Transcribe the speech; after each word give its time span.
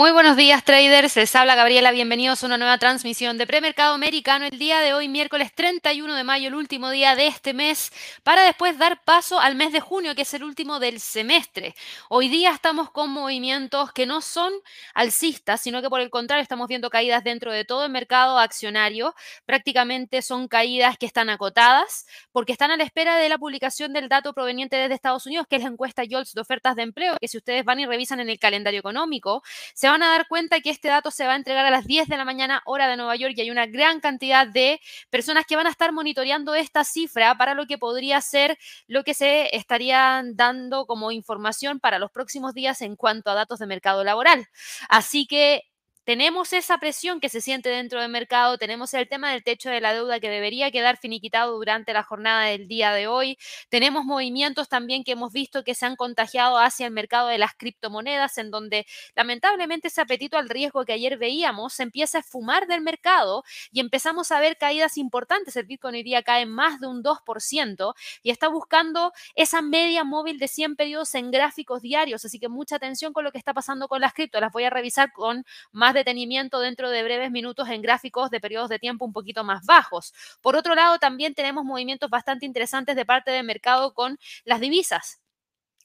Muy 0.00 0.12
buenos 0.12 0.34
días 0.34 0.64
traders, 0.64 1.14
les 1.16 1.36
habla 1.36 1.54
Gabriela, 1.56 1.90
bienvenidos 1.90 2.42
a 2.42 2.46
una 2.46 2.56
nueva 2.56 2.78
transmisión 2.78 3.36
de 3.36 3.46
premercado 3.46 3.92
americano 3.92 4.46
el 4.46 4.58
día 4.58 4.80
de 4.80 4.94
hoy, 4.94 5.10
miércoles 5.10 5.52
31 5.54 6.14
de 6.14 6.24
mayo, 6.24 6.48
el 6.48 6.54
último 6.54 6.88
día 6.88 7.14
de 7.14 7.26
este 7.26 7.52
mes, 7.52 7.92
para 8.22 8.42
después 8.44 8.78
dar 8.78 9.04
paso 9.04 9.38
al 9.38 9.56
mes 9.56 9.74
de 9.74 9.80
junio, 9.80 10.14
que 10.14 10.22
es 10.22 10.32
el 10.32 10.42
último 10.42 10.80
del 10.80 11.00
semestre. 11.00 11.74
Hoy 12.08 12.30
día 12.30 12.50
estamos 12.50 12.90
con 12.90 13.10
movimientos 13.10 13.92
que 13.92 14.06
no 14.06 14.22
son 14.22 14.54
alcistas, 14.94 15.60
sino 15.60 15.82
que 15.82 15.90
por 15.90 16.00
el 16.00 16.08
contrario 16.08 16.42
estamos 16.42 16.66
viendo 16.66 16.88
caídas 16.88 17.22
dentro 17.22 17.52
de 17.52 17.66
todo 17.66 17.84
el 17.84 17.92
mercado 17.92 18.38
accionario, 18.38 19.14
prácticamente 19.44 20.22
son 20.22 20.48
caídas 20.48 20.96
que 20.96 21.04
están 21.04 21.28
acotadas, 21.28 22.06
porque 22.32 22.52
están 22.52 22.70
a 22.70 22.78
la 22.78 22.84
espera 22.84 23.18
de 23.18 23.28
la 23.28 23.36
publicación 23.36 23.92
del 23.92 24.08
dato 24.08 24.32
proveniente 24.32 24.76
desde 24.76 24.94
Estados 24.94 25.26
Unidos, 25.26 25.46
que 25.46 25.56
es 25.56 25.62
la 25.62 25.68
encuesta 25.68 26.04
YOLS 26.04 26.32
de 26.32 26.40
ofertas 26.40 26.74
de 26.74 26.84
empleo, 26.84 27.18
que 27.20 27.28
si 27.28 27.36
ustedes 27.36 27.66
van 27.66 27.80
y 27.80 27.84
revisan 27.84 28.20
en 28.20 28.30
el 28.30 28.38
calendario 28.38 28.80
económico, 28.80 29.42
se 29.74 29.89
van 29.90 30.02
a 30.02 30.10
dar 30.10 30.28
cuenta 30.28 30.60
que 30.60 30.70
este 30.70 30.88
dato 30.88 31.10
se 31.10 31.26
va 31.26 31.32
a 31.32 31.36
entregar 31.36 31.66
a 31.66 31.70
las 31.70 31.86
10 31.86 32.08
de 32.08 32.16
la 32.16 32.24
mañana 32.24 32.62
hora 32.64 32.88
de 32.88 32.96
Nueva 32.96 33.16
York 33.16 33.34
y 33.36 33.40
hay 33.40 33.50
una 33.50 33.66
gran 33.66 34.00
cantidad 34.00 34.46
de 34.46 34.80
personas 35.10 35.44
que 35.46 35.56
van 35.56 35.66
a 35.66 35.70
estar 35.70 35.92
monitoreando 35.92 36.54
esta 36.54 36.84
cifra 36.84 37.36
para 37.36 37.54
lo 37.54 37.66
que 37.66 37.78
podría 37.78 38.20
ser 38.20 38.58
lo 38.86 39.04
que 39.04 39.14
se 39.14 39.54
estarían 39.56 40.36
dando 40.36 40.86
como 40.86 41.10
información 41.10 41.80
para 41.80 41.98
los 41.98 42.10
próximos 42.10 42.54
días 42.54 42.82
en 42.82 42.96
cuanto 42.96 43.30
a 43.30 43.34
datos 43.34 43.58
de 43.58 43.66
mercado 43.66 44.04
laboral. 44.04 44.46
Así 44.88 45.26
que 45.26 45.69
tenemos 46.10 46.52
esa 46.52 46.78
presión 46.78 47.20
que 47.20 47.28
se 47.28 47.40
siente 47.40 47.68
dentro 47.68 48.00
del 48.00 48.10
mercado, 48.10 48.58
tenemos 48.58 48.92
el 48.94 49.08
tema 49.08 49.30
del 49.30 49.44
techo 49.44 49.70
de 49.70 49.80
la 49.80 49.94
deuda 49.94 50.18
que 50.18 50.28
debería 50.28 50.72
quedar 50.72 50.96
finiquitado 50.96 51.54
durante 51.54 51.92
la 51.92 52.02
jornada 52.02 52.46
del 52.46 52.66
día 52.66 52.92
de 52.92 53.06
hoy, 53.06 53.38
tenemos 53.68 54.04
movimientos 54.04 54.68
también 54.68 55.04
que 55.04 55.12
hemos 55.12 55.32
visto 55.32 55.62
que 55.62 55.76
se 55.76 55.86
han 55.86 55.94
contagiado 55.94 56.58
hacia 56.58 56.86
el 56.86 56.92
mercado 56.92 57.28
de 57.28 57.38
las 57.38 57.54
criptomonedas, 57.54 58.38
en 58.38 58.50
donde 58.50 58.88
lamentablemente 59.14 59.86
ese 59.86 60.00
apetito 60.00 60.36
al 60.36 60.48
riesgo 60.48 60.84
que 60.84 60.94
ayer 60.94 61.16
veíamos 61.16 61.74
se 61.74 61.84
empieza 61.84 62.18
a 62.18 62.22
fumar 62.24 62.66
del 62.66 62.80
mercado 62.80 63.44
y 63.70 63.78
empezamos 63.78 64.32
a 64.32 64.40
ver 64.40 64.56
caídas 64.56 64.96
importantes. 64.98 65.54
El 65.54 65.66
Bitcoin 65.66 65.94
hoy 65.94 66.02
día 66.02 66.24
cae 66.24 66.44
más 66.44 66.80
de 66.80 66.88
un 66.88 67.04
2% 67.04 67.94
y 68.24 68.30
está 68.30 68.48
buscando 68.48 69.12
esa 69.36 69.62
media 69.62 70.02
móvil 70.02 70.40
de 70.40 70.48
100 70.48 70.74
periodos 70.74 71.14
en 71.14 71.30
gráficos 71.30 71.82
diarios, 71.82 72.24
así 72.24 72.40
que 72.40 72.48
mucha 72.48 72.74
atención 72.74 73.12
con 73.12 73.22
lo 73.22 73.30
que 73.30 73.38
está 73.38 73.54
pasando 73.54 73.86
con 73.86 74.00
las 74.00 74.12
cripto. 74.12 74.40
Las 74.40 74.50
voy 74.50 74.64
a 74.64 74.70
revisar 74.70 75.12
con 75.12 75.44
más 75.70 75.94
detenimiento 76.00 76.60
dentro 76.60 76.90
de 76.90 77.02
breves 77.02 77.30
minutos 77.30 77.68
en 77.68 77.82
gráficos 77.82 78.30
de 78.30 78.40
periodos 78.40 78.68
de 78.68 78.78
tiempo 78.78 79.04
un 79.04 79.12
poquito 79.12 79.44
más 79.44 79.64
bajos. 79.64 80.12
Por 80.40 80.56
otro 80.56 80.74
lado, 80.74 80.98
también 80.98 81.34
tenemos 81.34 81.64
movimientos 81.64 82.10
bastante 82.10 82.46
interesantes 82.46 82.96
de 82.96 83.04
parte 83.04 83.30
del 83.30 83.44
mercado 83.44 83.94
con 83.94 84.18
las 84.44 84.60
divisas 84.60 85.20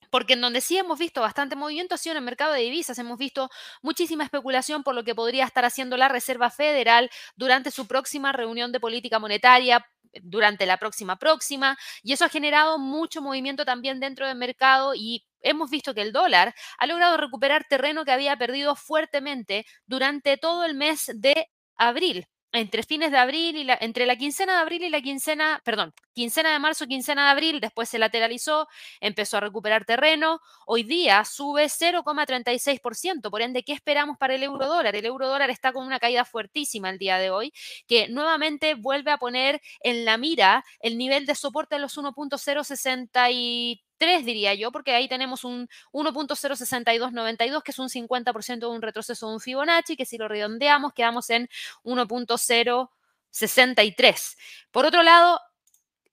porque 0.09 0.33
en 0.33 0.39
donde 0.39 0.61
sí 0.61 0.77
hemos 0.77 0.97
visto 0.97 1.19
bastante 1.19 1.57
movimiento 1.57 1.95
ha 1.95 1.97
sido 1.97 2.13
en 2.13 2.19
el 2.19 2.23
mercado 2.23 2.53
de 2.53 2.61
divisas. 2.61 2.97
Hemos 2.99 3.17
visto 3.17 3.49
muchísima 3.81 4.23
especulación 4.23 4.81
por 4.81 4.95
lo 4.95 5.03
que 5.03 5.13
podría 5.13 5.43
estar 5.43 5.65
haciendo 5.65 5.97
la 5.97 6.07
Reserva 6.07 6.49
Federal 6.49 7.09
durante 7.35 7.69
su 7.69 7.85
próxima 7.85 8.31
reunión 8.31 8.71
de 8.71 8.79
política 8.79 9.19
monetaria, 9.19 9.85
durante 10.21 10.65
la 10.65 10.77
próxima 10.77 11.17
próxima, 11.17 11.77
y 12.01 12.13
eso 12.13 12.23
ha 12.23 12.29
generado 12.29 12.79
mucho 12.79 13.21
movimiento 13.21 13.65
también 13.65 13.99
dentro 13.99 14.25
del 14.27 14.37
mercado 14.37 14.93
y 14.95 15.25
hemos 15.45 15.69
visto 15.69 15.93
que 15.93 16.01
el 16.01 16.11
dólar 16.11 16.53
ha 16.77 16.85
logrado 16.87 17.17
recuperar 17.17 17.65
terreno 17.69 18.03
que 18.05 18.11
había 18.11 18.37
perdido 18.37 18.75
fuertemente 18.75 19.65
durante 19.85 20.37
todo 20.37 20.65
el 20.65 20.75
mes 20.75 21.11
de 21.15 21.47
abril 21.77 22.27
entre 22.55 22.83
fines 22.83 23.11
de 23.11 23.17
abril 23.17 23.55
y 23.57 23.63
la, 23.63 23.77
entre 23.79 24.05
la 24.05 24.15
quincena 24.15 24.53
de 24.53 24.59
abril 24.59 24.83
y 24.83 24.89
la 24.89 25.01
quincena, 25.01 25.61
perdón, 25.63 25.93
quincena 26.13 26.53
de 26.53 26.59
marzo, 26.59 26.87
quincena 26.87 27.25
de 27.25 27.31
abril, 27.31 27.59
después 27.59 27.89
se 27.89 27.99
lateralizó, 27.99 28.67
empezó 29.01 29.37
a 29.37 29.41
recuperar 29.41 29.85
terreno, 29.85 30.39
hoy 30.65 30.83
día 30.83 31.25
sube 31.25 31.65
0,36%, 31.65 33.29
por 33.29 33.41
ende, 33.41 33.63
¿qué 33.63 33.73
esperamos 33.73 34.17
para 34.17 34.35
el 34.35 34.43
euro 34.43 34.67
dólar? 34.67 34.95
El 34.95 35.05
euro 35.05 35.27
dólar 35.27 35.49
está 35.49 35.73
con 35.73 35.85
una 35.85 35.99
caída 35.99 36.25
fuertísima 36.25 36.89
el 36.89 36.97
día 36.97 37.17
de 37.17 37.29
hoy, 37.29 37.53
que 37.87 38.07
nuevamente 38.07 38.75
vuelve 38.75 39.11
a 39.11 39.17
poner 39.17 39.61
en 39.81 40.05
la 40.05 40.17
mira 40.17 40.63
el 40.79 40.97
nivel 40.97 41.25
de 41.25 41.35
soporte 41.35 41.75
de 41.75 41.81
los 41.81 41.97
1.063 41.97 43.84
3, 43.97 44.25
diría 44.25 44.53
yo, 44.53 44.71
porque 44.71 44.93
ahí 44.93 45.07
tenemos 45.07 45.43
un 45.43 45.67
1.06292, 45.91 47.63
que 47.63 47.71
es 47.71 47.79
un 47.79 47.89
50% 47.89 48.59
de 48.59 48.67
un 48.67 48.81
retroceso 48.81 49.27
de 49.27 49.33
un 49.35 49.39
Fibonacci, 49.39 49.95
que 49.95 50.05
si 50.05 50.17
lo 50.17 50.27
redondeamos 50.27 50.93
quedamos 50.93 51.29
en 51.29 51.49
1.063. 51.83 54.37
Por 54.71 54.85
otro 54.85 55.03
lado, 55.03 55.39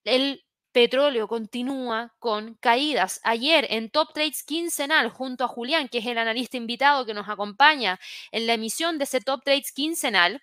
el 0.05 0.45
petróleo 0.73 1.29
continúa 1.29 2.15
con 2.19 2.55
caídas. 2.55 3.21
Ayer 3.23 3.67
en 3.71 3.91
Top 3.91 4.13
Trades 4.15 4.43
quincenal, 4.43 5.11
junto 5.11 5.45
a 5.45 5.49
Julián, 5.49 5.89
que 5.89 5.99
es 5.99 6.07
el 6.07 6.19
analista 6.19 6.57
invitado 6.57 7.07
que 7.07 7.15
nos 7.15 7.29
acompaña 7.29 8.01
en 8.33 8.47
la 8.47 8.55
emisión 8.55 8.99
de 8.99 9.05
ese 9.05 9.21
Top 9.21 9.43
Trades 9.45 9.73
quincenal, 9.73 10.43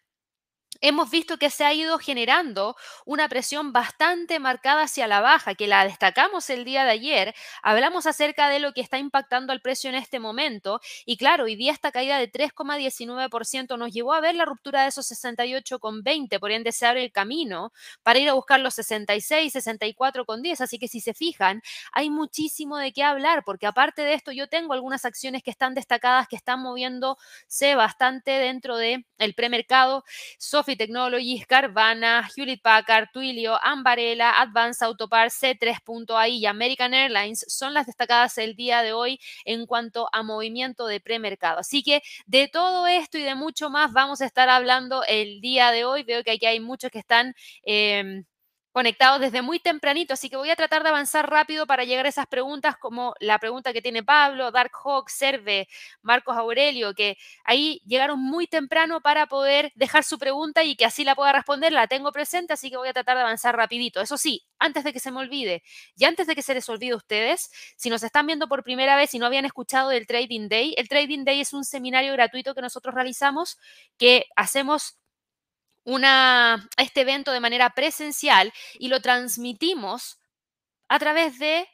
hemos 0.82 1.10
visto 1.10 1.38
que 1.38 1.50
se 1.50 1.66
ha 1.66 1.74
ido 1.74 2.00
generando 2.00 2.76
una 3.06 3.28
presión 3.30 3.74
bastante 3.74 4.40
marcada 4.40 4.84
hacia 4.84 5.08
la 5.08 5.22
baja, 5.22 5.56
que 5.56 5.68
la 5.68 5.84
destacamos 5.84 6.50
el 6.50 6.66
día 6.66 6.86
de 6.86 6.92
ayer. 6.92 7.36
Hablamos 7.62 8.06
acerca 8.06 8.50
de 8.50 8.60
lo 8.60 8.74
que 8.74 8.82
está 8.82 8.98
impactando 8.98 9.52
al 9.54 9.62
precio 9.62 9.90
en 9.90 9.96
este 9.96 10.20
momento. 10.20 10.80
Y 11.06 11.18
claro, 11.18 11.46
hoy 11.46 11.56
día 11.56 11.72
esta 11.72 11.92
caída 11.92 12.18
de 12.18 12.32
3,19% 12.32 13.78
nos 13.78 13.92
llevó 13.92 14.14
a 14.14 14.22
ver 14.22 14.36
la 14.36 14.46
ruptura 14.46 14.84
de 14.84 14.90
esos 14.90 15.06
68,20, 15.08 16.40
por 16.40 16.52
ende 16.52 16.72
se 16.72 16.86
abre 16.86 17.04
el 17.04 17.12
camino 17.12 17.72
para 18.04 18.20
ir 18.20 18.30
a 18.30 18.34
buscar 18.34 18.60
los 18.60 18.74
66, 18.76 19.54
64,10. 19.54 20.62
Así 20.62 20.80
que 20.80 20.88
si 20.88 21.02
se 21.02 21.14
fijan, 21.14 21.62
hay 21.92 22.10
muchísimo 22.10 22.78
de 22.78 22.92
qué 22.94 23.04
hablar, 23.04 23.44
porque 23.46 23.68
aparte 23.68 24.02
de 24.04 24.14
esto, 24.14 24.32
yo 24.32 24.48
tengo 24.48 24.74
algunas 24.74 25.06
acciones 25.06 25.44
que 25.44 25.52
están 25.52 25.74
destacadas, 25.74 26.28
que 26.28 26.36
están 26.36 26.62
moviéndose 26.62 27.76
bastante 27.76 28.32
dentro 28.32 28.78
del 28.78 29.06
el 29.18 29.34
premercado. 29.36 30.04
Sophie 30.70 30.78
Technologies, 30.78 31.48
Carvana, 31.48 32.30
Hewlett 32.36 32.62
Packard, 32.62 33.08
Twilio, 33.12 33.58
Ambarella, 33.64 34.40
Advanced 34.40 34.86
Autopar, 34.86 35.32
C3.ai 35.32 36.36
y 36.36 36.46
American 36.46 36.94
Airlines 36.94 37.44
son 37.48 37.74
las 37.74 37.88
destacadas 37.88 38.38
el 38.38 38.56
día 38.56 38.84
de 38.84 38.94
hoy 38.94 39.20
en 39.46 39.66
cuanto 39.66 40.10
a 40.14 40.22
movimiento 40.22 40.86
de 40.86 41.00
premercado. 41.00 41.58
Así 41.58 41.82
que 41.82 42.04
de 42.28 42.48
todo 42.50 42.86
esto 42.86 43.18
y 43.18 43.24
de 43.24 43.34
mucho 43.34 43.72
más 43.72 43.94
vamos 43.94 44.22
a 44.22 44.28
estar 44.28 44.48
hablando 44.48 45.04
el 45.08 45.42
día 45.42 45.72
de 45.72 45.86
hoy. 45.86 46.04
Veo 46.04 46.24
que 46.24 46.32
aquí 46.34 46.46
hay 46.46 46.60
muchos 46.60 46.92
que 46.92 47.00
están... 47.00 47.34
Em, 47.64 48.26
conectados 48.72 49.20
desde 49.20 49.42
muy 49.42 49.60
tempranito, 49.60 50.14
así 50.14 50.30
que 50.30 50.38
voy 50.38 50.50
a 50.50 50.56
tratar 50.56 50.84
de 50.84 50.90
avanzar 50.90 51.30
rápido 51.30 51.66
para 51.68 51.84
llegar 51.84 52.06
a 52.06 52.10
esas 52.10 52.28
preguntas 52.28 52.76
como 52.78 53.14
la 53.20 53.40
pregunta 53.40 53.74
que 53.74 53.82
tiene 53.82 54.04
Pablo, 54.04 54.52
Dark 54.52 54.72
Hawk, 54.84 55.10
Serve, 55.10 55.68
Marcos 56.02 56.38
Aurelio, 56.38 56.94
que 56.94 57.18
ahí 57.44 57.82
llegaron 57.86 58.20
muy 58.20 58.48
temprano 58.48 59.02
para 59.02 59.28
poder 59.28 59.72
dejar 59.76 60.04
su 60.04 60.20
pregunta 60.20 60.64
y 60.64 60.76
que 60.76 60.86
así 60.86 61.04
la 61.04 61.16
pueda 61.16 61.34
responder, 61.34 61.72
la 61.72 61.88
tengo 61.88 62.12
presente, 62.12 62.54
así 62.54 62.70
que 62.70 62.78
voy 62.78 62.90
a 62.90 62.94
tratar 62.94 63.16
de 63.18 63.24
avanzar 63.24 63.56
rapidito. 63.56 64.02
Eso 64.02 64.18
sí, 64.18 64.44
antes 64.60 64.84
de 64.84 64.94
que 64.94 65.00
se 65.00 65.12
me 65.12 65.20
olvide 65.20 65.64
y 65.96 66.06
antes 66.06 66.28
de 66.28 66.36
que 66.36 66.42
se 66.42 66.54
les 66.54 66.68
olvide 66.70 66.94
a 66.94 66.98
ustedes, 66.98 67.50
si 67.78 67.90
nos 67.90 68.04
están 68.04 68.28
viendo 68.28 68.48
por 68.48 68.64
primera 68.64 68.96
vez 68.96 69.14
y 69.14 69.20
no 69.20 69.26
habían 69.26 69.46
escuchado 69.46 69.90
del 69.90 70.08
Trading 70.08 70.48
Day, 70.50 70.74
el 70.78 70.88
Trading 70.90 71.24
Day 71.26 71.42
es 71.42 71.54
un 71.54 71.64
seminario 71.66 72.14
gratuito 72.14 72.54
que 72.56 72.62
nosotros 72.62 72.94
realizamos 72.96 73.58
que 73.98 74.26
hacemos 74.36 74.99
una, 75.84 76.68
este 76.78 77.02
evento 77.02 77.32
de 77.32 77.40
manera 77.40 77.72
presencial 77.72 78.54
y 78.78 78.88
lo 78.90 79.02
transmitimos 79.02 80.20
a 80.88 81.00
través 81.00 81.40
de 81.40 81.68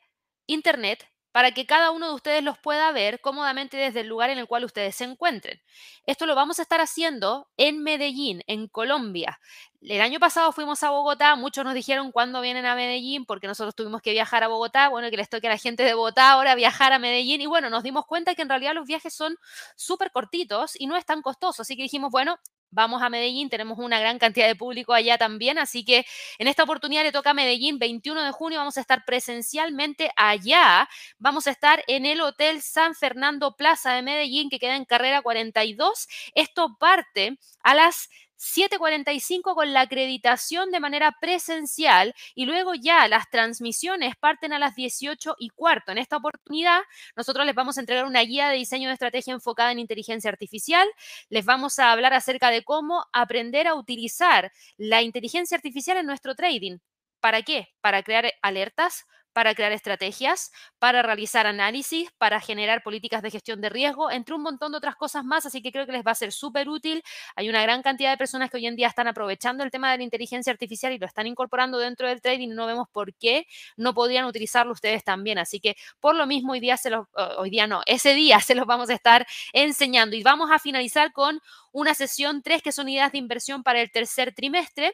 Internet 0.48 1.08
para 1.36 1.52
que 1.52 1.66
cada 1.66 1.92
uno 1.92 2.08
de 2.08 2.14
ustedes 2.14 2.44
los 2.44 2.58
pueda 2.58 2.90
ver 2.94 3.20
cómodamente 3.20 3.76
desde 3.76 4.00
el 4.00 4.08
lugar 4.08 4.30
en 4.30 4.38
el 4.38 4.48
cual 4.48 4.64
ustedes 4.64 4.96
se 4.96 5.04
encuentren. 5.04 5.62
Esto 6.06 6.26
lo 6.28 6.34
vamos 6.34 6.60
a 6.60 6.62
estar 6.62 6.80
haciendo 6.80 7.50
en 7.58 7.84
Medellín, 7.84 8.42
en 8.48 8.70
Colombia. 8.70 9.38
El 9.82 10.00
año 10.00 10.18
pasado 10.18 10.54
fuimos 10.54 10.82
a 10.84 10.92
Bogotá, 10.92 11.36
muchos 11.36 11.66
nos 11.66 11.74
dijeron 11.74 12.14
cuándo 12.14 12.40
vienen 12.40 12.66
a 12.66 12.74
Medellín, 12.74 13.26
porque 13.26 13.48
nosotros 13.48 13.76
tuvimos 13.76 14.02
que 14.02 14.14
viajar 14.14 14.46
a 14.46 14.48
Bogotá, 14.48 14.88
bueno, 14.88 15.10
que 15.10 15.18
les 15.18 15.28
toque 15.28 15.48
a 15.48 15.50
la 15.50 15.58
gente 15.58 15.84
de 15.84 15.94
Bogotá 15.94 16.32
ahora 16.32 16.56
viajar 16.56 16.94
a 16.94 17.00
Medellín, 17.00 17.42
y 17.42 17.48
bueno, 17.48 17.70
nos 17.70 17.84
dimos 17.84 18.06
cuenta 18.06 18.34
que 18.34 18.42
en 18.42 18.48
realidad 18.48 18.74
los 18.74 18.88
viajes 18.88 19.14
son 19.14 19.36
súper 19.76 20.12
cortitos 20.12 20.80
y 20.80 20.88
no 20.88 20.96
es 20.96 21.06
tan 21.06 21.22
costoso, 21.22 21.64
así 21.64 21.76
que 21.76 21.84
dijimos, 21.84 22.12
bueno, 22.12 22.40
vamos 22.76 23.02
a 23.02 23.10
Medellín, 23.10 23.50
tenemos 23.50 23.80
una 23.80 24.00
gran 24.00 24.20
cantidad 24.20 24.48
de 24.48 24.56
público 24.56 24.94
allá 24.94 25.18
también, 25.18 25.58
así 25.58 25.84
que 25.86 26.06
en 26.38 26.48
esta 26.48 26.64
oportunidad 26.64 27.04
le 27.04 27.12
toca 27.12 27.32
a 27.32 27.34
Medellín, 27.34 27.80
21 27.80 28.22
de 28.22 28.32
junio 28.32 28.60
vamos 28.60 28.78
a 28.78 28.82
estar 28.82 29.06
presencialmente 29.06 30.12
allá, 30.18 30.88
vamos 31.18 31.48
a 31.48 31.52
estar 31.52 31.84
en 31.88 32.06
el 32.06 32.20
Hotel 32.22 32.62
San 32.62 32.94
Fernando 32.94 33.56
Plaza 33.56 33.94
de 33.94 34.02
Medellín, 34.02 34.50
que 34.50 34.60
queda 34.60 34.76
en 34.76 34.86
carrera 34.86 35.22
42. 35.22 36.08
Esto 36.36 36.78
parte 36.78 37.40
a 37.64 37.74
las 37.74 38.10
7.45 38.38 39.56
con 39.56 39.74
la 39.74 39.82
acreditación 39.82 40.72
de 40.72 40.80
manera 40.80 41.16
presencial 41.20 42.14
y 42.34 42.46
luego 42.46 42.74
ya 42.74 43.08
las 43.08 43.30
transmisiones 43.30 44.16
parten 44.16 44.54
a 44.54 44.60
las 44.60 44.76
18 44.76 45.36
y 45.40 45.50
cuarto. 45.50 45.92
En 45.92 45.98
esta 45.98 46.18
oportunidad 46.18 46.82
nosotros 47.16 47.46
les 47.46 47.56
vamos 47.56 47.78
a 47.78 47.82
entregar 47.82 48.06
una 48.06 48.22
guía 48.22 48.50
de 48.50 48.58
diseño 48.58 48.88
de 48.90 48.94
estrategia 48.94 49.34
enfocada 49.34 49.72
en 49.72 49.80
inteligencia 49.80 50.30
artificial. 50.30 50.88
Les 51.30 51.46
vamos 51.46 51.80
a 51.80 51.92
hablar 51.92 52.14
acerca 52.14 52.50
de 52.50 52.64
cómo 52.64 53.06
aprender 53.14 53.68
a 53.68 53.76
utilizar 53.76 54.52
la 54.78 55.02
inteligencia 55.02 55.56
artificial 55.56 55.98
en 55.98 56.06
nuestro 56.06 56.36
trading. 56.36 56.78
¿Para 57.20 57.42
qué? 57.42 57.70
Para 57.82 58.04
crear 58.04 58.32
alertas 58.42 59.06
para 59.36 59.54
crear 59.54 59.74
estrategias, 59.74 60.50
para 60.80 61.02
realizar 61.02 61.46
análisis, 61.46 62.10
para 62.18 62.40
generar 62.40 62.84
políticas 62.84 63.22
de 63.22 63.32
gestión 63.32 63.60
de 63.60 63.68
riesgo, 63.68 64.10
entre 64.10 64.34
un 64.34 64.42
montón 64.42 64.72
de 64.72 64.78
otras 64.78 64.96
cosas 64.96 65.26
más, 65.26 65.46
así 65.46 65.62
que 65.62 65.74
creo 65.74 65.86
que 65.86 65.92
les 65.92 66.06
va 66.08 66.12
a 66.12 66.16
ser 66.16 66.32
súper 66.32 66.70
útil. 66.70 67.04
Hay 67.36 67.50
una 67.50 67.62
gran 67.62 67.82
cantidad 67.82 68.12
de 68.12 68.18
personas 68.18 68.50
que 68.50 68.56
hoy 68.56 68.66
en 68.66 68.78
día 68.78 68.88
están 68.88 69.10
aprovechando 69.10 69.66
el 69.66 69.72
tema 69.72 69.92
de 69.92 69.98
la 69.98 70.04
inteligencia 70.06 70.54
artificial 70.54 70.94
y 70.94 71.00
lo 71.00 71.06
están 71.06 71.28
incorporando 71.28 71.78
dentro 71.80 72.08
del 72.08 72.22
trading 72.22 72.56
no 72.56 72.66
vemos 72.66 72.88
por 72.90 73.14
qué 73.16 73.46
no 73.76 73.94
podrían 73.94 74.24
utilizarlo 74.24 74.72
ustedes 74.72 75.04
también. 75.04 75.38
Así 75.38 75.60
que 75.60 75.76
por 76.00 76.16
lo 76.16 76.26
mismo 76.28 76.54
hoy 76.54 76.62
día 76.62 76.78
se 76.78 76.90
los, 76.90 77.06
hoy 77.38 77.50
día 77.50 77.68
no, 77.68 77.82
ese 77.88 78.14
día 78.14 78.40
se 78.40 78.56
los 78.56 78.66
vamos 78.66 78.90
a 78.90 78.94
estar 78.94 79.28
enseñando 79.52 80.16
y 80.16 80.24
vamos 80.24 80.50
a 80.50 80.60
finalizar 80.60 81.12
con 81.12 81.42
una 81.74 81.94
sesión 81.94 82.42
3 82.42 82.62
que 82.62 82.72
son 82.72 82.88
ideas 82.88 83.12
de 83.12 83.18
inversión 83.18 83.64
para 83.64 83.82
el 83.82 83.92
tercer 83.92 84.34
trimestre 84.34 84.94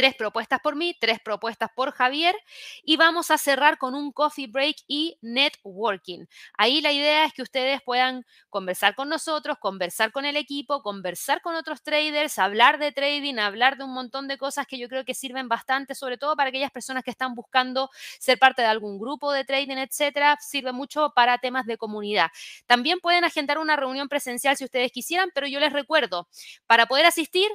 tres 0.00 0.14
propuestas 0.14 0.60
por 0.60 0.76
mí, 0.76 0.96
tres 0.98 1.18
propuestas 1.22 1.68
por 1.76 1.92
Javier 1.92 2.34
y 2.82 2.96
vamos 2.96 3.30
a 3.30 3.36
cerrar 3.36 3.76
con 3.76 3.94
un 3.94 4.12
coffee 4.12 4.46
break 4.46 4.76
y 4.88 5.18
networking. 5.20 6.24
Ahí 6.56 6.80
la 6.80 6.90
idea 6.90 7.26
es 7.26 7.34
que 7.34 7.42
ustedes 7.42 7.82
puedan 7.82 8.24
conversar 8.48 8.94
con 8.94 9.10
nosotros, 9.10 9.58
conversar 9.60 10.10
con 10.10 10.24
el 10.24 10.38
equipo, 10.38 10.80
conversar 10.80 11.42
con 11.42 11.54
otros 11.54 11.82
traders, 11.82 12.38
hablar 12.38 12.78
de 12.78 12.92
trading, 12.92 13.34
hablar 13.36 13.76
de 13.76 13.84
un 13.84 13.92
montón 13.92 14.26
de 14.26 14.38
cosas 14.38 14.66
que 14.66 14.78
yo 14.78 14.88
creo 14.88 15.04
que 15.04 15.12
sirven 15.12 15.48
bastante, 15.48 15.94
sobre 15.94 16.16
todo 16.16 16.34
para 16.34 16.48
aquellas 16.48 16.70
personas 16.70 17.04
que 17.04 17.10
están 17.10 17.34
buscando 17.34 17.90
ser 18.18 18.38
parte 18.38 18.62
de 18.62 18.68
algún 18.68 18.98
grupo 18.98 19.32
de 19.32 19.44
trading, 19.44 19.76
etcétera. 19.76 20.38
Sirve 20.40 20.72
mucho 20.72 21.12
para 21.14 21.36
temas 21.36 21.66
de 21.66 21.76
comunidad. 21.76 22.30
También 22.66 23.00
pueden 23.00 23.24
agendar 23.24 23.58
una 23.58 23.76
reunión 23.76 24.08
presencial 24.08 24.56
si 24.56 24.64
ustedes 24.64 24.92
quisieran, 24.92 25.30
pero 25.34 25.46
yo 25.46 25.60
les 25.60 25.74
recuerdo, 25.74 26.26
para 26.66 26.86
poder 26.86 27.04
asistir 27.04 27.50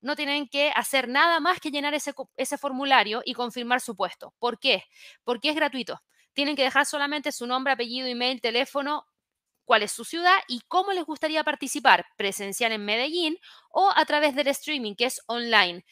no 0.00 0.16
tienen 0.16 0.48
que 0.48 0.70
hacer 0.74 1.08
nada 1.08 1.40
más 1.40 1.60
que 1.60 1.70
llenar 1.70 1.94
ese, 1.94 2.58
formulario 2.58 3.22
y 3.24 3.34
confirmar 3.34 3.80
su 3.80 3.96
puesto. 3.96 4.34
¿Por 4.38 4.58
qué? 4.58 4.84
Porque 5.24 5.50
es 5.50 5.56
gratuito. 5.56 6.02
Tienen 6.32 6.56
que 6.56 6.62
dejar 6.62 6.86
solamente 6.86 7.32
su 7.32 7.46
nombre, 7.46 7.72
apellido, 7.72 8.06
email, 8.06 8.40
teléfono, 8.40 9.06
cuál 9.64 9.82
es 9.82 9.92
su 9.92 10.04
ciudad 10.04 10.36
y 10.48 10.60
cómo 10.68 10.92
les 10.92 11.04
gustaría 11.04 11.42
participar, 11.44 12.06
presencial 12.16 12.72
en 12.72 12.84
Medellín 12.84 13.38
o 13.70 13.90
a 13.94 14.04
través 14.04 14.34
del 14.34 14.48
streaming, 14.48 14.94
que 14.94 15.06
es 15.06 15.20
online. 15.26 15.84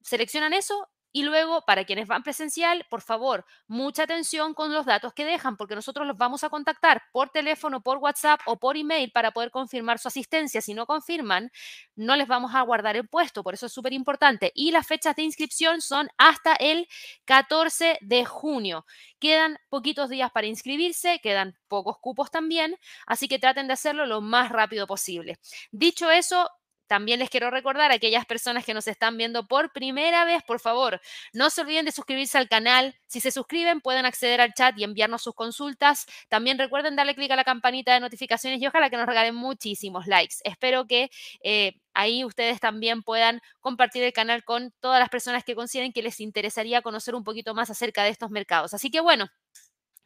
Seleccionan 0.00 0.52
eso 0.52 0.88
y 1.12 1.22
luego, 1.24 1.62
para 1.62 1.84
quienes 1.84 2.06
van 2.06 2.22
presencial, 2.22 2.86
por 2.88 3.02
favor, 3.02 3.44
mucha 3.66 4.04
atención 4.04 4.54
con 4.54 4.72
los 4.72 4.86
datos 4.86 5.12
que 5.12 5.24
dejan, 5.24 5.56
porque 5.56 5.74
nosotros 5.74 6.06
los 6.06 6.16
vamos 6.16 6.44
a 6.44 6.50
contactar 6.50 7.02
por 7.12 7.30
teléfono, 7.30 7.82
por 7.82 7.98
WhatsApp 7.98 8.40
o 8.46 8.58
por 8.58 8.76
email 8.76 9.10
para 9.12 9.32
poder 9.32 9.50
confirmar 9.50 9.98
su 9.98 10.08
asistencia. 10.08 10.60
Si 10.60 10.74
no 10.74 10.86
confirman, 10.86 11.50
no 11.96 12.16
les 12.16 12.28
vamos 12.28 12.54
a 12.54 12.62
guardar 12.62 12.96
el 12.96 13.08
puesto, 13.08 13.42
por 13.42 13.54
eso 13.54 13.66
es 13.66 13.72
súper 13.72 13.92
importante. 13.92 14.52
Y 14.54 14.70
las 14.70 14.86
fechas 14.86 15.16
de 15.16 15.22
inscripción 15.22 15.80
son 15.80 16.08
hasta 16.16 16.54
el 16.54 16.86
14 17.24 17.98
de 18.00 18.24
junio. 18.24 18.86
Quedan 19.18 19.58
poquitos 19.68 20.10
días 20.10 20.30
para 20.30 20.46
inscribirse, 20.46 21.20
quedan 21.22 21.56
pocos 21.68 21.98
cupos 22.00 22.30
también, 22.30 22.76
así 23.06 23.28
que 23.28 23.38
traten 23.38 23.66
de 23.66 23.74
hacerlo 23.74 24.06
lo 24.06 24.20
más 24.20 24.50
rápido 24.50 24.86
posible. 24.86 25.38
Dicho 25.72 26.10
eso, 26.10 26.48
también 26.90 27.20
les 27.20 27.30
quiero 27.30 27.50
recordar 27.50 27.92
a 27.92 27.94
aquellas 27.94 28.26
personas 28.26 28.64
que 28.64 28.74
nos 28.74 28.88
están 28.88 29.16
viendo 29.16 29.46
por 29.46 29.72
primera 29.72 30.24
vez, 30.24 30.42
por 30.42 30.58
favor, 30.58 31.00
no 31.32 31.48
se 31.48 31.60
olviden 31.60 31.84
de 31.84 31.92
suscribirse 31.92 32.36
al 32.36 32.48
canal. 32.48 32.96
Si 33.06 33.20
se 33.20 33.30
suscriben, 33.30 33.80
pueden 33.80 34.06
acceder 34.06 34.40
al 34.40 34.54
chat 34.54 34.76
y 34.76 34.82
enviarnos 34.82 35.22
sus 35.22 35.32
consultas. 35.36 36.06
También 36.28 36.58
recuerden 36.58 36.96
darle 36.96 37.14
clic 37.14 37.30
a 37.30 37.36
la 37.36 37.44
campanita 37.44 37.94
de 37.94 38.00
notificaciones 38.00 38.60
y 38.60 38.66
ojalá 38.66 38.90
que 38.90 38.96
nos 38.96 39.06
regalen 39.06 39.36
muchísimos 39.36 40.08
likes. 40.08 40.34
Espero 40.42 40.88
que 40.88 41.10
eh, 41.44 41.74
ahí 41.94 42.24
ustedes 42.24 42.58
también 42.58 43.04
puedan 43.04 43.40
compartir 43.60 44.02
el 44.02 44.12
canal 44.12 44.42
con 44.42 44.74
todas 44.80 44.98
las 44.98 45.10
personas 45.10 45.44
que 45.44 45.54
consideren 45.54 45.92
que 45.92 46.02
les 46.02 46.18
interesaría 46.18 46.82
conocer 46.82 47.14
un 47.14 47.22
poquito 47.22 47.54
más 47.54 47.70
acerca 47.70 48.02
de 48.02 48.10
estos 48.10 48.32
mercados. 48.32 48.74
Así 48.74 48.90
que 48.90 48.98
bueno, 48.98 49.28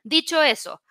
dicho 0.03 0.43
eso, 0.43 0.83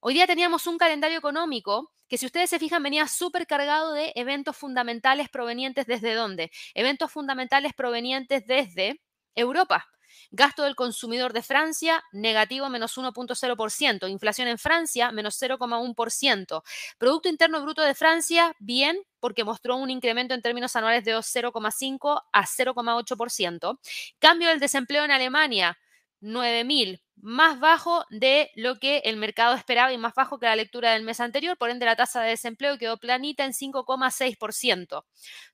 hoy 0.00 0.14
día 0.14 0.26
teníamos 0.26 0.66
un 0.66 0.78
calendario 0.78 1.18
económico 1.18 1.92
que 2.08 2.18
si 2.18 2.26
ustedes 2.26 2.50
se 2.50 2.58
fijan 2.58 2.82
venía 2.82 3.08
súper 3.08 3.46
cargado 3.46 3.92
de 3.92 4.12
eventos 4.14 4.56
fundamentales 4.56 5.28
provenientes 5.28 5.86
desde 5.86 6.14
dónde? 6.14 6.50
Eventos 6.74 7.10
fundamentales 7.10 7.72
provenientes 7.74 8.46
desde 8.46 9.00
Europa. 9.34 9.86
Gasto 10.30 10.62
del 10.62 10.74
consumidor 10.74 11.32
de 11.32 11.42
Francia, 11.42 12.02
negativo 12.12 12.68
menos 12.68 12.96
1.0%. 12.96 14.08
Inflación 14.08 14.48
en 14.48 14.58
Francia, 14.58 15.12
menos 15.12 15.40
0,1%. 15.40 16.62
Producto 16.98 17.28
Interno 17.28 17.60
Bruto 17.62 17.82
de 17.82 17.94
Francia, 17.94 18.54
bien, 18.58 18.98
porque 19.20 19.44
mostró 19.44 19.76
un 19.76 19.90
incremento 19.90 20.34
en 20.34 20.42
términos 20.42 20.74
anuales 20.76 21.04
de 21.04 21.14
0,5 21.16 22.22
a 22.32 22.46
0,8%. 22.46 23.78
Cambio 24.18 24.48
del 24.48 24.60
desempleo 24.60 25.04
en 25.04 25.10
Alemania, 25.10 25.78
9.000 26.20 27.00
más 27.16 27.58
bajo 27.60 28.04
de 28.10 28.50
lo 28.54 28.78
que 28.78 28.98
el 29.04 29.16
mercado 29.16 29.54
esperaba 29.54 29.92
y 29.92 29.98
más 29.98 30.14
bajo 30.14 30.38
que 30.38 30.46
la 30.46 30.56
lectura 30.56 30.92
del 30.92 31.02
mes 31.02 31.20
anterior, 31.20 31.56
por 31.56 31.70
ende 31.70 31.86
la 31.86 31.96
tasa 31.96 32.22
de 32.22 32.30
desempleo 32.30 32.78
quedó 32.78 32.98
planita 32.98 33.44
en 33.44 33.52
5,6%. 33.52 35.04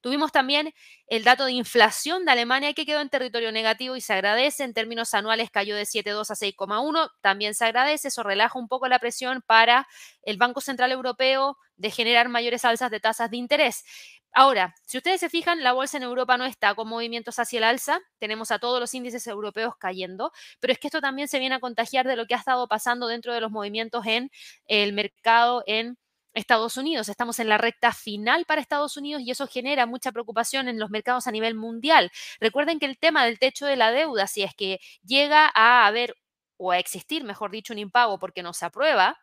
Tuvimos 0.00 0.32
también 0.32 0.72
el 1.06 1.24
dato 1.24 1.44
de 1.44 1.52
inflación 1.52 2.24
de 2.24 2.32
Alemania 2.32 2.72
que 2.74 2.84
quedó 2.86 3.00
en 3.00 3.08
territorio 3.08 3.52
negativo 3.52 3.96
y 3.96 4.00
se 4.00 4.12
agradece, 4.12 4.64
en 4.64 4.74
términos 4.74 5.14
anuales 5.14 5.50
cayó 5.50 5.76
de 5.76 5.86
7,2 5.86 6.30
a 6.30 6.34
6,1, 6.34 7.10
también 7.20 7.54
se 7.54 7.64
agradece, 7.64 8.08
eso 8.08 8.22
relaja 8.22 8.58
un 8.58 8.68
poco 8.68 8.88
la 8.88 8.98
presión 8.98 9.42
para 9.46 9.86
el 10.22 10.36
Banco 10.36 10.60
Central 10.60 10.92
Europeo 10.92 11.56
de 11.76 11.90
generar 11.90 12.28
mayores 12.28 12.64
alzas 12.64 12.90
de 12.90 13.00
tasas 13.00 13.30
de 13.30 13.36
interés. 13.36 13.84
Ahora, 14.34 14.74
si 14.86 14.96
ustedes 14.96 15.20
se 15.20 15.28
fijan, 15.28 15.62
la 15.62 15.72
bolsa 15.72 15.98
en 15.98 16.04
Europa 16.04 16.38
no 16.38 16.44
está 16.46 16.74
con 16.74 16.88
movimientos 16.88 17.38
hacia 17.38 17.58
el 17.58 17.64
alza, 17.64 18.00
tenemos 18.18 18.50
a 18.50 18.58
todos 18.58 18.80
los 18.80 18.94
índices 18.94 19.26
europeos 19.26 19.74
cayendo, 19.78 20.32
pero 20.58 20.72
es 20.72 20.78
que 20.78 20.88
esto 20.88 21.00
también 21.02 21.28
se 21.28 21.38
viene 21.38 21.54
a 21.56 21.60
contagiar 21.60 22.06
de 22.06 22.16
lo 22.16 22.26
que 22.26 22.34
ha 22.34 22.38
estado 22.38 22.66
pasando 22.66 23.08
dentro 23.08 23.34
de 23.34 23.40
los 23.42 23.50
movimientos 23.50 24.06
en 24.06 24.30
el 24.66 24.94
mercado 24.94 25.62
en 25.66 25.98
Estados 26.34 26.78
Unidos. 26.78 27.10
Estamos 27.10 27.38
en 27.40 27.48
la 27.50 27.58
recta 27.58 27.92
final 27.92 28.46
para 28.46 28.62
Estados 28.62 28.96
Unidos 28.96 29.20
y 29.22 29.30
eso 29.30 29.46
genera 29.46 29.84
mucha 29.84 30.12
preocupación 30.12 30.66
en 30.68 30.78
los 30.78 30.88
mercados 30.88 31.26
a 31.26 31.30
nivel 31.30 31.54
mundial. 31.54 32.10
Recuerden 32.40 32.78
que 32.78 32.86
el 32.86 32.98
tema 32.98 33.26
del 33.26 33.38
techo 33.38 33.66
de 33.66 33.76
la 33.76 33.90
deuda, 33.92 34.26
si 34.26 34.42
es 34.42 34.54
que 34.54 34.80
llega 35.04 35.50
a 35.54 35.86
haber 35.86 36.14
o 36.56 36.70
a 36.72 36.78
existir, 36.78 37.22
mejor 37.24 37.50
dicho, 37.50 37.74
un 37.74 37.78
impago 37.80 38.18
porque 38.18 38.42
no 38.42 38.54
se 38.54 38.64
aprueba 38.64 39.18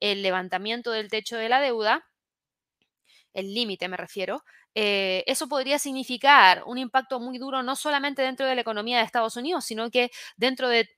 el 0.00 0.22
levantamiento 0.22 0.92
del 0.92 1.10
techo 1.10 1.36
de 1.36 1.48
la 1.50 1.60
deuda, 1.60 2.07
el 3.34 3.54
límite 3.54 3.88
me 3.88 3.96
refiero, 3.96 4.42
eh, 4.74 5.24
eso 5.26 5.48
podría 5.48 5.78
significar 5.78 6.62
un 6.66 6.78
impacto 6.78 7.20
muy 7.20 7.38
duro 7.38 7.62
no 7.62 7.76
solamente 7.76 8.22
dentro 8.22 8.46
de 8.46 8.54
la 8.54 8.60
economía 8.60 8.98
de 8.98 9.04
Estados 9.04 9.36
Unidos, 9.36 9.64
sino 9.64 9.90
que 9.90 10.10
dentro 10.36 10.68
de 10.68 10.88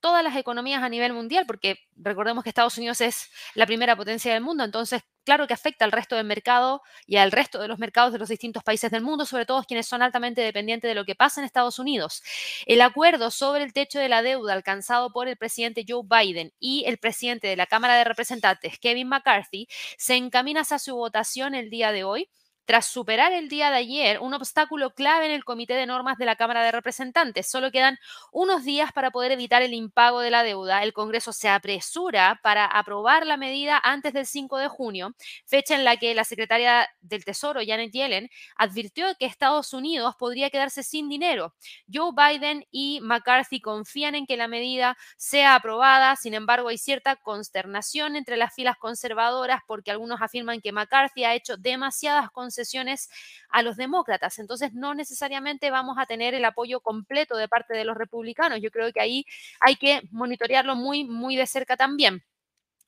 todas 0.00 0.22
las 0.22 0.36
economías 0.36 0.82
a 0.82 0.88
nivel 0.88 1.12
mundial, 1.12 1.44
porque 1.46 1.76
recordemos 1.96 2.44
que 2.44 2.50
Estados 2.50 2.78
Unidos 2.78 3.00
es 3.00 3.30
la 3.54 3.66
primera 3.66 3.96
potencia 3.96 4.32
del 4.32 4.42
mundo, 4.42 4.64
entonces 4.64 5.02
claro 5.28 5.46
que 5.46 5.52
afecta 5.52 5.84
al 5.84 5.92
resto 5.92 6.16
del 6.16 6.24
mercado 6.24 6.80
y 7.06 7.16
al 7.16 7.30
resto 7.30 7.58
de 7.60 7.68
los 7.68 7.78
mercados 7.78 8.14
de 8.14 8.18
los 8.18 8.30
distintos 8.30 8.62
países 8.62 8.90
del 8.90 9.02
mundo, 9.02 9.26
sobre 9.26 9.44
todo 9.44 9.62
quienes 9.62 9.86
son 9.86 10.00
altamente 10.00 10.40
dependientes 10.40 10.88
de 10.88 10.94
lo 10.94 11.04
que 11.04 11.14
pasa 11.14 11.38
en 11.38 11.44
Estados 11.44 11.78
Unidos. 11.78 12.22
El 12.64 12.80
acuerdo 12.80 13.30
sobre 13.30 13.62
el 13.62 13.74
techo 13.74 13.98
de 13.98 14.08
la 14.08 14.22
deuda 14.22 14.54
alcanzado 14.54 15.12
por 15.12 15.28
el 15.28 15.36
presidente 15.36 15.84
Joe 15.86 16.00
Biden 16.02 16.54
y 16.58 16.84
el 16.86 16.96
presidente 16.96 17.46
de 17.46 17.56
la 17.56 17.66
Cámara 17.66 17.98
de 17.98 18.04
Representantes, 18.04 18.78
Kevin 18.78 19.08
McCarthy, 19.08 19.68
se 19.98 20.14
encamina 20.14 20.62
hacia 20.62 20.78
su 20.78 20.96
votación 20.96 21.54
el 21.54 21.68
día 21.68 21.92
de 21.92 22.04
hoy 22.04 22.30
tras 22.68 22.84
superar 22.84 23.32
el 23.32 23.48
día 23.48 23.70
de 23.70 23.78
ayer 23.78 24.20
un 24.20 24.34
obstáculo 24.34 24.90
clave 24.90 25.24
en 25.24 25.32
el 25.32 25.42
Comité 25.42 25.72
de 25.72 25.86
Normas 25.86 26.18
de 26.18 26.26
la 26.26 26.36
Cámara 26.36 26.62
de 26.62 26.70
Representantes, 26.70 27.50
solo 27.50 27.70
quedan 27.70 27.98
unos 28.30 28.62
días 28.62 28.92
para 28.92 29.10
poder 29.10 29.32
evitar 29.32 29.62
el 29.62 29.72
impago 29.72 30.20
de 30.20 30.30
la 30.30 30.42
deuda. 30.42 30.82
El 30.82 30.92
Congreso 30.92 31.32
se 31.32 31.48
apresura 31.48 32.38
para 32.42 32.66
aprobar 32.66 33.24
la 33.24 33.38
medida 33.38 33.80
antes 33.82 34.12
del 34.12 34.26
5 34.26 34.58
de 34.58 34.68
junio, 34.68 35.14
fecha 35.46 35.76
en 35.76 35.84
la 35.84 35.96
que 35.96 36.14
la 36.14 36.24
secretaria 36.24 36.90
del 37.00 37.24
Tesoro, 37.24 37.60
Janet 37.66 37.90
Yellen, 37.90 38.28
advirtió 38.54 39.06
que 39.18 39.24
Estados 39.24 39.72
Unidos 39.72 40.14
podría 40.18 40.50
quedarse 40.50 40.82
sin 40.82 41.08
dinero. 41.08 41.54
Joe 41.90 42.10
Biden 42.14 42.66
y 42.70 43.00
McCarthy 43.00 43.62
confían 43.62 44.14
en 44.14 44.26
que 44.26 44.36
la 44.36 44.46
medida 44.46 44.98
sea 45.16 45.54
aprobada, 45.54 46.16
sin 46.16 46.34
embargo 46.34 46.68
hay 46.68 46.76
cierta 46.76 47.16
consternación 47.16 48.14
entre 48.14 48.36
las 48.36 48.54
filas 48.54 48.76
conservadoras 48.76 49.62
porque 49.66 49.90
algunos 49.90 50.20
afirman 50.20 50.60
que 50.60 50.72
McCarthy 50.72 51.24
ha 51.24 51.34
hecho 51.34 51.56
demasiadas 51.56 52.30
concesiones 52.30 52.57
sesiones 52.58 53.08
a 53.48 53.62
los 53.62 53.76
demócratas. 53.76 54.38
Entonces, 54.38 54.72
no 54.74 54.94
necesariamente 54.94 55.70
vamos 55.70 55.96
a 55.98 56.06
tener 56.06 56.34
el 56.34 56.44
apoyo 56.44 56.80
completo 56.80 57.36
de 57.36 57.48
parte 57.48 57.74
de 57.74 57.84
los 57.84 57.96
republicanos. 57.96 58.60
Yo 58.60 58.70
creo 58.70 58.92
que 58.92 59.00
ahí 59.00 59.24
hay 59.60 59.76
que 59.76 60.02
monitorearlo 60.10 60.76
muy, 60.76 61.04
muy 61.04 61.36
de 61.36 61.46
cerca 61.46 61.76
también 61.76 62.22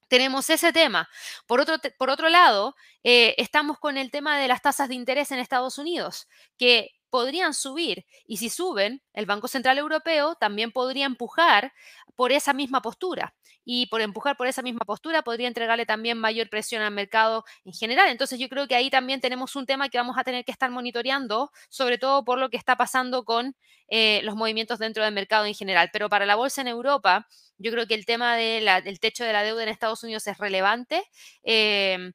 tenemos 0.09 0.51
ese 0.51 0.73
tema. 0.73 1.09
Por 1.47 1.61
otro, 1.61 1.77
por 1.97 2.11
otro 2.11 2.29
lado, 2.29 2.75
eh, 3.05 3.37
estamos 3.39 3.79
con 3.79 3.97
el 3.97 4.11
tema 4.11 4.41
de 4.41 4.49
las 4.49 4.61
tasas 4.61 4.89
de 4.89 4.97
interés 4.97 5.31
en 5.31 5.39
Estados 5.39 5.79
Unidos, 5.79 6.27
que 6.59 6.91
podrían 7.11 7.55
subir 7.55 8.07
y 8.27 8.39
si 8.39 8.49
suben, 8.51 9.03
el 9.13 9.27
Banco 9.27 9.49
Central 9.49 9.79
Europeo 9.79 10.35
también 10.37 10.73
podría 10.73 11.07
empujar 11.07 11.73
por 12.17 12.33
esa 12.33 12.53
misma 12.53 12.83
postura. 12.83 13.35
y 13.63 13.87
por 13.87 14.01
empujar 14.01 14.37
por 14.37 14.47
esa 14.47 14.63
misma 14.63 14.81
postura 14.87 15.23
podría 15.23 15.47
entregarle 15.47 15.87
también 15.87 16.19
mayor 16.19 16.49
presión 16.49 16.83
al 16.83 16.93
mercado 16.93 17.45
en 17.65 17.73
general. 17.75 18.09
Entonces 18.09 18.39
yo 18.39 18.49
creo 18.49 18.67
que 18.67 18.75
ahí 18.75 18.91
también 18.91 19.21
tenemos 19.21 19.55
un 19.55 19.67
tema 19.67 19.89
que 19.91 19.99
vamos 19.99 20.17
a 20.19 20.25
tener 20.25 20.45
que 20.45 20.51
estar 20.53 20.71
monitoreando, 20.71 21.51
sobre 21.69 21.99
todo 21.99 22.25
por 22.25 22.39
lo 22.39 22.49
que 22.51 22.57
está 22.57 22.77
pasando 22.77 23.25
con 23.25 23.55
eh, 23.89 24.23
los 24.25 24.35
movimientos 24.35 24.79
dentro 24.79 25.05
del 25.05 25.15
mercado 25.15 25.45
en 25.45 25.55
general. 25.55 25.91
Pero 25.93 26.09
para 26.09 26.27
la 26.27 26.37
bolsa 26.37 26.63
en 26.63 26.69
Europa, 26.69 27.29
yo 27.59 27.71
creo 27.71 27.87
que 27.87 27.95
el 27.95 28.07
tema 28.07 28.37
del 28.37 28.99
techo 29.01 29.25
de 29.25 29.33
la 29.33 29.43
deuda 29.43 29.63
en 29.63 29.69
Estados 29.69 30.03
Unidos 30.03 30.27
es 30.27 30.39
relevante. 30.39 31.05
Em, 31.43 32.13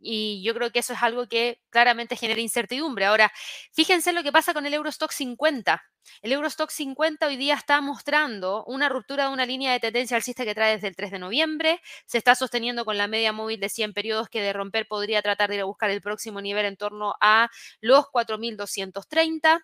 y 0.00 0.42
yo 0.42 0.54
creo 0.54 0.72
que 0.72 0.80
eso 0.80 0.94
es 0.94 1.02
algo 1.02 1.26
que 1.28 1.60
claramente 1.70 2.16
genera 2.16 2.40
incertidumbre. 2.40 3.04
Ahora, 3.04 3.30
fíjense 3.72 4.12
lo 4.12 4.22
que 4.22 4.32
pasa 4.32 4.54
con 4.54 4.66
el 4.66 4.74
Eurostock 4.74 5.12
50. 5.12 5.82
El 6.22 6.32
Eurostock 6.32 6.70
50 6.70 7.26
hoy 7.26 7.36
día 7.36 7.54
está 7.54 7.80
mostrando 7.80 8.64
una 8.64 8.88
ruptura 8.88 9.26
de 9.26 9.32
una 9.32 9.46
línea 9.46 9.72
de 9.72 9.80
tendencia 9.80 10.16
alcista 10.16 10.44
que 10.44 10.54
trae 10.54 10.74
desde 10.74 10.88
el 10.88 10.96
3 10.96 11.10
de 11.10 11.18
noviembre. 11.18 11.80
Se 12.06 12.18
está 12.18 12.34
sosteniendo 12.34 12.84
con 12.84 12.96
la 12.96 13.06
media 13.06 13.32
móvil 13.32 13.60
de 13.60 13.68
100 13.68 13.92
periodos 13.92 14.28
que 14.28 14.40
de 14.40 14.52
romper 14.52 14.86
podría 14.88 15.22
tratar 15.22 15.50
de 15.50 15.56
ir 15.56 15.60
a 15.60 15.64
buscar 15.64 15.90
el 15.90 16.00
próximo 16.00 16.40
nivel 16.40 16.64
en 16.64 16.76
torno 16.76 17.14
a 17.20 17.50
los 17.80 18.06
4.230. 18.06 19.60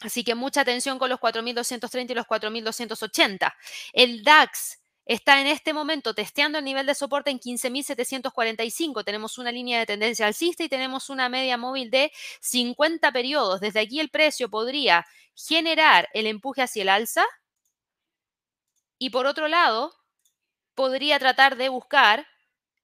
Así 0.00 0.24
que 0.24 0.34
mucha 0.34 0.62
atención 0.62 0.98
con 0.98 1.10
los 1.10 1.20
4.230 1.20 2.10
y 2.10 2.14
los 2.14 2.26
4.280. 2.26 3.52
El 3.92 4.24
DAX 4.24 4.81
está 5.04 5.40
en 5.40 5.46
este 5.46 5.72
momento 5.72 6.14
testeando 6.14 6.58
el 6.58 6.64
nivel 6.64 6.86
de 6.86 6.94
soporte 6.94 7.30
en 7.30 7.38
15.745. 7.40 9.04
Tenemos 9.04 9.38
una 9.38 9.52
línea 9.52 9.78
de 9.78 9.86
tendencia 9.86 10.26
alcista 10.26 10.64
y 10.64 10.68
tenemos 10.68 11.10
una 11.10 11.28
media 11.28 11.56
móvil 11.56 11.90
de 11.90 12.12
50 12.40 13.12
periodos. 13.12 13.60
Desde 13.60 13.80
aquí 13.80 14.00
el 14.00 14.10
precio 14.10 14.48
podría 14.48 15.06
generar 15.34 16.08
el 16.14 16.26
empuje 16.26 16.62
hacia 16.62 16.82
el 16.82 16.88
alza 16.88 17.24
y 18.98 19.10
por 19.10 19.26
otro 19.26 19.48
lado 19.48 19.92
podría 20.74 21.18
tratar 21.18 21.56
de 21.56 21.68
buscar 21.68 22.26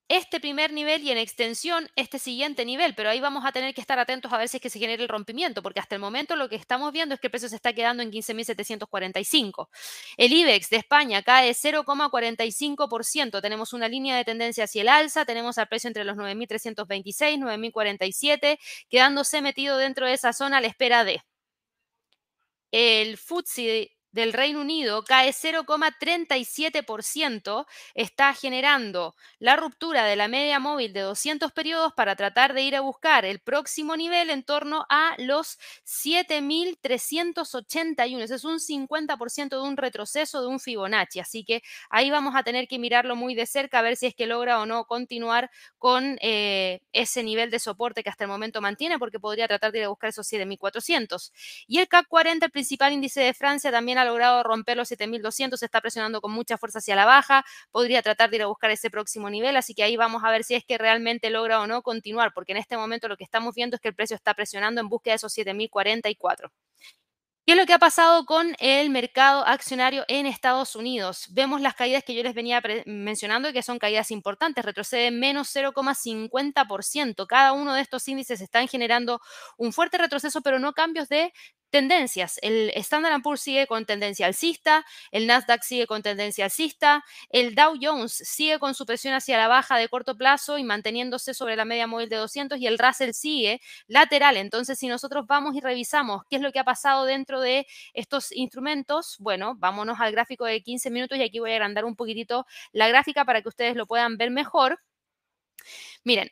este 0.08 0.40
primer 0.40 0.72
nivel 0.72 1.02
y 1.02 1.10
en 1.10 1.18
extensión 1.18 1.88
este 1.94 2.18
siguiente 2.18 2.64
nivel, 2.64 2.94
pero 2.94 3.10
ahí 3.10 3.20
vamos 3.20 3.44
a 3.44 3.52
tener 3.52 3.74
que 3.74 3.80
estar 3.80 3.98
atentos 3.98 4.32
a 4.32 4.38
ver 4.38 4.48
si 4.48 4.56
es 4.56 4.62
que 4.62 4.70
se 4.70 4.78
genera 4.78 5.02
el 5.02 5.08
rompimiento, 5.08 5.62
porque 5.62 5.80
hasta 5.80 5.94
el 5.94 6.00
momento 6.00 6.34
lo 6.34 6.48
que 6.48 6.56
estamos 6.56 6.92
viendo 6.92 7.14
es 7.14 7.20
que 7.20 7.26
el 7.26 7.30
precio 7.30 7.48
se 7.48 7.56
está 7.56 7.72
quedando 7.74 8.02
en 8.02 8.10
15.745. 8.10 9.68
El 10.16 10.32
IBEX 10.32 10.70
de 10.70 10.78
España 10.78 11.22
cae 11.22 11.50
0,45%, 11.52 13.42
tenemos 13.42 13.72
una 13.72 13.88
línea 13.88 14.16
de 14.16 14.24
tendencia 14.24 14.64
hacia 14.64 14.82
el 14.82 14.88
alza, 14.88 15.24
tenemos 15.26 15.58
al 15.58 15.68
precio 15.68 15.88
entre 15.88 16.04
los 16.04 16.16
9.326, 16.16 17.38
9.047, 17.38 18.58
quedándose 18.88 19.42
metido 19.42 19.76
dentro 19.76 20.06
de 20.06 20.14
esa 20.14 20.32
zona 20.32 20.58
a 20.58 20.60
la 20.60 20.68
espera 20.68 21.04
de 21.04 21.22
el 22.72 23.16
FTSE 23.16 23.97
del 24.12 24.32
Reino 24.32 24.60
Unido 24.60 25.02
cae 25.04 25.32
0,37%, 25.32 27.66
está 27.94 28.34
generando 28.34 29.14
la 29.38 29.56
ruptura 29.56 30.04
de 30.04 30.16
la 30.16 30.28
media 30.28 30.58
móvil 30.58 30.92
de 30.92 31.00
200 31.00 31.52
periodos 31.52 31.92
para 31.94 32.16
tratar 32.16 32.54
de 32.54 32.62
ir 32.62 32.76
a 32.76 32.80
buscar 32.80 33.24
el 33.24 33.40
próximo 33.40 33.96
nivel 33.96 34.30
en 34.30 34.42
torno 34.42 34.86
a 34.88 35.14
los 35.18 35.58
7.381. 35.84 38.22
Ese 38.22 38.34
es 38.36 38.44
un 38.44 38.60
50% 38.60 39.56
de 39.60 39.62
un 39.62 39.76
retroceso 39.76 40.40
de 40.40 40.46
un 40.48 40.60
Fibonacci, 40.60 41.20
así 41.20 41.44
que 41.44 41.62
ahí 41.90 42.10
vamos 42.10 42.34
a 42.36 42.42
tener 42.42 42.68
que 42.68 42.78
mirarlo 42.78 43.16
muy 43.16 43.34
de 43.34 43.46
cerca 43.46 43.78
a 43.80 43.82
ver 43.82 43.96
si 43.96 44.06
es 44.06 44.14
que 44.14 44.26
logra 44.26 44.60
o 44.60 44.66
no 44.66 44.84
continuar 44.84 45.50
con 45.78 46.18
eh, 46.20 46.80
ese 46.92 47.22
nivel 47.22 47.50
de 47.50 47.58
soporte 47.58 48.02
que 48.02 48.10
hasta 48.10 48.24
el 48.24 48.30
momento 48.30 48.60
mantiene, 48.60 48.98
porque 48.98 49.20
podría 49.20 49.48
tratar 49.48 49.72
de 49.72 49.78
ir 49.80 49.84
a 49.84 49.88
buscar 49.88 50.10
esos 50.10 50.26
7.400. 50.26 51.32
Y 51.66 51.78
el 51.78 51.88
CAC 51.88 52.06
40, 52.08 52.46
el 52.46 52.52
principal 52.52 52.92
índice 52.92 53.20
de 53.20 53.34
Francia, 53.34 53.70
también 53.70 53.97
ha 53.98 54.04
logrado 54.04 54.42
romper 54.42 54.76
los 54.76 54.88
7200, 54.88 55.60
se 55.60 55.66
está 55.66 55.80
presionando 55.80 56.20
con 56.20 56.32
mucha 56.32 56.58
fuerza 56.58 56.78
hacia 56.78 56.96
la 56.96 57.04
baja, 57.04 57.44
podría 57.70 58.02
tratar 58.02 58.30
de 58.30 58.36
ir 58.36 58.42
a 58.42 58.46
buscar 58.46 58.70
ese 58.70 58.90
próximo 58.90 59.30
nivel, 59.30 59.56
así 59.56 59.74
que 59.74 59.82
ahí 59.82 59.96
vamos 59.96 60.24
a 60.24 60.30
ver 60.30 60.44
si 60.44 60.54
es 60.54 60.64
que 60.64 60.78
realmente 60.78 61.30
logra 61.30 61.60
o 61.60 61.66
no 61.66 61.82
continuar, 61.82 62.32
porque 62.34 62.52
en 62.52 62.58
este 62.58 62.76
momento 62.76 63.08
lo 63.08 63.16
que 63.16 63.24
estamos 63.24 63.54
viendo 63.54 63.76
es 63.76 63.80
que 63.82 63.88
el 63.88 63.94
precio 63.94 64.16
está 64.16 64.34
presionando 64.34 64.80
en 64.80 64.88
búsqueda 64.88 65.12
de 65.12 65.16
esos 65.16 65.32
7044. 65.32 66.50
¿Qué 67.48 67.52
es 67.52 67.58
lo 67.58 67.64
que 67.64 67.72
ha 67.72 67.78
pasado 67.78 68.26
con 68.26 68.54
el 68.58 68.90
mercado 68.90 69.42
accionario 69.46 70.04
en 70.08 70.26
Estados 70.26 70.76
Unidos? 70.76 71.28
Vemos 71.30 71.62
las 71.62 71.74
caídas 71.74 72.04
que 72.04 72.14
yo 72.14 72.22
les 72.22 72.34
venía 72.34 72.60
mencionando 72.84 73.48
y 73.48 73.54
que 73.54 73.62
son 73.62 73.78
caídas 73.78 74.10
importantes, 74.10 74.62
retrocede 74.62 75.10
menos 75.10 75.48
0,50%. 75.56 77.26
Cada 77.26 77.54
uno 77.54 77.72
de 77.72 77.80
estos 77.80 78.06
índices 78.06 78.42
están 78.42 78.68
generando 78.68 79.22
un 79.56 79.72
fuerte 79.72 79.96
retroceso, 79.96 80.42
pero 80.42 80.58
no 80.58 80.74
cambios 80.74 81.08
de 81.08 81.32
tendencias. 81.70 82.38
El 82.42 82.70
Standard 82.76 83.22
Poor's 83.22 83.40
sigue 83.40 83.66
con 83.66 83.86
tendencia 83.86 84.26
alcista, 84.26 84.84
el 85.10 85.26
Nasdaq 85.26 85.62
sigue 85.62 85.86
con 85.86 86.02
tendencia 86.02 86.44
alcista, 86.46 87.04
el 87.28 87.54
Dow 87.54 87.74
Jones 87.80 88.12
sigue 88.12 88.58
con 88.58 88.74
su 88.74 88.86
presión 88.86 89.14
hacia 89.14 89.38
la 89.38 89.48
baja 89.48 89.76
de 89.76 89.88
corto 89.88 90.16
plazo 90.16 90.58
y 90.58 90.64
manteniéndose 90.64 91.34
sobre 91.34 91.56
la 91.56 91.64
media 91.64 91.86
móvil 91.86 92.08
de 92.08 92.16
200 92.16 92.58
y 92.58 92.66
el 92.66 92.78
Russell 92.78 93.12
sigue 93.12 93.60
lateral. 93.86 94.36
Entonces, 94.36 94.78
si 94.78 94.88
nosotros 94.88 95.26
vamos 95.26 95.54
y 95.54 95.60
revisamos 95.60 96.22
qué 96.28 96.36
es 96.36 96.42
lo 96.42 96.52
que 96.52 96.58
ha 96.58 96.64
pasado 96.64 97.04
dentro 97.04 97.40
de 97.40 97.66
estos 97.94 98.32
instrumentos, 98.32 99.16
bueno, 99.18 99.54
vámonos 99.56 100.00
al 100.00 100.12
gráfico 100.12 100.44
de 100.44 100.62
15 100.62 100.90
minutos 100.90 101.18
y 101.18 101.22
aquí 101.22 101.38
voy 101.38 101.52
a 101.52 101.54
agrandar 101.54 101.84
un 101.84 101.96
poquitito 101.96 102.46
la 102.72 102.88
gráfica 102.88 103.24
para 103.24 103.42
que 103.42 103.48
ustedes 103.48 103.76
lo 103.76 103.86
puedan 103.86 104.16
ver 104.16 104.30
mejor. 104.30 104.80
Miren, 106.04 106.28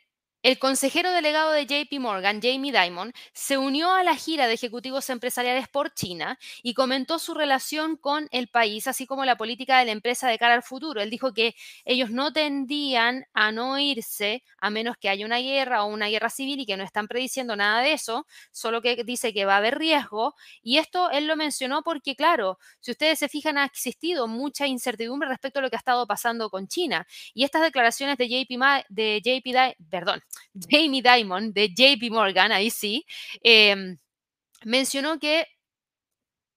el 0.47 0.59
consejero 0.59 1.11
delegado 1.11 1.51
de 1.51 1.65
JP 1.65 1.99
Morgan, 1.99 2.39
Jamie 2.41 2.71
Dimon, 2.71 3.11
se 3.33 3.57
unió 3.57 3.91
a 3.91 4.01
la 4.05 4.15
gira 4.15 4.47
de 4.47 4.53
ejecutivos 4.53 5.09
empresariales 5.09 5.67
por 5.67 5.93
China 5.93 6.39
y 6.63 6.73
comentó 6.73 7.19
su 7.19 7.33
relación 7.33 7.97
con 7.97 8.29
el 8.31 8.47
país, 8.47 8.87
así 8.87 9.05
como 9.05 9.25
la 9.25 9.35
política 9.35 9.77
de 9.77 9.83
la 9.83 9.91
empresa 9.91 10.29
de 10.29 10.37
cara 10.37 10.53
al 10.53 10.63
futuro. 10.63 11.01
Él 11.01 11.09
dijo 11.09 11.33
que 11.33 11.53
ellos 11.83 12.11
no 12.11 12.31
tendían 12.31 13.25
a 13.33 13.51
no 13.51 13.77
irse 13.77 14.41
a 14.59 14.69
menos 14.69 14.95
que 14.95 15.09
haya 15.09 15.25
una 15.25 15.39
guerra 15.39 15.83
o 15.83 15.87
una 15.87 16.07
guerra 16.07 16.29
civil 16.29 16.61
y 16.61 16.65
que 16.65 16.77
no 16.77 16.85
están 16.85 17.09
prediciendo 17.09 17.57
nada 17.57 17.81
de 17.81 17.91
eso, 17.91 18.25
solo 18.53 18.81
que 18.81 19.03
dice 19.03 19.33
que 19.33 19.43
va 19.43 19.55
a 19.55 19.57
haber 19.57 19.77
riesgo. 19.77 20.33
Y 20.63 20.77
esto 20.77 21.11
él 21.11 21.27
lo 21.27 21.35
mencionó 21.35 21.83
porque, 21.83 22.15
claro, 22.15 22.57
si 22.79 22.91
ustedes 22.91 23.19
se 23.19 23.27
fijan, 23.27 23.57
ha 23.57 23.65
existido 23.65 24.29
mucha 24.29 24.65
incertidumbre 24.65 25.27
respecto 25.27 25.59
a 25.59 25.61
lo 25.61 25.69
que 25.69 25.75
ha 25.75 25.79
estado 25.79 26.07
pasando 26.07 26.49
con 26.49 26.69
China. 26.69 27.05
Y 27.33 27.43
estas 27.43 27.63
declaraciones 27.63 28.17
de 28.17 28.29
JP, 28.29 28.85
de 28.87 29.21
JP 29.21 29.75
perdón, 29.89 30.21
Jamie 30.53 31.01
Dimon 31.01 31.53
de 31.53 31.69
JP 31.69 32.11
Morgan, 32.11 32.51
ahí 32.51 32.69
sí, 32.69 33.05
em, 33.41 33.97
mencionó 34.65 35.19
que 35.19 35.47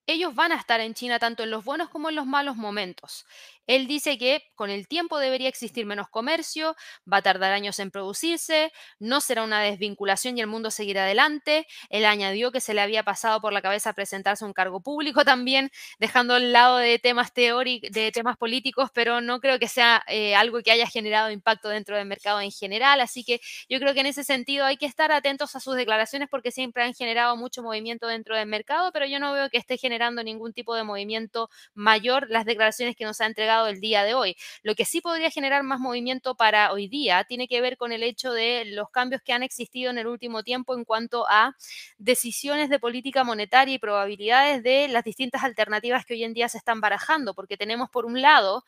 ellos 0.06 0.34
van 0.34 0.52
a 0.52 0.56
estar 0.56 0.80
en 0.80 0.94
China 0.94 1.18
tanto 1.18 1.42
en 1.42 1.50
los 1.50 1.64
buenos 1.64 1.88
como 1.88 2.08
en 2.08 2.16
los 2.16 2.26
malos 2.26 2.56
momentos. 2.56 3.24
Él 3.70 3.86
dice 3.86 4.18
que 4.18 4.42
con 4.56 4.68
el 4.68 4.88
tiempo 4.88 5.20
debería 5.20 5.48
existir 5.48 5.86
menos 5.86 6.08
comercio, 6.08 6.74
va 7.10 7.18
a 7.18 7.22
tardar 7.22 7.52
años 7.52 7.78
en 7.78 7.92
producirse, 7.92 8.72
no 8.98 9.20
será 9.20 9.44
una 9.44 9.62
desvinculación 9.62 10.36
y 10.36 10.40
el 10.40 10.48
mundo 10.48 10.72
seguirá 10.72 11.04
adelante. 11.04 11.68
Él 11.88 12.04
añadió 12.04 12.50
que 12.50 12.60
se 12.60 12.74
le 12.74 12.80
había 12.80 13.04
pasado 13.04 13.40
por 13.40 13.52
la 13.52 13.62
cabeza 13.62 13.92
presentarse 13.92 14.44
a 14.44 14.48
un 14.48 14.54
cargo 14.54 14.80
público 14.80 15.24
también, 15.24 15.70
dejando 16.00 16.34
al 16.34 16.52
lado 16.52 16.78
de 16.78 16.98
temas 16.98 17.32
teóricos, 17.32 17.92
de 17.92 18.10
temas 18.10 18.36
políticos, 18.36 18.90
pero 18.92 19.20
no 19.20 19.38
creo 19.38 19.60
que 19.60 19.68
sea 19.68 20.02
eh, 20.08 20.34
algo 20.34 20.62
que 20.62 20.72
haya 20.72 20.88
generado 20.88 21.30
impacto 21.30 21.68
dentro 21.68 21.96
del 21.96 22.06
mercado 22.06 22.40
en 22.40 22.50
general. 22.50 23.00
Así 23.00 23.22
que 23.22 23.40
yo 23.68 23.78
creo 23.78 23.94
que 23.94 24.00
en 24.00 24.06
ese 24.06 24.24
sentido 24.24 24.64
hay 24.64 24.78
que 24.78 24.86
estar 24.86 25.12
atentos 25.12 25.54
a 25.54 25.60
sus 25.60 25.76
declaraciones 25.76 26.28
porque 26.28 26.50
siempre 26.50 26.82
han 26.82 26.94
generado 26.94 27.36
mucho 27.36 27.62
movimiento 27.62 28.08
dentro 28.08 28.36
del 28.36 28.48
mercado, 28.48 28.90
pero 28.90 29.06
yo 29.06 29.20
no 29.20 29.32
veo 29.32 29.48
que 29.48 29.58
esté 29.58 29.78
generando 29.78 30.24
ningún 30.24 30.52
tipo 30.52 30.74
de 30.74 30.82
movimiento 30.82 31.48
mayor 31.74 32.28
las 32.30 32.44
declaraciones 32.44 32.96
que 32.96 33.04
nos 33.04 33.20
ha 33.20 33.26
entregado 33.26 33.59
el 33.68 33.80
día 33.80 34.04
de 34.04 34.14
hoy. 34.14 34.36
Lo 34.62 34.74
que 34.74 34.84
sí 34.84 35.00
podría 35.00 35.30
generar 35.30 35.62
más 35.62 35.80
movimiento 35.80 36.34
para 36.34 36.72
hoy 36.72 36.88
día 36.88 37.24
tiene 37.24 37.48
que 37.48 37.60
ver 37.60 37.76
con 37.76 37.92
el 37.92 38.02
hecho 38.02 38.32
de 38.32 38.64
los 38.66 38.90
cambios 38.90 39.22
que 39.22 39.32
han 39.32 39.42
existido 39.42 39.90
en 39.90 39.98
el 39.98 40.06
último 40.06 40.42
tiempo 40.42 40.74
en 40.74 40.84
cuanto 40.84 41.26
a 41.28 41.56
decisiones 41.98 42.68
de 42.70 42.78
política 42.78 43.24
monetaria 43.24 43.74
y 43.74 43.78
probabilidades 43.78 44.62
de 44.62 44.88
las 44.88 45.04
distintas 45.04 45.44
alternativas 45.44 46.04
que 46.04 46.14
hoy 46.14 46.24
en 46.24 46.34
día 46.34 46.48
se 46.48 46.58
están 46.58 46.80
barajando, 46.80 47.34
porque 47.34 47.56
tenemos 47.56 47.90
por 47.90 48.06
un 48.06 48.20
lado 48.20 48.64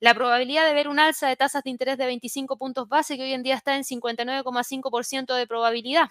la 0.00 0.14
probabilidad 0.14 0.66
de 0.66 0.74
ver 0.74 0.88
un 0.88 0.98
alza 0.98 1.28
de 1.28 1.36
tasas 1.36 1.62
de 1.62 1.70
interés 1.70 1.96
de 1.98 2.06
25 2.06 2.56
puntos 2.56 2.88
base 2.88 3.16
que 3.16 3.22
hoy 3.22 3.32
en 3.32 3.42
día 3.42 3.54
está 3.54 3.76
en 3.76 3.84
59,5% 3.84 5.34
de 5.34 5.46
probabilidad. 5.46 6.08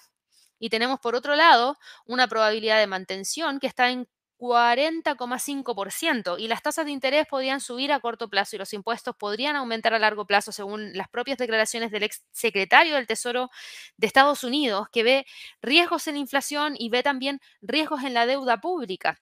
Y 0.60 0.70
tenemos 0.70 1.00
por 1.00 1.16
otro 1.16 1.36
lado 1.36 1.76
una 2.06 2.28
probabilidad 2.28 2.80
de 2.80 2.88
mantención 2.88 3.60
que 3.60 3.68
está 3.68 3.90
en 3.90 4.08
40,5% 4.42 6.40
y 6.40 6.48
las 6.48 6.64
tasas 6.64 6.86
de 6.86 6.92
interés 6.92 7.28
podían 7.28 7.62
subir 7.62 7.92
a 7.92 8.00
corto 8.00 8.28
plazo 8.28 8.56
y 8.56 8.60
los 8.60 8.74
impuestos 8.74 9.16
podrían 9.16 9.56
aumentar 9.56 9.94
a 9.94 10.00
largo 10.00 10.26
plazo 10.26 10.52
según 10.52 10.94
las 10.94 11.08
propias 11.10 11.38
declaraciones 11.38 11.92
del 11.92 12.02
ex 12.02 12.24
secretario 12.32 12.96
del 12.96 13.06
Tesoro 13.06 13.52
de 13.98 14.08
Estados 14.08 14.44
Unidos, 14.44 14.88
que 14.92 15.04
ve 15.04 15.28
riesgos 15.62 16.08
en 16.08 16.16
la 16.16 16.22
inflación 16.22 16.74
y 16.76 16.90
ve 16.90 17.04
también 17.04 17.40
riesgos 17.62 18.04
en 18.04 18.16
la 18.16 18.26
deuda 18.26 18.60
pública. 18.60 19.22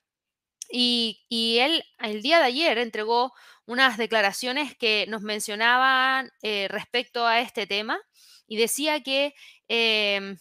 Y, 0.72 1.20
él 1.60 1.84
el 2.00 2.22
día 2.22 2.38
de 2.40 2.46
ayer 2.46 2.78
entregó 2.78 3.34
unas 3.66 3.98
declaraciones 3.98 4.78
que 4.78 5.06
nos 5.10 5.22
mencionaban 5.22 6.32
eh, 6.44 6.68
respecto 6.70 7.28
a 7.28 7.42
este 7.42 7.68
tema 7.68 8.00
y 8.48 8.56
decía 8.56 9.02
que... 9.02 9.34
Em, 9.68 10.38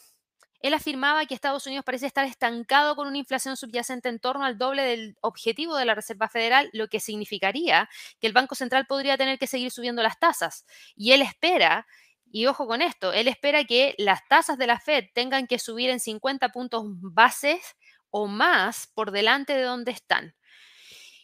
él 0.60 0.74
afirmaba 0.74 1.24
que 1.26 1.34
Estados 1.34 1.66
Unidos 1.66 1.84
parece 1.84 2.06
estar 2.06 2.24
estancado 2.24 2.96
con 2.96 3.06
una 3.06 3.18
inflación 3.18 3.56
subyacente 3.56 4.08
en 4.08 4.18
torno 4.18 4.44
al 4.44 4.58
doble 4.58 4.82
del 4.82 5.16
objetivo 5.20 5.76
de 5.76 5.84
la 5.84 5.94
Reserva 5.94 6.28
Federal, 6.28 6.68
lo 6.72 6.88
que 6.88 7.00
significaría 7.00 7.88
que 8.20 8.26
el 8.26 8.32
Banco 8.32 8.54
Central 8.54 8.86
podría 8.86 9.16
tener 9.16 9.38
que 9.38 9.46
seguir 9.46 9.70
subiendo 9.70 10.02
las 10.02 10.18
tasas. 10.18 10.66
Y 10.96 11.12
él 11.12 11.22
espera, 11.22 11.86
y 12.30 12.46
ojo 12.46 12.66
con 12.66 12.82
esto, 12.82 13.12
él 13.12 13.28
espera 13.28 13.64
que 13.64 13.94
las 13.98 14.26
tasas 14.28 14.58
de 14.58 14.66
la 14.66 14.80
Fed 14.80 15.04
tengan 15.14 15.46
que 15.46 15.58
subir 15.58 15.90
en 15.90 16.00
50 16.00 16.48
puntos 16.50 16.84
bases 16.86 17.76
o 18.10 18.26
más 18.26 18.88
por 18.94 19.12
delante 19.12 19.54
de 19.54 19.62
donde 19.62 19.92
están. 19.92 20.34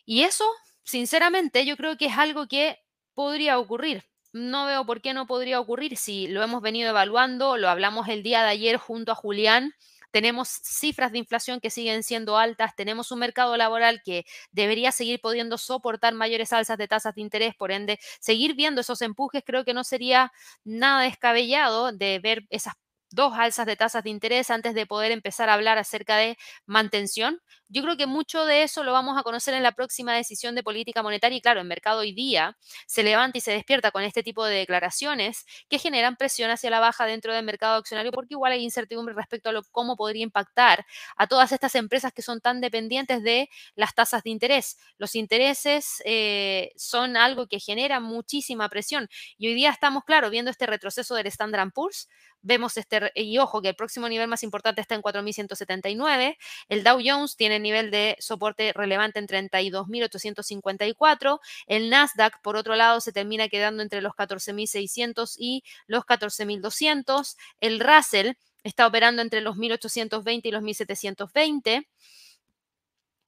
Y 0.04 0.22
eso, 0.22 0.44
sinceramente, 0.84 1.66
yo 1.66 1.76
creo 1.76 1.96
que 1.96 2.06
es 2.06 2.18
algo 2.18 2.46
que 2.46 2.78
podría 3.14 3.58
ocurrir 3.58 4.04
no 4.34 4.66
veo 4.66 4.84
por 4.84 5.00
qué 5.00 5.14
no 5.14 5.26
podría 5.26 5.60
ocurrir 5.60 5.96
si 5.96 6.26
lo 6.26 6.42
hemos 6.42 6.60
venido 6.60 6.90
evaluando, 6.90 7.56
lo 7.56 7.68
hablamos 7.70 8.08
el 8.08 8.22
día 8.24 8.42
de 8.42 8.50
ayer 8.50 8.76
junto 8.78 9.12
a 9.12 9.14
Julián. 9.14 9.72
Tenemos 10.10 10.48
cifras 10.48 11.12
de 11.12 11.18
inflación 11.18 11.60
que 11.60 11.70
siguen 11.70 12.02
siendo 12.02 12.36
altas, 12.36 12.76
tenemos 12.76 13.10
un 13.12 13.20
mercado 13.20 13.56
laboral 13.56 14.02
que 14.04 14.24
debería 14.52 14.92
seguir 14.92 15.20
pudiendo 15.20 15.56
soportar 15.58 16.14
mayores 16.14 16.52
alzas 16.52 16.78
de 16.78 16.88
tasas 16.88 17.14
de 17.14 17.22
interés, 17.22 17.54
por 17.56 17.72
ende, 17.72 17.98
seguir 18.20 18.54
viendo 18.54 18.80
esos 18.80 19.02
empujes 19.02 19.42
creo 19.46 19.64
que 19.64 19.74
no 19.74 19.84
sería 19.84 20.32
nada 20.64 21.02
descabellado 21.02 21.92
de 21.92 22.18
ver 22.20 22.44
esas 22.50 22.74
dos 23.14 23.34
alzas 23.36 23.66
de 23.66 23.76
tasas 23.76 24.02
de 24.04 24.10
interés 24.10 24.50
antes 24.50 24.74
de 24.74 24.86
poder 24.86 25.12
empezar 25.12 25.48
a 25.48 25.54
hablar 25.54 25.78
acerca 25.78 26.16
de 26.16 26.36
mantención. 26.66 27.40
Yo 27.68 27.82
creo 27.82 27.96
que 27.96 28.06
mucho 28.06 28.44
de 28.44 28.62
eso 28.62 28.84
lo 28.84 28.92
vamos 28.92 29.18
a 29.18 29.22
conocer 29.22 29.54
en 29.54 29.62
la 29.62 29.72
próxima 29.72 30.14
decisión 30.14 30.54
de 30.54 30.62
política 30.62 31.02
monetaria 31.02 31.38
y 31.38 31.40
claro, 31.40 31.60
el 31.60 31.66
mercado 31.66 32.00
hoy 32.00 32.12
día 32.12 32.56
se 32.86 33.02
levanta 33.02 33.38
y 33.38 33.40
se 33.40 33.52
despierta 33.52 33.90
con 33.90 34.02
este 34.02 34.22
tipo 34.22 34.44
de 34.44 34.56
declaraciones 34.56 35.44
que 35.68 35.78
generan 35.78 36.16
presión 36.16 36.50
hacia 36.50 36.70
la 36.70 36.80
baja 36.80 37.06
dentro 37.06 37.32
del 37.32 37.44
mercado 37.44 37.76
accionario 37.76 38.12
porque 38.12 38.34
igual 38.34 38.52
hay 38.52 38.62
incertidumbre 38.62 39.14
respecto 39.14 39.48
a 39.48 39.52
lo, 39.52 39.62
cómo 39.70 39.96
podría 39.96 40.22
impactar 40.22 40.84
a 41.16 41.26
todas 41.26 41.52
estas 41.52 41.74
empresas 41.74 42.12
que 42.12 42.22
son 42.22 42.40
tan 42.40 42.60
dependientes 42.60 43.22
de 43.22 43.48
las 43.74 43.94
tasas 43.94 44.22
de 44.22 44.30
interés. 44.30 44.76
Los 44.98 45.14
intereses 45.14 46.02
eh, 46.04 46.72
son 46.76 47.16
algo 47.16 47.46
que 47.46 47.60
genera 47.60 48.00
muchísima 48.00 48.68
presión 48.68 49.08
y 49.38 49.48
hoy 49.48 49.54
día 49.54 49.70
estamos, 49.70 50.04
claro, 50.04 50.30
viendo 50.30 50.50
este 50.50 50.66
retroceso 50.66 51.14
del 51.14 51.26
Standard 51.28 51.70
Poor's, 51.72 52.08
vemos 52.44 52.76
este, 52.76 53.10
y 53.16 53.38
ojo, 53.38 53.60
que 53.60 53.70
el 53.70 53.74
próximo 53.74 54.08
nivel 54.08 54.28
más 54.28 54.44
importante 54.44 54.80
está 54.80 54.94
en 54.94 55.02
4.179, 55.02 56.36
el 56.68 56.84
Dow 56.84 57.00
Jones 57.04 57.34
tiene 57.36 57.58
nivel 57.58 57.90
de 57.90 58.16
soporte 58.20 58.72
relevante 58.72 59.18
en 59.18 59.26
32.854, 59.26 61.40
el 61.66 61.90
Nasdaq, 61.90 62.40
por 62.42 62.56
otro 62.56 62.76
lado, 62.76 63.00
se 63.00 63.12
termina 63.12 63.48
quedando 63.48 63.82
entre 63.82 64.00
los 64.00 64.12
14.600 64.12 65.34
y 65.38 65.64
los 65.86 66.04
14.200, 66.04 67.36
el 67.60 67.80
Russell 67.80 68.32
está 68.62 68.86
operando 68.86 69.22
entre 69.22 69.40
los 69.40 69.56
1.820 69.56 70.40
y 70.44 70.50
los 70.50 70.62
1.720, 70.62 71.86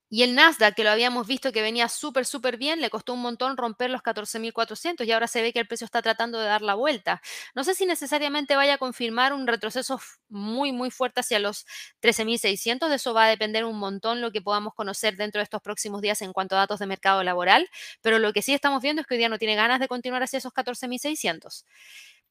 y 0.08 0.22
el 0.22 0.34
Nasdaq, 0.36 0.74
que 0.76 0.84
lo 0.84 0.90
habíamos 0.90 1.26
visto 1.26 1.50
que 1.50 1.62
venía 1.62 1.88
súper, 1.88 2.26
súper 2.26 2.56
bien, 2.58 2.80
le 2.80 2.90
costó 2.90 3.12
un 3.14 3.22
montón 3.22 3.56
romper 3.56 3.90
los 3.90 4.02
14.400 4.02 5.04
y 5.06 5.12
ahora 5.12 5.26
se 5.26 5.42
ve 5.42 5.52
que 5.52 5.58
el 5.58 5.66
precio 5.66 5.84
está 5.84 6.00
tratando 6.02 6.38
de 6.38 6.46
dar 6.46 6.62
la 6.62 6.74
vuelta. 6.74 7.20
No 7.56 7.64
sé 7.64 7.74
si 7.74 7.86
necesariamente 7.86 8.54
vaya 8.54 8.74
a 8.74 8.78
confirmar 8.78 9.32
un 9.32 9.46
retroceso 9.48 10.00
muy, 10.28 10.70
muy 10.72 10.90
fuerte 10.92 11.20
hacia 11.20 11.40
los 11.40 11.66
13.600. 12.00 12.88
De 12.88 12.96
eso 12.96 13.14
va 13.14 13.24
a 13.24 13.28
depender 13.28 13.64
un 13.64 13.78
montón 13.78 14.20
lo 14.20 14.30
que 14.30 14.40
podamos 14.40 14.74
conocer 14.74 15.16
dentro 15.16 15.40
de 15.40 15.44
estos 15.44 15.60
próximos 15.62 16.00
días 16.02 16.22
en 16.22 16.32
cuanto 16.32 16.54
a 16.54 16.58
datos 16.60 16.78
de 16.78 16.86
mercado 16.86 17.22
laboral. 17.24 17.68
Pero 18.00 18.18
lo 18.20 18.32
que 18.32 18.42
sí 18.42 18.54
estamos 18.54 18.82
viendo 18.82 19.00
es 19.02 19.08
que 19.08 19.14
hoy 19.14 19.18
día 19.18 19.28
no 19.28 19.38
tiene 19.38 19.56
ganas 19.56 19.80
de 19.80 19.88
continuar 19.88 20.22
hacia 20.22 20.38
esos 20.38 20.52
14.600. 20.52 21.64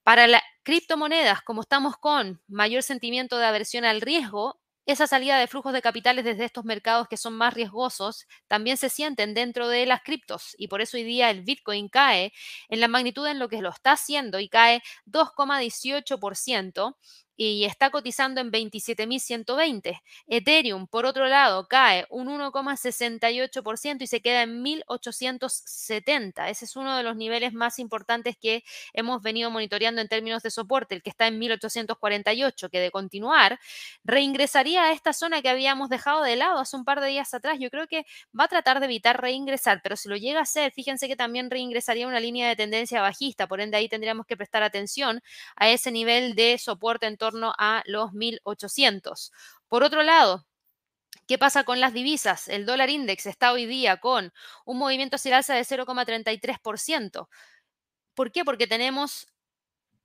Para 0.04 0.28
las 0.28 0.44
criptomonedas, 0.64 1.42
como 1.42 1.62
estamos 1.62 1.98
con 1.98 2.42
mayor 2.48 2.84
sentimiento 2.84 3.38
de 3.38 3.46
aversión 3.46 3.86
al 3.86 4.02
riesgo, 4.02 4.60
esa 4.86 5.08
salida 5.08 5.38
de 5.40 5.48
flujos 5.48 5.74
de 5.74 5.82
capitales 5.82 6.26
desde 6.26 6.46
estos 6.46 6.66
mercados 6.66 7.08
que 7.08 7.18
son 7.18 7.34
más 7.34 7.54
riesgosos 7.54 8.28
también 8.48 8.78
se 8.78 8.90
sienten 8.90 9.34
dentro 9.34 9.68
de 9.68 9.86
las 9.86 10.02
criptos 10.04 10.56
y 10.58 10.68
por 10.68 10.82
eso 10.82 10.98
hoy 10.98 11.04
día 11.04 11.30
el 11.30 11.42
Bitcoin 11.42 11.90
cae 11.90 12.34
en 12.70 12.80
la 12.80 12.88
magnitud 12.88 13.26
en 13.28 13.40
lo 13.40 13.50
que 13.50 13.62
lo 13.62 13.70
está 13.70 13.94
haciendo 13.94 14.40
y 14.40 14.50
cae 14.50 14.82
2,18% 15.06 16.96
y 17.38 17.66
está 17.66 17.90
cotizando 17.90 18.42
en 18.42 18.52
27.120. 18.52 20.02
Ethereum, 20.28 20.88
por 20.88 21.06
otro 21.06 21.28
lado, 21.28 21.68
cae 21.68 22.06
un 22.10 22.28
1,68% 22.28 24.02
y 24.02 24.08
se 24.08 24.22
queda 24.22 24.44
en 24.44 24.64
1.870. 24.64 26.50
Ese 26.50 26.66
es 26.66 26.76
uno 26.76 26.96
de 26.96 27.04
los 27.04 27.16
niveles 27.16 27.54
más 27.54 27.80
importantes 27.80 28.38
que 28.38 28.64
hemos 28.94 29.22
venido 29.22 29.52
monitoreando 29.52 30.02
en 30.02 30.08
términos 30.08 30.44
de 30.44 30.52
soporte, 30.52 30.96
el 30.96 31.04
que 31.04 31.10
está 31.10 31.28
en 31.28 31.40
1.848, 31.40 32.70
que 32.70 32.80
de 32.80 32.92
continuar 32.92 33.60
reingresaría 34.04 34.84
a 34.86 34.92
esta 34.92 35.14
zona 35.14 35.42
que 35.42 35.50
habíamos 35.50 35.90
dejado 35.90 36.24
de 36.24 36.36
lado 36.36 36.60
hace 36.60 36.76
un 36.78 36.86
par 36.86 37.02
de 37.02 37.08
días 37.08 37.34
atrás. 37.34 37.58
Yo 37.60 37.70
creo 37.70 37.88
que 37.88 38.06
va 38.38 38.46
a 38.46 38.48
tratar 38.48 38.80
de 38.80 38.86
evitar 38.86 39.20
reingresar, 39.22 39.82
pero 39.84 39.96
si 39.96 40.10
lo 40.10 40.16
llega 40.16 40.40
a 40.40 40.44
hacer, 40.44 40.72
fíjense 40.72 41.08
que 41.08 41.16
también 41.16 41.50
reingresaría 41.50 42.08
una 42.08 42.20
línea 42.20 42.48
de 42.48 42.56
tendencia 42.56 43.02
bajista, 43.02 43.48
por 43.48 43.62
ende 43.62 43.78
ahí 43.78 43.90
tendríamos 43.90 44.26
que 44.26 44.38
prestar 44.38 44.64
atención 44.64 45.22
a 45.56 45.70
ese 45.70 45.92
nivel 45.92 46.36
de 46.36 46.58
soporte 46.58 47.08
en 47.08 47.18
torno 47.26 47.54
a 47.58 47.82
los 47.86 48.12
1.800. 48.12 49.32
Por 49.68 49.84
otro 49.84 50.04
lado, 50.04 50.46
¿Qué 51.28 51.40
pasa 51.40 51.64
con 51.64 51.80
las 51.80 51.92
divisas? 51.92 52.48
El 52.48 52.68
dólar 52.68 52.92
index 52.92 53.26
está 53.26 53.52
hoy 53.52 53.66
día 53.66 53.98
con 53.98 54.32
un 54.64 54.78
movimiento 54.78 55.16
hacia 55.16 55.30
el 55.30 55.36
alza 55.36 55.56
de 55.56 55.64
0,33%. 55.64 57.30
¿Por 58.14 58.32
qué? 58.32 58.46
Porque 58.46 58.68
tenemos 58.68 59.26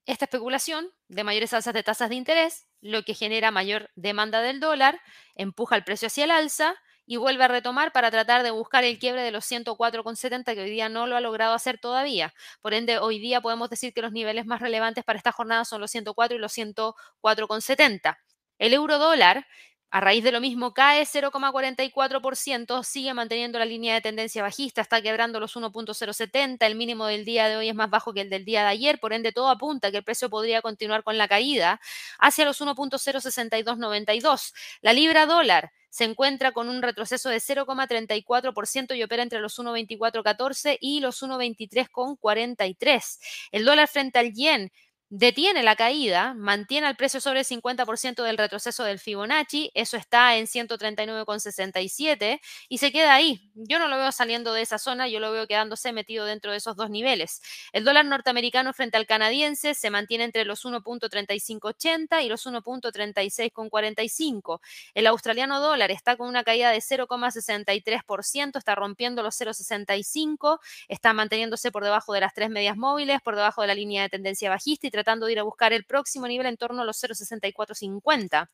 esta 0.07 0.25
especulación 0.25 0.91
de 1.09 1.25
mayores 1.25 1.53
alzas 1.53 1.75
de 1.75 1.83
tasas 1.83 2.09
de 2.09 2.15
interés, 2.15 2.67
lo 2.81 3.03
que 3.03 3.13
genera 3.13 3.51
mayor 3.51 3.91
demanda 3.97 4.41
del 4.41 4.61
dólar, 4.61 4.99
empuja 5.35 5.77
el 5.77 5.85
precio 5.85 6.07
hacia 6.07 6.25
el 6.25 6.31
alza 6.31 6.75
y 7.11 7.17
vuelve 7.17 7.43
a 7.43 7.49
retomar 7.49 7.91
para 7.91 8.09
tratar 8.13 8.45
de 8.45 8.53
buscar 8.53 8.85
el 8.85 9.01
quiebre 9.01 9.23
de 9.23 9.33
los 9.33 9.45
104,70 9.45 10.55
que 10.55 10.61
hoy 10.61 10.71
día 10.71 10.89
no 10.89 11.09
lo 11.09 11.17
ha 11.17 11.21
logrado 11.21 11.55
hacer 11.55 11.77
todavía. 11.77 12.33
Por 12.63 12.73
ende, 12.73 12.99
hoy 12.99 13.19
día 13.19 13.41
podemos 13.41 13.69
decir 13.69 13.93
que 13.93 14.01
los 14.01 14.13
niveles 14.13 14.47
más 14.47 14.61
relevantes 14.61 15.03
para 15.03 15.17
esta 15.17 15.33
jornada 15.33 15.65
son 15.65 15.81
los 15.81 15.91
104 15.91 16.37
y 16.37 16.39
los 16.39 16.53
104,70. 16.53 18.19
El 18.61 18.75
euro 18.75 18.99
dólar 18.99 19.45
a 19.91 20.01
raíz 20.01 20.23
de 20.23 20.31
lo 20.31 20.41
mismo, 20.41 20.73
cae 20.73 21.05
0,44%, 21.05 22.85
sigue 22.85 23.13
manteniendo 23.13 23.59
la 23.59 23.65
línea 23.65 23.95
de 23.95 24.01
tendencia 24.01 24.43
bajista, 24.43 24.81
está 24.83 25.03
quebrando 25.03 25.41
los 25.41 25.57
1.070, 25.57 26.65
el 26.65 26.77
mínimo 26.77 27.07
del 27.07 27.25
día 27.25 27.49
de 27.49 27.57
hoy 27.57 27.69
es 27.69 27.75
más 27.75 27.91
bajo 27.91 28.13
que 28.13 28.21
el 28.21 28.31
del 28.31 28.45
día 28.45 28.63
de 28.63 28.69
ayer, 28.69 29.01
por 29.01 29.13
ende 29.13 29.33
todo 29.33 29.49
apunta 29.49 29.91
que 29.91 29.97
el 29.97 30.05
precio 30.05 30.31
podría 30.31 30.63
continuar 30.63 31.03
con 31.03 31.19
la 31.19 31.27
caída 31.27 31.81
hacia 32.19 32.45
los 32.45 32.61
1.06292. 32.61 34.53
La 34.81 34.93
libra 34.93 35.27
dólar 35.27 35.73
se 35.91 36.05
encuentra 36.05 36.53
con 36.53 36.69
un 36.69 36.83
retroceso 36.83 37.29
de 37.29 37.39
0,34% 37.39 38.97
y 38.97 39.03
opera 39.03 39.25
entre 39.25 39.41
los 39.41 39.59
1.2414 39.59 40.79
y 40.81 41.01
los 41.01 41.21
1.23,43. 41.23 43.19
El 43.51 43.65
dólar 43.65 43.89
frente 43.89 44.21
al 44.21 44.33
yen 44.33 44.71
detiene 45.11 45.63
la 45.65 45.75
caída, 45.75 46.35
mantiene 46.35 46.89
el 46.89 46.95
precio 46.95 47.21
sobre 47.21 47.41
el 47.41 47.45
50% 47.45 48.23
del 48.23 48.39
retroceso 48.39 48.85
del 48.85 49.01
Fibonacci, 49.01 49.73
eso 49.75 49.97
está 49.97 50.37
en 50.37 50.47
139,67 50.47 52.41
y 52.69 52.79
se 52.79 52.93
queda 52.93 53.15
ahí. 53.15 53.51
Yo 53.55 53.81
no 53.81 53.89
lo 53.89 53.97
veo 53.97 54.13
saliendo 54.13 54.53
de 54.53 54.63
esa 54.63 54.79
zona, 54.79 55.09
yo 55.09 55.19
lo 55.19 55.33
veo 55.33 55.49
quedándose 55.49 55.93
metido 55.93 56.27
dentro 56.27 56.53
de 56.53 56.59
esos 56.59 56.77
dos 56.77 56.91
niveles. 56.91 57.43
El 57.73 57.85
dólar 57.85 58.05
norteamericano 58.05 58.73
frente 58.73 58.99
al 58.99 59.07
canadiense 59.07 59.75
se 59.75 59.91
mantiene 59.91 60.23
entre 60.23 60.45
los 60.45 60.65
1.3580 60.65 62.23
y 62.23 62.29
los 62.29 62.47
1.36,45. 62.47 64.61
El 64.95 65.09
australiano 65.09 65.61
dólar 65.61 65.91
está 65.91 66.17
con 66.17 66.29
una 66.29 66.45
caída 66.45 66.71
de 66.71 66.79
0,63%, 66.79 68.59
está 68.59 68.77
rompiendo 68.77 69.25
los 69.25 69.41
0,65, 69.41 70.61
está 70.87 71.13
manteniéndose 71.13 71.73
por 71.73 71.83
debajo 71.83 72.13
de 72.13 72.21
las 72.21 72.33
tres 72.33 72.49
medias 72.49 72.77
móviles, 72.77 73.21
por 73.23 73.35
debajo 73.35 73.63
de 73.63 73.67
la 73.67 73.75
línea 73.75 74.03
de 74.03 74.09
tendencia 74.09 74.51
bajista 74.51 74.87
y 74.87 75.00
tratando 75.03 75.27
de 75.27 75.33
ir 75.33 75.39
a 75.39 75.43
buscar 75.45 75.73
el 75.73 75.85
próximo 75.85 76.29
nivel 76.29 76.47
en 76.47 76.57
torno 76.57 76.83
a 76.83 76.85
los 76.85 76.99
0,6450. 76.99 78.51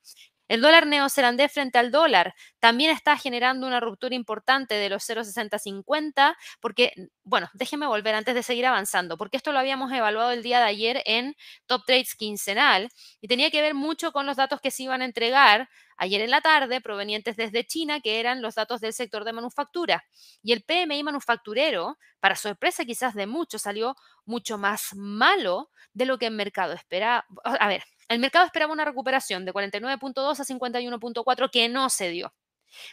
El 0.48 0.60
dólar 0.60 0.86
neozelandés 0.86 1.52
frente 1.52 1.78
al 1.78 1.90
dólar 1.90 2.34
también 2.60 2.90
está 2.90 3.16
generando 3.16 3.66
una 3.66 3.80
ruptura 3.80 4.14
importante 4.14 4.74
de 4.74 4.88
los 4.88 5.04
0,6050 5.04 6.36
porque, 6.60 6.92
bueno, 7.24 7.48
déjenme 7.54 7.86
volver 7.86 8.14
antes 8.14 8.34
de 8.34 8.42
seguir 8.42 8.66
avanzando, 8.66 9.16
porque 9.16 9.36
esto 9.36 9.52
lo 9.52 9.58
habíamos 9.58 9.92
evaluado 9.92 10.30
el 10.32 10.42
día 10.42 10.58
de 10.58 10.66
ayer 10.66 11.02
en 11.04 11.34
Top 11.66 11.82
Trades 11.86 12.14
quincenal 12.14 12.88
y 13.20 13.28
tenía 13.28 13.50
que 13.50 13.62
ver 13.62 13.74
mucho 13.74 14.12
con 14.12 14.26
los 14.26 14.36
datos 14.36 14.60
que 14.60 14.70
se 14.70 14.84
iban 14.84 15.02
a 15.02 15.04
entregar 15.04 15.68
ayer 15.96 16.20
en 16.20 16.30
la 16.30 16.40
tarde 16.40 16.80
provenientes 16.80 17.36
desde 17.36 17.64
China, 17.66 18.00
que 18.00 18.20
eran 18.20 18.42
los 18.42 18.54
datos 18.54 18.80
del 18.80 18.92
sector 18.92 19.24
de 19.24 19.32
manufactura. 19.32 20.04
Y 20.42 20.52
el 20.52 20.62
PMI 20.62 21.02
manufacturero, 21.02 21.98
para 22.20 22.36
sorpresa 22.36 22.84
quizás 22.84 23.14
de 23.14 23.26
muchos, 23.26 23.62
salió 23.62 23.96
mucho 24.24 24.58
más 24.58 24.94
malo 24.94 25.70
de 25.92 26.04
lo 26.06 26.18
que 26.18 26.26
el 26.26 26.34
mercado 26.34 26.72
esperaba. 26.74 27.24
A 27.44 27.68
ver, 27.68 27.82
el 28.08 28.18
mercado 28.18 28.46
esperaba 28.46 28.72
una 28.72 28.84
recuperación 28.84 29.44
de 29.44 29.52
49.2 29.52 30.40
a 30.40 30.44
51.4 30.44 31.50
que 31.50 31.68
no 31.68 31.90
se 31.90 32.10
dio. 32.10 32.32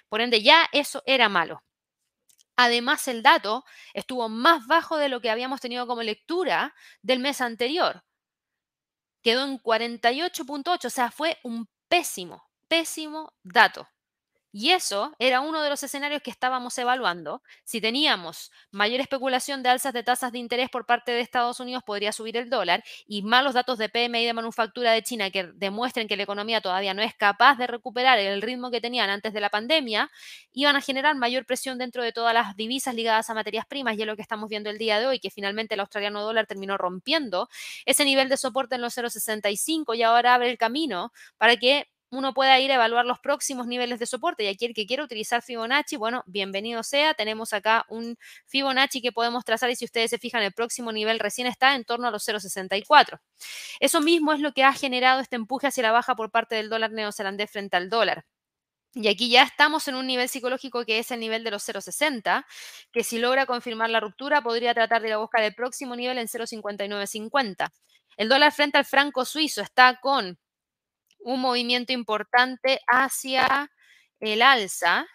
Por 0.10 0.22
ende, 0.22 0.42
ya 0.42 0.68
eso 0.72 1.04
era 1.06 1.30
malo. 1.30 1.64
Además, 2.56 3.08
el 3.08 3.24
dato 3.24 3.66
estuvo 3.94 4.30
más 4.30 4.68
bajo 4.68 4.98
de 4.98 5.10
lo 5.10 5.22
que 5.22 5.30
habíamos 5.30 5.62
tenido 5.62 5.88
como 5.88 6.04
lectura 6.04 6.74
del 7.02 7.20
mes 7.20 7.42
anterior. 7.42 8.04
Quedó 9.24 9.46
en 9.46 9.58
48.8, 9.60 10.86
o 10.86 10.90
sea, 10.90 11.10
fue 11.12 11.40
un 11.44 11.68
pésimo, 11.88 12.44
pésimo 12.68 13.34
dato. 13.44 13.88
Y 14.56 14.70
eso 14.70 15.16
era 15.18 15.42
uno 15.42 15.64
de 15.64 15.70
los 15.72 15.82
escenarios 15.82 16.22
que 16.22 16.30
estábamos 16.30 16.78
evaluando. 16.78 17.42
Si 17.64 17.82
teníamos 17.82 18.52
mayor 18.70 19.02
especulación 19.02 19.64
de 19.64 19.70
alzas 19.70 19.94
de 19.94 20.04
tasas 20.04 20.32
de 20.32 20.38
interés 20.38 20.70
por 20.70 20.86
parte 20.86 21.12
de 21.12 21.22
Estados 21.22 21.60
Unidos, 21.60 21.82
podría 21.84 22.12
subir 22.12 22.38
el 22.38 22.52
dólar 22.52 22.84
y 23.08 23.24
malos 23.24 23.56
datos 23.56 23.80
de 23.80 23.90
PMI 23.90 24.26
de 24.28 24.34
manufactura 24.34 24.92
de 24.92 25.02
China 25.02 25.32
que 25.32 25.46
demuestren 25.56 26.08
que 26.08 26.16
la 26.18 26.24
economía 26.24 26.62
todavía 26.62 26.94
no 26.94 27.02
es 27.02 27.16
capaz 27.16 27.56
de 27.58 27.66
recuperar 27.66 28.20
el 28.20 28.44
ritmo 28.44 28.70
que 28.70 28.80
tenían 28.80 29.10
antes 29.10 29.34
de 29.34 29.42
la 29.42 29.50
pandemia, 29.50 30.12
iban 30.54 30.76
a 30.76 30.82
generar 30.82 31.16
mayor 31.16 31.48
presión 31.48 31.80
dentro 31.80 32.04
de 32.04 32.12
todas 32.12 32.36
las 32.36 32.56
divisas 32.56 32.94
ligadas 32.94 33.32
a 33.32 33.34
materias 33.34 33.66
primas 33.66 33.98
y 33.98 34.02
es 34.02 34.08
lo 34.08 34.16
que 34.16 34.22
estamos 34.22 34.50
viendo 34.50 34.70
el 34.70 34.78
día 34.78 35.00
de 35.00 35.08
hoy, 35.08 35.20
que 35.20 35.32
finalmente 35.32 35.74
el 35.74 35.80
australiano 35.80 36.22
dólar 36.22 36.46
terminó 36.46 36.78
rompiendo 36.78 37.50
ese 37.88 38.06
nivel 38.06 38.30
de 38.30 38.38
soporte 38.38 38.76
en 38.76 38.82
los 38.82 38.96
0,65 38.96 39.98
y 39.98 40.04
ahora 40.04 40.36
abre 40.36 40.52
el 40.52 40.60
camino 40.60 41.12
para 41.40 41.58
que 41.58 41.88
uno 42.18 42.34
pueda 42.34 42.60
ir 42.60 42.72
a 42.72 42.76
evaluar 42.76 43.06
los 43.06 43.20
próximos 43.20 43.68
niveles 43.68 44.00
de 44.00 44.06
soporte. 44.06 44.44
Y 44.44 44.48
aquí 44.48 44.66
el 44.66 44.74
que 44.74 44.86
quiera 44.86 45.04
utilizar 45.04 45.42
Fibonacci, 45.42 45.96
bueno, 45.98 46.24
bienvenido 46.28 46.84
sea. 46.84 47.14
Tenemos 47.14 47.54
acá 47.54 47.86
un 47.90 48.18
Fibonacci 48.46 49.02
que 49.02 49.12
podemos 49.12 49.44
trazar 49.46 49.70
y 49.70 49.76
si 49.76 49.86
ustedes 49.86 50.12
se 50.12 50.18
fijan, 50.18 50.44
el 50.44 50.54
próximo 50.54 50.92
nivel 50.92 51.20
recién 51.20 51.48
está 51.48 51.76
en 51.76 51.84
torno 51.86 52.08
a 52.08 52.12
los 52.12 52.28
0,64. 52.28 53.20
Eso 53.80 54.02
mismo 54.02 54.34
es 54.34 54.40
lo 54.40 54.54
que 54.54 54.64
ha 54.64 54.74
generado 54.74 55.20
este 55.22 55.36
empuje 55.36 55.68
hacia 55.68 55.84
la 55.84 55.92
baja 55.92 56.16
por 56.16 56.32
parte 56.32 56.56
del 56.56 56.70
dólar 56.70 56.92
neozelandés 56.92 57.52
frente 57.52 57.78
al 57.78 57.90
dólar. 57.90 58.26
Y 58.96 59.08
aquí 59.08 59.30
ya 59.30 59.42
estamos 59.44 59.88
en 59.88 59.96
un 59.96 60.06
nivel 60.06 60.30
psicológico 60.30 60.86
que 60.86 61.00
es 61.00 61.10
el 61.10 61.20
nivel 61.20 61.44
de 61.44 61.50
los 61.50 61.68
0,60, 61.68 62.46
que 62.92 63.04
si 63.04 63.18
logra 63.18 63.48
confirmar 63.48 63.90
la 63.90 64.00
ruptura 64.00 64.44
podría 64.44 64.76
tratar 64.76 65.02
de 65.02 65.08
ir 65.08 65.14
a 65.16 65.18
buscar 65.18 65.44
el 65.44 65.56
próximo 65.56 65.96
nivel 65.96 66.20
en 66.20 66.28
0,5950. 66.28 67.72
El 68.18 68.30
dólar 68.30 68.52
frente 68.52 68.78
al 68.78 68.86
franco 68.86 69.26
suizo 69.26 69.62
está 69.62 70.00
con 70.00 70.38
un 71.24 71.42
movimiento 71.42 71.94
importante 71.94 72.82
hacia 72.88 73.70
el 74.20 74.42
alza. 74.42 75.06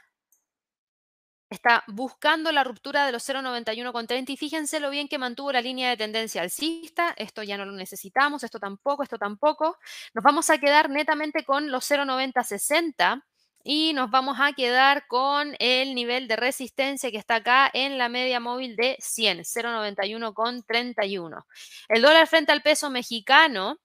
Está 1.50 1.82
buscando 1.86 2.52
la 2.52 2.62
ruptura 2.62 3.06
de 3.06 3.12
los 3.12 3.26
0,91,30 3.26 4.30
y 4.30 4.36
fíjense 4.36 4.80
lo 4.80 4.90
bien 4.90 5.08
que 5.08 5.16
mantuvo 5.16 5.50
la 5.50 5.62
línea 5.62 5.88
de 5.88 5.96
tendencia 5.96 6.42
alcista. 6.42 7.14
Esto 7.16 7.42
ya 7.42 7.56
no 7.56 7.64
lo 7.64 7.72
necesitamos, 7.72 8.44
esto 8.44 8.58
tampoco, 8.58 9.02
esto 9.02 9.16
tampoco. 9.16 9.78
Nos 10.12 10.22
vamos 10.22 10.50
a 10.50 10.58
quedar 10.58 10.90
netamente 10.90 11.44
con 11.44 11.70
los 11.70 11.90
0,90,60 11.90 13.24
y 13.64 13.94
nos 13.94 14.10
vamos 14.10 14.36
a 14.40 14.52
quedar 14.52 15.06
con 15.08 15.56
el 15.58 15.94
nivel 15.94 16.28
de 16.28 16.36
resistencia 16.36 17.10
que 17.10 17.16
está 17.16 17.36
acá 17.36 17.70
en 17.72 17.96
la 17.96 18.10
media 18.10 18.40
móvil 18.40 18.76
de 18.76 18.98
100, 19.00 19.40
0,91,31. 19.40 21.46
El 21.88 22.02
dólar 22.02 22.26
frente 22.26 22.52
al 22.52 22.60
peso 22.60 22.90
mexicano 22.90 23.78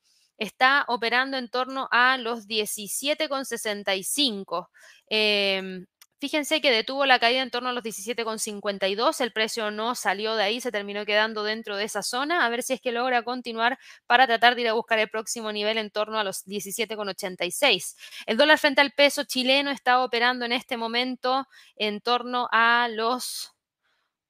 está 0.43 0.85
operando 0.87 1.37
en 1.37 1.49
torno 1.49 1.87
a 1.91 2.17
los 2.17 2.47
17,65. 2.47 4.69
Em, 5.07 5.85
fíjense 6.19 6.61
que 6.61 6.71
detuvo 6.71 7.05
la 7.05 7.19
caída 7.19 7.41
en 7.41 7.49
torno 7.49 7.69
a 7.69 7.73
los 7.73 7.83
17,52, 7.83 9.19
el 9.21 9.33
precio 9.33 9.71
no 9.71 9.95
salió 9.95 10.35
de 10.35 10.43
ahí, 10.43 10.61
se 10.61 10.71
terminó 10.71 11.05
quedando 11.05 11.43
dentro 11.43 11.75
de 11.75 11.85
esa 11.85 12.03
zona, 12.03 12.45
a 12.45 12.49
ver 12.49 12.63
si 12.63 12.73
es 12.73 12.81
que 12.81 12.91
logra 12.91 13.23
continuar 13.23 13.79
para 14.07 14.27
tratar 14.27 14.55
de 14.55 14.61
ir 14.61 14.67
a 14.69 14.73
buscar 14.73 14.99
el 14.99 15.09
próximo 15.09 15.51
nivel 15.51 15.77
en 15.77 15.91
torno 15.91 16.19
a 16.19 16.23
los 16.23 16.45
17,86. 16.45 17.95
El 18.25 18.37
dólar 18.37 18.59
frente 18.59 18.81
al 18.81 18.91
peso 18.91 19.23
chileno 19.23 19.71
está 19.71 20.03
operando 20.03 20.45
en 20.45 20.51
este 20.53 20.77
momento 20.77 21.47
en 21.75 22.01
torno 22.01 22.47
a 22.51 22.87
los 22.89 23.53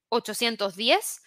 810, 0.10 1.22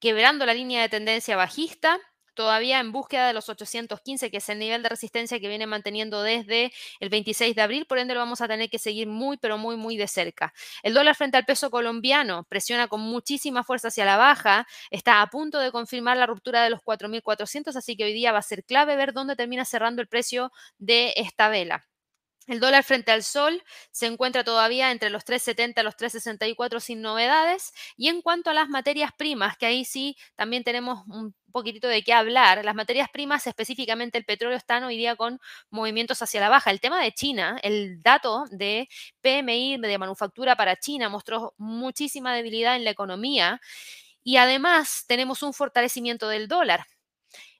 quebrando 0.00 0.46
la 0.46 0.54
línea 0.54 0.82
de 0.82 0.88
tendencia 0.88 1.36
bajista 1.36 1.98
todavía 2.36 2.78
en 2.78 2.92
búsqueda 2.92 3.26
de 3.26 3.32
los 3.32 3.48
815, 3.48 4.30
que 4.30 4.36
es 4.36 4.48
el 4.48 4.60
nivel 4.60 4.84
de 4.84 4.88
resistencia 4.90 5.40
que 5.40 5.48
viene 5.48 5.66
manteniendo 5.66 6.22
desde 6.22 6.72
el 7.00 7.08
26 7.08 7.56
de 7.56 7.62
abril, 7.62 7.86
por 7.86 7.98
ende 7.98 8.14
lo 8.14 8.20
vamos 8.20 8.40
a 8.40 8.46
tener 8.48 8.70
que 8.70 8.78
seguir 8.78 9.08
muy, 9.08 9.36
pero 9.38 9.58
muy, 9.58 9.76
muy 9.76 9.96
de 9.96 10.06
cerca. 10.06 10.52
El 10.84 10.94
dólar 10.94 11.16
frente 11.16 11.36
al 11.36 11.44
peso 11.44 11.70
colombiano 11.70 12.44
presiona 12.48 12.86
con 12.88 13.00
muchísima 13.00 13.64
fuerza 13.64 13.88
hacia 13.88 14.04
la 14.04 14.16
baja, 14.16 14.66
está 14.90 15.22
a 15.22 15.26
punto 15.28 15.58
de 15.58 15.72
confirmar 15.72 16.16
la 16.16 16.26
ruptura 16.26 16.62
de 16.62 16.70
los 16.70 16.80
4.400, 16.82 17.74
así 17.76 17.96
que 17.96 18.04
hoy 18.04 18.12
día 18.12 18.32
va 18.32 18.38
a 18.38 18.42
ser 18.42 18.64
clave 18.64 18.96
ver 18.96 19.12
dónde 19.12 19.34
termina 19.36 19.64
cerrando 19.64 20.02
el 20.02 20.08
precio 20.08 20.52
de 20.78 21.12
esta 21.16 21.48
vela. 21.48 21.86
El 22.46 22.60
dólar 22.60 22.84
frente 22.84 23.10
al 23.10 23.24
sol 23.24 23.62
se 23.90 24.06
encuentra 24.06 24.44
todavía 24.44 24.92
entre 24.92 25.10
los 25.10 25.24
3,70 25.24 25.80
y 25.80 25.82
los 25.82 25.96
3,64 25.96 26.78
sin 26.80 27.02
novedades. 27.02 27.72
Y 27.96 28.08
en 28.08 28.22
cuanto 28.22 28.50
a 28.50 28.54
las 28.54 28.68
materias 28.68 29.10
primas, 29.16 29.56
que 29.56 29.66
ahí 29.66 29.84
sí 29.84 30.16
también 30.36 30.62
tenemos 30.62 31.04
un 31.08 31.34
poquitito 31.50 31.88
de 31.88 32.02
qué 32.04 32.12
hablar, 32.12 32.64
las 32.64 32.74
materias 32.74 33.08
primas, 33.10 33.46
específicamente 33.46 34.18
el 34.18 34.24
petróleo, 34.24 34.56
están 34.56 34.84
hoy 34.84 34.96
día 34.96 35.16
con 35.16 35.40
movimientos 35.70 36.22
hacia 36.22 36.40
la 36.40 36.48
baja. 36.48 36.70
El 36.70 36.80
tema 36.80 37.02
de 37.02 37.12
China, 37.12 37.58
el 37.62 38.00
dato 38.02 38.44
de 38.50 38.88
PMI 39.22 39.78
de 39.78 39.98
manufactura 39.98 40.54
para 40.54 40.76
China 40.76 41.08
mostró 41.08 41.54
muchísima 41.56 42.34
debilidad 42.34 42.76
en 42.76 42.84
la 42.84 42.90
economía. 42.90 43.60
Y 44.22 44.36
además 44.36 45.04
tenemos 45.08 45.42
un 45.42 45.52
fortalecimiento 45.52 46.28
del 46.28 46.46
dólar. 46.46 46.86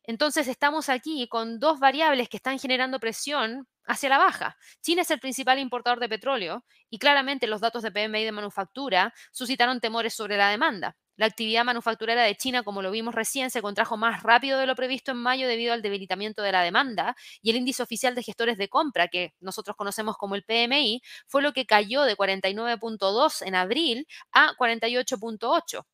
Entonces 0.05 0.47
estamos 0.47 0.89
aquí 0.89 1.27
con 1.29 1.59
dos 1.59 1.81
variables 1.81 2.29
que 2.29 2.37
están 2.37 2.59
generando 2.61 3.01
presión 3.01 3.67
hacia 3.87 4.09
la 4.09 4.19
baja. 4.19 4.57
China 4.83 5.03
es 5.03 5.11
el 5.11 5.21
principal 5.21 5.59
importador 5.59 6.01
de 6.01 6.09
petróleo 6.09 6.65
y 6.91 6.99
claramente 6.99 7.47
los 7.47 7.61
datos 7.61 7.83
de 7.83 7.93
PMI 7.93 8.25
de 8.25 8.33
manufactura 8.33 9.15
suscitaron 9.33 9.81
temores 9.81 10.15
sobre 10.15 10.37
la 10.37 10.51
demanda. 10.51 10.97
La 11.17 11.27
actividad 11.27 11.65
manufacturera 11.65 12.25
de 12.25 12.35
China, 12.37 12.63
como 12.63 12.83
lo 12.83 12.91
vimos 12.91 13.15
recién, 13.15 13.51
se 13.51 13.63
contrajo 13.63 13.97
más 13.97 14.23
rápido 14.23 14.59
de 14.59 14.67
lo 14.67 14.77
previsto 14.77 15.13
en 15.13 15.17
mayo 15.17 15.49
debido 15.49 15.73
al 15.73 15.81
debilitamiento 15.81 16.43
de 16.43 16.53
la 16.53 16.63
demanda 16.63 17.17
y 17.41 17.51
el 17.51 17.57
índice 17.57 17.83
oficial 17.83 18.15
de 18.15 18.23
gestores 18.23 18.59
de 18.59 18.69
compra, 18.69 19.09
que 19.09 19.33
nosotros 19.41 19.77
conocemos 19.77 20.19
como 20.19 20.35
el 20.35 20.45
PMI, 20.45 21.01
fue 21.27 21.41
lo 21.41 21.53
que 21.55 21.65
cayó 21.65 22.03
de 22.03 22.17
49.2 22.17 23.47
en 23.47 23.55
abril 23.55 24.07
a 24.33 24.53
48.8 24.59 25.85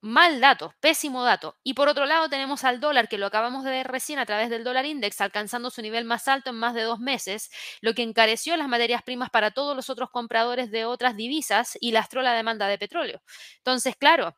mal 0.00 0.40
dato, 0.40 0.74
pésimo 0.80 1.24
dato. 1.24 1.56
Y 1.62 1.74
por 1.74 1.88
otro 1.88 2.06
lado 2.06 2.28
tenemos 2.28 2.64
al 2.64 2.80
dólar, 2.80 3.08
que 3.08 3.18
lo 3.18 3.26
acabamos 3.26 3.64
de 3.64 3.70
ver 3.70 3.86
recién 3.88 4.18
a 4.18 4.26
través 4.26 4.50
del 4.50 4.64
dólar 4.64 4.86
index, 4.86 5.20
alcanzando 5.20 5.70
su 5.70 5.82
nivel 5.82 6.04
más 6.04 6.28
alto 6.28 6.50
en 6.50 6.56
más 6.56 6.74
de 6.74 6.82
dos 6.82 6.98
meses, 7.00 7.50
lo 7.80 7.94
que 7.94 8.02
encareció 8.02 8.56
las 8.56 8.68
materias 8.68 9.02
primas 9.02 9.30
para 9.30 9.50
todos 9.50 9.74
los 9.76 9.90
otros 9.90 10.10
compradores 10.10 10.70
de 10.70 10.84
otras 10.84 11.16
divisas 11.16 11.76
y 11.80 11.92
lastró 11.92 12.22
la 12.22 12.34
demanda 12.34 12.68
de 12.68 12.78
petróleo. 12.78 13.22
Entonces, 13.58 13.96
claro, 13.96 14.36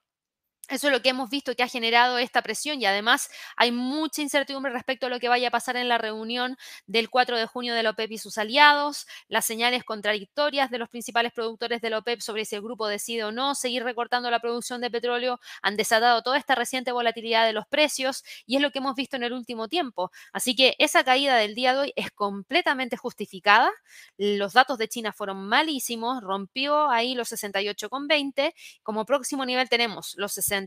eso 0.68 0.88
es 0.88 0.92
lo 0.92 1.00
que 1.00 1.08
hemos 1.08 1.30
visto 1.30 1.54
que 1.54 1.62
ha 1.62 1.68
generado 1.68 2.18
esta 2.18 2.42
presión 2.42 2.80
y 2.80 2.86
además 2.86 3.30
hay 3.56 3.72
mucha 3.72 4.20
incertidumbre 4.20 4.70
respecto 4.70 5.06
a 5.06 5.08
lo 5.08 5.18
que 5.18 5.28
vaya 5.28 5.48
a 5.48 5.50
pasar 5.50 5.76
en 5.76 5.88
la 5.88 5.96
reunión 5.96 6.58
del 6.86 7.08
4 7.08 7.38
de 7.38 7.46
junio 7.46 7.74
de 7.74 7.82
la 7.82 7.90
OPEP 7.90 8.12
y 8.12 8.18
sus 8.18 8.36
aliados, 8.36 9.06
las 9.28 9.46
señales 9.46 9.84
contradictorias 9.84 10.70
de 10.70 10.78
los 10.78 10.90
principales 10.90 11.32
productores 11.32 11.80
de 11.80 11.90
la 11.90 11.98
OPEP 11.98 12.20
sobre 12.20 12.44
si 12.44 12.54
el 12.54 12.62
grupo 12.62 12.86
decide 12.86 13.24
o 13.24 13.32
no 13.32 13.54
seguir 13.54 13.82
recortando 13.82 14.30
la 14.30 14.40
producción 14.40 14.80
de 14.82 14.90
petróleo 14.90 15.40
han 15.62 15.76
desatado 15.76 16.22
toda 16.22 16.36
esta 16.36 16.54
reciente 16.54 16.92
volatilidad 16.92 17.46
de 17.46 17.54
los 17.54 17.66
precios 17.66 18.22
y 18.46 18.56
es 18.56 18.62
lo 18.62 18.70
que 18.70 18.78
hemos 18.78 18.94
visto 18.94 19.16
en 19.16 19.22
el 19.22 19.32
último 19.32 19.68
tiempo. 19.68 20.10
Así 20.32 20.54
que 20.54 20.74
esa 20.78 21.02
caída 21.02 21.36
del 21.36 21.54
día 21.54 21.72
de 21.72 21.80
hoy 21.80 21.92
es 21.96 22.10
completamente 22.10 22.96
justificada. 22.96 23.70
Los 24.18 24.52
datos 24.52 24.76
de 24.76 24.88
China 24.88 25.12
fueron 25.12 25.48
malísimos, 25.48 26.22
rompió 26.22 26.90
ahí 26.90 27.14
los 27.14 27.32
68,20. 27.32 28.52
Como 28.82 29.06
próximo 29.06 29.46
nivel 29.46 29.68
tenemos 29.68 30.14
los 30.16 30.32
60 30.32 30.57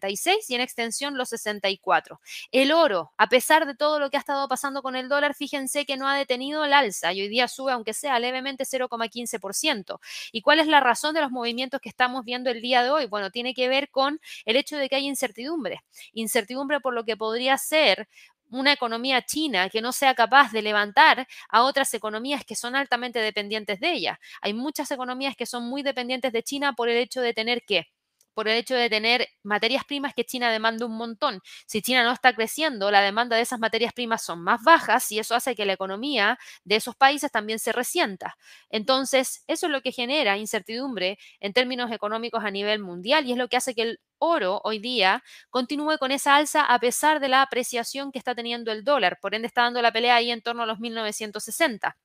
y 0.47 0.55
en 0.55 0.61
extensión 0.61 1.17
los 1.17 1.29
64. 1.29 2.21
El 2.51 2.71
oro, 2.71 3.11
a 3.17 3.27
pesar 3.27 3.65
de 3.65 3.75
todo 3.75 3.99
lo 3.99 4.09
que 4.09 4.17
ha 4.17 4.19
estado 4.19 4.47
pasando 4.47 4.81
con 4.81 4.95
el 4.95 5.09
dólar, 5.09 5.35
fíjense 5.35 5.85
que 5.85 5.97
no 5.97 6.07
ha 6.07 6.17
detenido 6.17 6.63
el 6.63 6.73
alza 6.73 7.13
y 7.13 7.21
hoy 7.21 7.27
día 7.27 7.47
sube, 7.47 7.71
aunque 7.71 7.93
sea 7.93 8.19
levemente, 8.19 8.65
0,15%. 8.65 9.99
¿Y 10.31 10.41
cuál 10.41 10.59
es 10.59 10.67
la 10.67 10.79
razón 10.79 11.13
de 11.13 11.21
los 11.21 11.31
movimientos 11.31 11.81
que 11.81 11.89
estamos 11.89 12.23
viendo 12.23 12.49
el 12.49 12.61
día 12.61 12.83
de 12.83 12.89
hoy? 12.89 13.05
Bueno, 13.07 13.31
tiene 13.31 13.53
que 13.53 13.67
ver 13.67 13.89
con 13.89 14.19
el 14.45 14.55
hecho 14.55 14.77
de 14.77 14.89
que 14.89 14.95
hay 14.95 15.07
incertidumbre. 15.07 15.81
Incertidumbre 16.13 16.79
por 16.79 16.93
lo 16.93 17.03
que 17.03 17.17
podría 17.17 17.57
ser 17.57 18.07
una 18.51 18.73
economía 18.73 19.21
china 19.21 19.69
que 19.69 19.81
no 19.81 19.91
sea 19.93 20.13
capaz 20.13 20.51
de 20.51 20.61
levantar 20.61 21.27
a 21.49 21.63
otras 21.63 21.93
economías 21.93 22.45
que 22.45 22.55
son 22.55 22.75
altamente 22.75 23.19
dependientes 23.19 23.79
de 23.79 23.93
ella. 23.93 24.19
Hay 24.41 24.53
muchas 24.53 24.91
economías 24.91 25.35
que 25.35 25.45
son 25.45 25.63
muy 25.67 25.83
dependientes 25.83 26.33
de 26.33 26.43
China 26.43 26.73
por 26.73 26.89
el 26.89 26.97
hecho 26.97 27.21
de 27.21 27.33
tener 27.33 27.63
que 27.63 27.87
por 28.33 28.47
el 28.47 28.57
hecho 28.57 28.75
de 28.75 28.89
tener 28.89 29.27
materias 29.43 29.83
primas 29.85 30.13
que 30.13 30.25
China 30.25 30.51
demanda 30.51 30.85
un 30.85 30.97
montón. 30.97 31.41
Si 31.65 31.81
China 31.81 32.03
no 32.03 32.11
está 32.11 32.33
creciendo, 32.33 32.91
la 32.91 33.01
demanda 33.01 33.35
de 33.35 33.41
esas 33.43 33.59
materias 33.59 33.93
primas 33.93 34.23
son 34.23 34.43
más 34.43 34.61
bajas 34.63 35.11
y 35.11 35.19
eso 35.19 35.35
hace 35.35 35.55
que 35.55 35.65
la 35.65 35.73
economía 35.73 36.37
de 36.63 36.75
esos 36.75 36.95
países 36.95 37.31
también 37.31 37.59
se 37.59 37.71
resienta. 37.71 38.35
Entonces, 38.69 39.43
eso 39.47 39.65
es 39.67 39.71
lo 39.71 39.81
que 39.81 39.91
genera 39.91 40.37
incertidumbre 40.37 41.17
en 41.39 41.53
términos 41.53 41.91
económicos 41.91 42.43
a 42.43 42.51
nivel 42.51 42.79
mundial 42.79 43.25
y 43.25 43.31
es 43.31 43.37
lo 43.37 43.47
que 43.47 43.57
hace 43.57 43.75
que 43.75 43.81
el 43.83 43.99
oro 44.19 44.61
hoy 44.63 44.79
día 44.79 45.23
continúe 45.49 45.97
con 45.97 46.11
esa 46.11 46.35
alza 46.35 46.63
a 46.63 46.79
pesar 46.79 47.19
de 47.19 47.27
la 47.29 47.41
apreciación 47.41 48.11
que 48.11 48.19
está 48.19 48.35
teniendo 48.35 48.71
el 48.71 48.83
dólar. 48.83 49.19
Por 49.21 49.35
ende, 49.35 49.47
está 49.47 49.63
dando 49.63 49.81
la 49.81 49.91
pelea 49.91 50.15
ahí 50.15 50.31
en 50.31 50.41
torno 50.41 50.63
a 50.63 50.65
los 50.65 50.79
1960. 50.79 51.97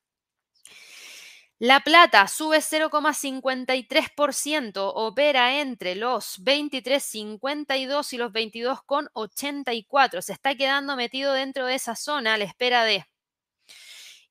La 1.59 1.81
plata 1.81 2.29
sube 2.29 2.59
0,53%, 2.59 4.92
opera 4.95 5.59
entre 5.59 5.95
los 5.95 6.38
23,52 6.45 8.12
y 8.12 8.19
los 8.19 8.31
22,84. 8.31 10.21
Se 10.21 10.35
está 10.35 10.55
quedando 10.55 10.97
metido 10.97 11.33
dentro 11.33 11.64
de 11.64 11.77
esa 11.77 11.97
zona 11.97 12.35
a 12.35 12.37
la 12.37 12.45
espera 12.45 12.85
de 12.85 13.07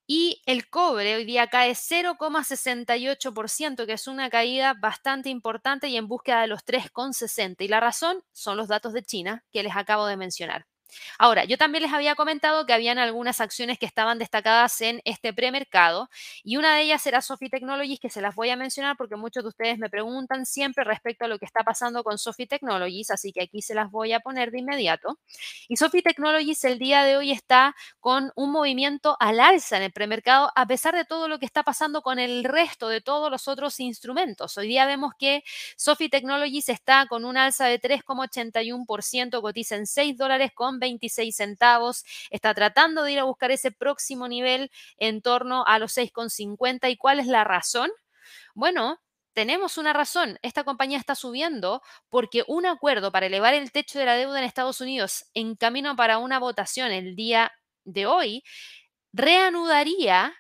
Y 0.06 0.44
el 0.46 0.70
cobre 0.70 1.16
hoy 1.16 1.26
día 1.26 1.48
cae 1.48 1.72
0,68%, 1.72 3.88
que 3.88 3.94
es 3.94 4.08
una 4.08 4.30
caída 4.30 4.76
bastante 4.80 5.30
importante 5.30 5.88
y 5.88 5.98
en 5.98 6.08
búsqueda 6.08 6.42
de 6.42 6.48
los 6.48 6.64
3,60. 6.64 7.66
Y 7.66 7.70
la 7.70 7.80
razón 7.80 8.24
son 8.34 8.56
los 8.56 8.68
datos 8.68 8.94
de 8.94 9.04
China 9.04 9.44
que 9.52 9.64
les 9.64 9.76
acabo 9.76 10.06
de 10.06 10.18
mencionar. 10.18 10.68
Ahora, 11.18 11.46
yo 11.46 11.58
también 11.58 11.84
les 11.84 11.94
había 11.94 12.16
comentado 12.16 12.66
que 12.66 12.74
habían 12.74 12.98
algunas 12.98 13.42
acciones 13.42 13.80
que 13.80 13.86
estaban 13.86 14.20
destacadas 14.20 14.82
en 14.82 15.02
este 15.06 15.34
premercado 15.34 16.10
y 16.44 16.58
una 16.58 16.76
de 16.76 16.84
ellas 16.84 17.06
era 17.08 17.22
Sophie 17.22 17.50
Technologies, 17.50 18.00
que 18.00 18.10
se 18.10 18.22
las 18.22 18.36
voy 18.36 18.50
a 18.50 18.56
mencionar 18.56 18.98
porque 18.98 19.16
muchos 19.16 19.44
de 19.44 19.50
ustedes 19.50 19.78
me 19.78 19.90
preguntan 19.90 20.46
siempre 20.46 20.84
respecto 20.84 21.26
a 21.26 21.28
lo 21.28 21.40
que 21.40 21.46
está 21.46 21.64
pasando 21.64 22.04
con 22.04 22.18
Sophie 22.18 22.48
Technologies, 22.48 23.12
así 23.12 23.32
que 23.32 23.42
aquí 23.44 23.62
se 23.62 23.74
las 23.74 23.92
voy 23.92 24.14
a 24.14 24.20
poner 24.20 24.52
de 24.52 24.60
inmediato. 24.60 25.20
Y 25.68 25.78
Sophie 25.78 26.02
Technologies 26.02 26.64
el 26.64 26.80
día 26.80 27.04
de 27.04 27.18
hoy 27.18 27.32
está 27.32 27.76
con 28.00 28.32
un 28.36 28.52
movimiento 28.52 29.18
al 29.20 29.40
alza 29.40 29.78
en 29.78 29.84
el 29.84 29.92
premercado 29.92 30.52
a 30.56 30.66
pesar 30.66 30.96
de 30.96 31.06
todo 31.06 31.28
lo 31.28 31.40
que 31.40 31.46
está 31.46 31.64
pasando 31.64 32.02
con 32.02 32.20
el 32.20 32.44
resto 32.44 32.90
de 32.90 33.02
todos 33.02 33.32
los 33.32 33.48
otros 33.48 33.80
instrumentos. 33.80 34.58
Hoy 34.58 34.68
día 34.68 34.86
vemos 34.86 35.14
que 35.18 35.44
Sophie 35.78 36.10
Technologies 36.10 36.70
está 36.70 37.06
con 37.08 37.26
un 37.26 37.38
alza 37.38 37.66
de 37.66 37.80
3,81%, 37.80 39.42
cotiza 39.42 39.76
en 39.76 39.88
6 39.88 40.18
dólares 40.18 40.52
con 40.54 40.80
26 40.86 41.36
centavos, 41.36 42.04
está 42.30 42.54
tratando 42.54 43.04
de 43.04 43.12
ir 43.14 43.20
a 43.20 43.24
buscar 43.26 43.52
ese 43.52 43.72
próximo 43.72 44.28
nivel 44.28 44.72
en 44.98 45.22
torno 45.22 45.66
a 45.66 45.80
los 45.80 45.94
6,50. 45.98 46.90
¿Y 46.90 46.98
cuál 46.98 47.20
es 47.20 47.28
la 47.28 47.44
razón? 47.44 47.92
Bueno, 48.56 49.00
tenemos 49.34 49.78
una 49.78 49.94
razón. 49.94 50.40
Esta 50.42 50.64
compañía 50.64 50.98
está 50.98 51.16
subiendo 51.16 51.82
porque 52.10 52.44
un 52.48 52.66
acuerdo 52.66 53.12
para 53.12 53.26
elevar 53.28 53.54
el 53.54 53.72
techo 53.72 54.00
de 54.00 54.06
la 54.06 54.16
deuda 54.16 54.40
en 54.40 54.46
Estados 54.46 54.80
Unidos 54.82 55.26
en 55.34 55.56
camino 55.56 55.96
para 55.96 56.20
una 56.20 56.40
votación 56.40 56.92
el 56.92 57.16
día 57.16 57.52
de 57.84 58.06
hoy 58.06 58.44
reanudaría, 59.14 60.34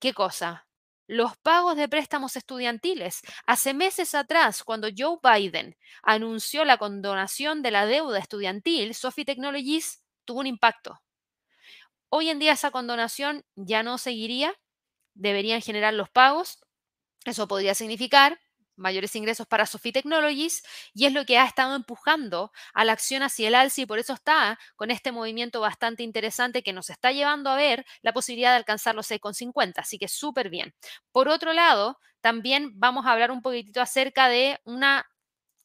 ¿qué 0.00 0.14
cosa? 0.14 0.67
Los 1.08 1.38
pagos 1.38 1.74
de 1.76 1.88
préstamos 1.88 2.36
estudiantiles. 2.36 3.22
Hace 3.46 3.72
meses 3.72 4.14
atrás, 4.14 4.62
cuando 4.62 4.88
Joe 4.94 5.16
Biden 5.22 5.74
anunció 6.02 6.66
la 6.66 6.76
condonación 6.76 7.62
de 7.62 7.70
la 7.70 7.86
deuda 7.86 8.18
estudiantil, 8.18 8.94
Sophie 8.94 9.24
Technologies 9.24 10.04
tuvo 10.26 10.40
un 10.40 10.46
impacto. 10.46 11.00
Hoy 12.10 12.28
en 12.28 12.38
día 12.38 12.52
esa 12.52 12.70
condonación 12.70 13.42
ya 13.56 13.82
no 13.82 13.96
seguiría, 13.96 14.54
deberían 15.14 15.62
generar 15.62 15.94
los 15.94 16.10
pagos. 16.10 16.60
Eso 17.24 17.48
podría 17.48 17.74
significar 17.74 18.38
mayores 18.78 19.14
ingresos 19.16 19.46
para 19.46 19.66
Sophie 19.66 19.92
Technologies 19.92 20.62
y 20.94 21.06
es 21.06 21.12
lo 21.12 21.24
que 21.24 21.38
ha 21.38 21.44
estado 21.44 21.74
empujando 21.74 22.52
a 22.74 22.84
la 22.84 22.92
acción 22.92 23.22
hacia 23.22 23.48
el 23.48 23.54
alza 23.54 23.82
y 23.82 23.86
por 23.86 23.98
eso 23.98 24.14
está 24.14 24.58
con 24.76 24.90
este 24.90 25.12
movimiento 25.12 25.60
bastante 25.60 26.02
interesante 26.02 26.62
que 26.62 26.72
nos 26.72 26.90
está 26.90 27.12
llevando 27.12 27.50
a 27.50 27.56
ver 27.56 27.84
la 28.02 28.12
posibilidad 28.12 28.50
de 28.52 28.56
alcanzar 28.56 28.94
los 28.94 29.06
6,50. 29.10 29.82
Así 29.82 29.98
que 29.98 30.08
súper 30.08 30.50
bien. 30.50 30.74
Por 31.12 31.28
otro 31.28 31.52
lado, 31.52 31.98
también 32.20 32.72
vamos 32.74 33.06
a 33.06 33.12
hablar 33.12 33.30
un 33.30 33.42
poquitito 33.42 33.80
acerca 33.80 34.28
de 34.28 34.58
una 34.64 35.06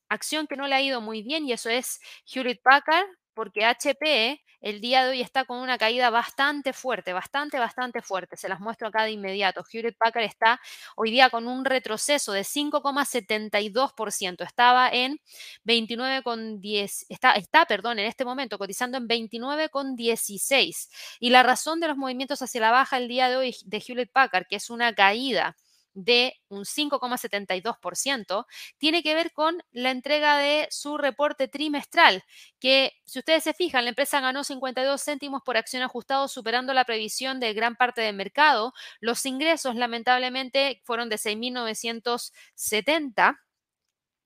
acción 0.10 0.47
que 0.47 0.56
no 0.58 0.67
le 0.67 0.76
ha 0.76 0.82
ido 0.82 1.02
muy 1.02 1.23
bien 1.23 1.45
y 1.47 1.54
eso 1.54 1.69
es 1.69 1.99
Hewlett 2.26 2.62
Packard 2.63 3.08
porque 3.33 3.65
HP 3.65 4.41
el 4.63 4.79
día 4.79 5.03
de 5.03 5.09
hoy 5.11 5.21
está 5.21 5.43
con 5.43 5.59
una 5.59 5.77
caída 5.77 6.09
bastante 6.09 6.71
fuerte, 6.71 7.11
bastante, 7.11 7.59
bastante 7.59 8.01
fuerte. 8.01 8.37
Se 8.37 8.47
las 8.47 8.61
muestro 8.61 8.87
acá 8.87 9.03
de 9.03 9.11
inmediato. 9.11 9.61
Hewlett 9.69 9.97
Packard 9.97 10.23
está 10.23 10.61
hoy 10.95 11.11
día 11.11 11.29
con 11.29 11.47
un 11.49 11.65
retroceso 11.65 12.31
de 12.31 12.43
5,72%. 12.43 14.41
Estaba 14.45 14.89
en 14.89 15.19
29,10, 15.65 17.05
está, 17.09 17.33
está, 17.33 17.65
perdón, 17.65 17.99
en 17.99 18.05
este 18.05 18.23
momento 18.23 18.57
cotizando 18.57 18.97
en 18.97 19.05
29,16. 19.07 20.89
Y 21.19 21.29
la 21.29 21.43
razón 21.43 21.81
de 21.81 21.89
los 21.89 21.97
movimientos 21.97 22.41
hacia 22.41 22.61
la 22.61 22.71
baja 22.71 22.97
el 22.97 23.09
día 23.09 23.29
de 23.29 23.35
hoy 23.35 23.53
de 23.65 23.83
Hewlett 23.85 24.13
Packard, 24.13 24.47
que 24.47 24.55
es 24.55 24.69
una 24.69 24.95
caída 24.95 25.57
de 25.93 26.36
un 26.49 26.65
5,72%, 26.65 28.45
tiene 28.77 29.03
que 29.03 29.15
ver 29.15 29.32
con 29.32 29.63
la 29.71 29.91
entrega 29.91 30.38
de 30.38 30.67
su 30.71 30.97
reporte 30.97 31.47
trimestral, 31.47 32.23
que 32.60 32.93
si 33.06 33.19
ustedes 33.19 33.43
se 33.43 33.53
fijan, 33.53 33.86
la 33.86 33.89
empresa 33.89 34.19
ganó 34.19 34.43
52 34.43 35.03
céntimos 35.03 35.41
por 35.43 35.58
acción 35.58 35.84
ajustado, 35.84 36.27
superando 36.27 36.73
la 36.73 36.86
previsión 36.86 37.39
de 37.39 37.53
gran 37.53 37.75
parte 37.75 38.01
del 38.01 38.15
mercado. 38.15 38.73
Los 38.99 39.25
ingresos, 39.25 39.75
lamentablemente, 39.75 40.82
fueron 40.84 41.10
de 41.10 41.17
6.970 41.17 43.38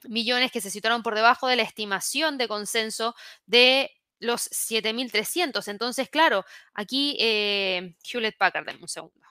millones 0.04 0.52
que 0.52 0.62
se 0.62 0.72
situaron 0.72 1.04
por 1.04 1.16
debajo 1.16 1.48
de 1.48 1.56
la 1.56 1.64
estimación 1.64 2.38
de 2.38 2.48
consenso 2.48 3.16
de 3.46 3.92
los 4.20 4.50
7.300. 4.52 5.68
Entonces, 5.68 6.10
claro, 6.10 6.46
aquí 6.74 7.18
eh, 7.20 7.96
Hewlett 8.04 8.38
Packard, 8.38 8.66
denme 8.66 8.82
un 8.82 8.88
segundo. 8.88 9.28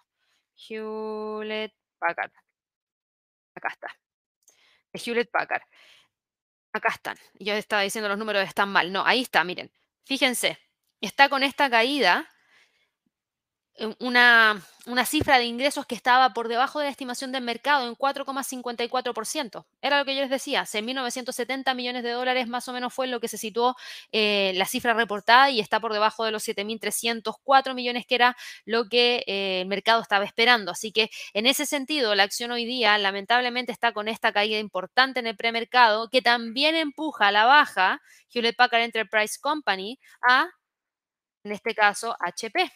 Hewlett 0.69 1.75
Packard. 1.99 2.33
Acá 3.55 3.69
está. 3.69 3.89
Hewlett 4.93 5.31
Packard. 5.31 5.63
Acá 6.73 6.89
están. 6.89 7.17
Yo 7.35 7.55
estaba 7.55 7.83
diciendo 7.83 8.09
los 8.09 8.19
números 8.19 8.47
están 8.47 8.71
mal. 8.71 8.93
No, 8.93 9.05
ahí 9.05 9.23
está, 9.23 9.45
miren. 9.45 9.73
Fíjense, 10.05 10.59
está 11.01 11.29
con 11.29 11.43
esta 11.43 11.71
caída 11.71 12.29
una, 13.99 14.63
una, 14.87 15.05
cifra 15.05 15.39
de 15.39 15.45
ingresos 15.45 15.87
que 15.87 15.95
estaba 15.95 16.33
por 16.33 16.49
debajo 16.49 16.79
de 16.79 16.87
la 16.87 16.91
estimación 16.91 17.33
del 17.33 17.43
mercado 17.43 17.87
en 17.87 17.95
4,54%. 17.95 19.67
Era 19.83 19.99
lo 19.99 20.05
que 20.05 20.15
yo 20.15 20.23
les 20.23 20.31
decía, 20.31 20.63
6.970 20.63 21.75
millones 21.75 22.03
de 22.03 22.11
dólares 22.11 22.49
más 22.49 22.67
o 22.69 22.73
menos 22.73 22.95
fue 22.95 23.07
lo 23.07 23.21
que 23.21 23.29
se 23.29 23.39
situó 23.39 23.77
eh, 24.13 24.53
la 24.57 24.65
cifra 24.67 24.95
reportada 24.95 25.51
y 25.51 25.61
está 25.61 25.81
por 25.81 25.93
debajo 25.93 26.25
de 26.25 26.31
los 26.31 26.47
7.304 26.47 27.75
millones 27.75 28.07
que 28.07 28.15
era 28.15 28.37
lo 28.65 28.89
que 28.89 29.25
eh, 29.27 29.61
el 29.63 29.69
mercado 29.69 30.01
estaba 30.01 30.25
esperando. 30.25 30.71
Así 30.73 30.93
que 30.93 31.11
en 31.35 31.47
ese 31.47 31.67
sentido, 31.67 32.15
la 32.15 32.23
acción 32.23 32.51
hoy 32.51 32.65
día 32.65 32.97
lamentablemente 32.99 33.73
está 33.73 33.93
con 33.93 34.09
esta 34.09 34.33
caída 34.33 34.59
importante 34.59 35.21
en 35.21 35.27
el 35.27 35.37
premercado 35.37 36.09
que 36.09 36.23
también 36.23 36.75
empuja 36.77 37.29
a 37.29 37.33
la 37.33 37.45
baja 37.45 38.01
Hewlett 38.33 38.57
Packard 38.57 38.83
Enterprise 38.83 39.39
Company 39.41 39.99
a, 40.27 40.49
en 41.45 41.53
este 41.53 41.75
caso, 41.75 42.17
HP 42.21 42.71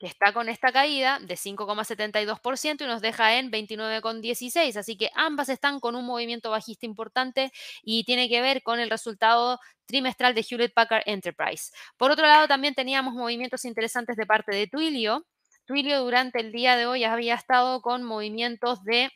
que 0.00 0.06
está 0.06 0.32
con 0.32 0.48
esta 0.48 0.72
caída 0.72 1.18
de 1.20 1.34
5,72% 1.36 2.80
y 2.80 2.86
nos 2.86 3.02
deja 3.02 3.36
en 3.36 3.52
29,16. 3.52 4.76
Así 4.76 4.96
que 4.96 5.10
ambas 5.14 5.50
están 5.50 5.78
con 5.78 5.94
un 5.94 6.06
movimiento 6.06 6.50
bajista 6.50 6.86
importante 6.86 7.52
y 7.82 8.04
tiene 8.04 8.30
que 8.30 8.40
ver 8.40 8.62
con 8.62 8.80
el 8.80 8.88
resultado 8.88 9.60
trimestral 9.84 10.34
de 10.34 10.40
Hewlett 10.48 10.72
Packard 10.72 11.02
Enterprise. 11.04 11.70
Por 11.98 12.10
otro 12.10 12.26
lado, 12.26 12.48
también 12.48 12.74
teníamos 12.74 13.12
movimientos 13.12 13.66
interesantes 13.66 14.16
de 14.16 14.24
parte 14.24 14.56
de 14.56 14.66
Twilio. 14.66 15.26
Twilio 15.66 16.02
durante 16.02 16.40
el 16.40 16.50
día 16.50 16.76
de 16.76 16.86
hoy 16.86 17.04
había 17.04 17.34
estado 17.34 17.82
con 17.82 18.02
movimientos 18.02 18.82
de... 18.84 19.10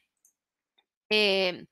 Eh, 1.09 1.65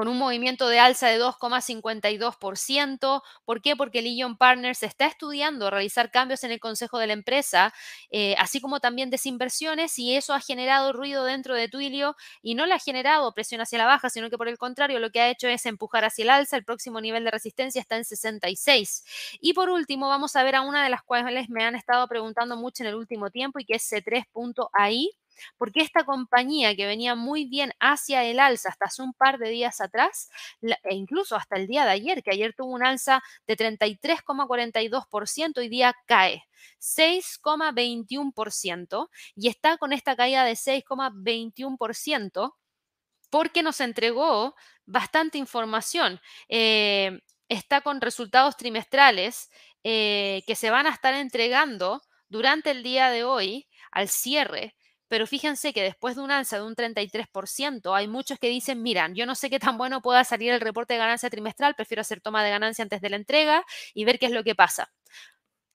con 0.00 0.08
un 0.08 0.16
movimiento 0.16 0.70
de 0.70 0.78
alza 0.78 1.08
de 1.08 1.20
2,52%. 1.20 3.22
¿Por 3.44 3.60
qué? 3.60 3.76
Porque 3.76 4.00
Legion 4.00 4.38
Partners 4.38 4.82
está 4.82 5.04
estudiando 5.04 5.68
realizar 5.68 6.10
cambios 6.10 6.42
en 6.42 6.52
el 6.52 6.58
consejo 6.58 6.98
de 6.98 7.06
la 7.06 7.12
empresa, 7.12 7.74
eh, 8.08 8.34
así 8.38 8.62
como 8.62 8.80
también 8.80 9.10
desinversiones, 9.10 9.98
y 9.98 10.16
eso 10.16 10.32
ha 10.32 10.40
generado 10.40 10.94
ruido 10.94 11.24
dentro 11.24 11.54
de 11.54 11.68
Twilio 11.68 12.16
y 12.40 12.54
no 12.54 12.64
le 12.64 12.72
ha 12.72 12.78
generado 12.78 13.30
presión 13.34 13.60
hacia 13.60 13.76
la 13.76 13.84
baja, 13.84 14.08
sino 14.08 14.30
que 14.30 14.38
por 14.38 14.48
el 14.48 14.56
contrario 14.56 15.00
lo 15.00 15.10
que 15.10 15.20
ha 15.20 15.28
hecho 15.28 15.48
es 15.48 15.66
empujar 15.66 16.06
hacia 16.06 16.22
el 16.22 16.30
alza. 16.30 16.56
El 16.56 16.64
próximo 16.64 17.02
nivel 17.02 17.24
de 17.24 17.32
resistencia 17.32 17.78
está 17.78 17.98
en 17.98 18.06
66. 18.06 19.04
Y 19.42 19.52
por 19.52 19.68
último, 19.68 20.08
vamos 20.08 20.34
a 20.34 20.42
ver 20.42 20.54
a 20.54 20.62
una 20.62 20.82
de 20.82 20.88
las 20.88 21.02
cuales 21.02 21.50
me 21.50 21.62
han 21.62 21.74
estado 21.74 22.08
preguntando 22.08 22.56
mucho 22.56 22.84
en 22.84 22.88
el 22.88 22.94
último 22.94 23.28
tiempo 23.28 23.58
y 23.58 23.66
que 23.66 23.74
es 23.74 23.92
C3.ai 23.92 25.10
porque 25.56 25.80
esta 25.80 26.04
compañía 26.04 26.76
que 26.76 26.86
venía 26.86 27.14
muy 27.14 27.46
bien 27.46 27.72
hacia 27.80 28.24
el 28.24 28.40
alza 28.40 28.68
hasta 28.70 28.86
hace 28.86 29.02
un 29.02 29.12
par 29.14 29.38
de 29.38 29.50
días 29.50 29.80
atrás, 29.80 30.30
e 30.60 30.94
incluso 30.94 31.36
hasta 31.36 31.56
el 31.56 31.66
día 31.66 31.84
de 31.84 31.90
ayer, 31.90 32.22
que 32.22 32.30
ayer 32.30 32.54
tuvo 32.56 32.72
un 32.72 32.84
alza 32.84 33.22
de 33.46 33.56
33,42%, 33.56 35.58
hoy 35.58 35.68
día 35.68 35.94
cae 36.06 36.44
6,21% 36.80 39.08
y 39.36 39.48
está 39.48 39.76
con 39.78 39.92
esta 39.92 40.16
caída 40.16 40.44
de 40.44 40.52
6,21% 40.52 42.54
porque 43.30 43.62
nos 43.62 43.80
entregó 43.80 44.54
bastante 44.86 45.38
información. 45.38 46.20
Eh, 46.48 47.20
está 47.48 47.80
con 47.80 48.00
resultados 48.00 48.56
trimestrales 48.56 49.50
eh, 49.84 50.42
que 50.46 50.56
se 50.56 50.70
van 50.70 50.86
a 50.86 50.90
estar 50.90 51.14
entregando 51.14 52.02
durante 52.28 52.70
el 52.70 52.82
día 52.82 53.10
de 53.10 53.24
hoy 53.24 53.68
al 53.90 54.08
cierre 54.08 54.76
pero 55.10 55.26
fíjense 55.26 55.72
que 55.72 55.82
después 55.82 56.14
de 56.14 56.22
un 56.22 56.30
alza 56.30 56.56
de 56.56 56.64
un 56.64 56.76
33%, 56.76 57.96
hay 57.96 58.06
muchos 58.06 58.38
que 58.38 58.48
dicen, 58.48 58.80
miran, 58.80 59.16
yo 59.16 59.26
no 59.26 59.34
sé 59.34 59.50
qué 59.50 59.58
tan 59.58 59.76
bueno 59.76 60.00
pueda 60.02 60.22
salir 60.22 60.52
el 60.52 60.60
reporte 60.60 60.94
de 60.94 61.00
ganancia 61.00 61.28
trimestral, 61.28 61.74
prefiero 61.74 62.02
hacer 62.02 62.20
toma 62.20 62.44
de 62.44 62.50
ganancia 62.50 62.84
antes 62.84 63.00
de 63.00 63.10
la 63.10 63.16
entrega 63.16 63.64
y 63.92 64.04
ver 64.04 64.20
qué 64.20 64.26
es 64.26 64.32
lo 64.32 64.44
que 64.44 64.54
pasa. 64.54 64.92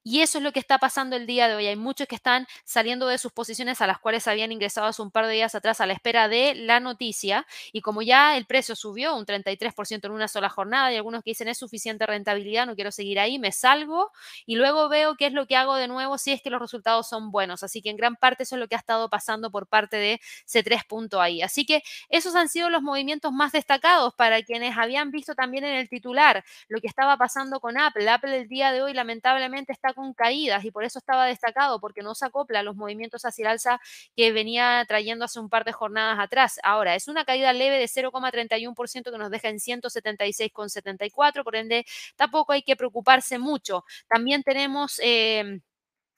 Y 0.08 0.22
eso 0.22 0.38
es 0.38 0.44
lo 0.44 0.52
que 0.52 0.60
está 0.60 0.78
pasando 0.78 1.16
el 1.16 1.26
día 1.26 1.48
de 1.48 1.56
hoy. 1.56 1.66
Hay 1.66 1.76
muchos 1.76 2.06
que 2.08 2.14
están 2.14 2.46
saliendo 2.64 3.08
de 3.08 3.18
sus 3.18 3.32
posiciones 3.32 3.82
a 3.82 3.88
las 3.88 3.98
cuales 3.98 4.28
habían 4.28 4.52
ingresado 4.52 4.86
hace 4.86 5.02
un 5.02 5.10
par 5.10 5.26
de 5.26 5.34
días 5.34 5.56
atrás 5.56 5.82
a 5.82 5.88
la 5.88 5.94
espera 5.94 6.28
de 6.28 6.54
la 6.54 6.80
noticia. 6.80 7.48
Y 7.74 7.82
como 7.82 8.04
ya 8.04 8.38
el 8.38 8.46
precio 8.46 8.76
subió 8.76 9.16
un 9.16 9.26
33% 9.26 10.06
en 10.06 10.12
una 10.12 10.28
sola 10.28 10.48
jornada 10.50 10.94
y 10.94 10.96
algunos 10.96 11.24
que 11.24 11.32
dicen 11.32 11.48
es 11.48 11.58
suficiente 11.58 12.06
rentabilidad, 12.06 12.68
no 12.68 12.76
quiero 12.76 12.92
seguir 12.92 13.20
ahí, 13.20 13.40
me 13.40 13.52
salgo 13.52 14.12
y 14.46 14.58
luego 14.58 14.90
veo 14.90 15.16
qué 15.16 15.26
es 15.26 15.34
lo 15.34 15.48
que 15.48 15.56
hago 15.56 15.74
de 15.74 15.88
nuevo 15.88 16.20
si 16.20 16.32
es 16.32 16.40
que 16.44 16.52
los 16.52 16.62
resultados 16.62 17.10
son 17.10 17.32
buenos. 17.32 17.64
Así 17.64 17.82
que 17.82 17.90
en 17.90 17.98
gran 17.98 18.16
parte 18.16 18.44
eso 18.44 18.58
es 18.58 18.60
lo 18.60 18.68
que 18.68 18.76
ha 18.76 18.78
estado 18.78 19.10
pasando 19.10 19.50
por 19.50 19.66
parte 19.66 19.98
de 19.98 20.22
C3.ai. 20.46 21.42
Así 21.42 21.66
que 21.66 21.82
esos 22.10 22.36
han 22.36 22.48
sido 22.48 22.70
los 22.70 22.84
movimientos 22.84 23.32
más 23.32 23.54
destacados 23.54 24.14
para 24.14 24.44
quienes 24.44 24.78
habían 24.78 25.10
visto 25.10 25.34
también 25.34 25.64
en 25.64 25.78
el 25.78 25.90
titular 25.90 26.46
lo 26.68 26.80
que 26.80 26.86
estaba 26.86 27.18
pasando 27.18 27.60
con 27.60 27.80
Apple. 27.80 28.08
Apple 28.08 28.38
el 28.38 28.48
día 28.48 28.72
de 28.72 28.84
hoy 28.84 28.94
lamentablemente 28.94 29.74
está 29.74 29.95
con 29.96 30.14
caídas 30.14 30.64
y 30.66 30.72
por 30.72 30.84
eso 30.84 31.00
estaba 31.00 31.26
destacado, 31.26 31.80
porque 31.80 32.04
no 32.04 32.14
se 32.14 32.26
acopla 32.26 32.60
a 32.60 32.64
los 32.64 32.76
movimientos 32.76 33.26
hacia 33.26 33.44
el 33.44 33.52
alza 33.54 33.80
que 34.16 34.32
venía 34.32 34.86
trayendo 34.88 35.26
hace 35.26 35.40
un 35.40 35.50
par 35.50 35.66
de 35.66 35.72
jornadas 35.72 36.20
atrás. 36.20 36.60
Ahora, 36.64 36.96
es 36.96 37.08
una 37.08 37.26
caída 37.26 37.54
leve 37.54 37.80
de 37.80 37.88
0,31% 37.88 39.12
que 39.12 39.18
nos 39.18 39.32
deja 39.32 39.50
en 39.50 39.58
176,74, 39.58 41.44
por 41.44 41.56
ende, 41.56 41.86
tampoco 42.16 42.54
hay 42.54 42.62
que 42.62 42.76
preocuparse 42.76 43.40
mucho. 43.40 43.84
También 44.08 44.44
tenemos... 44.44 45.00
Eh, 45.02 45.62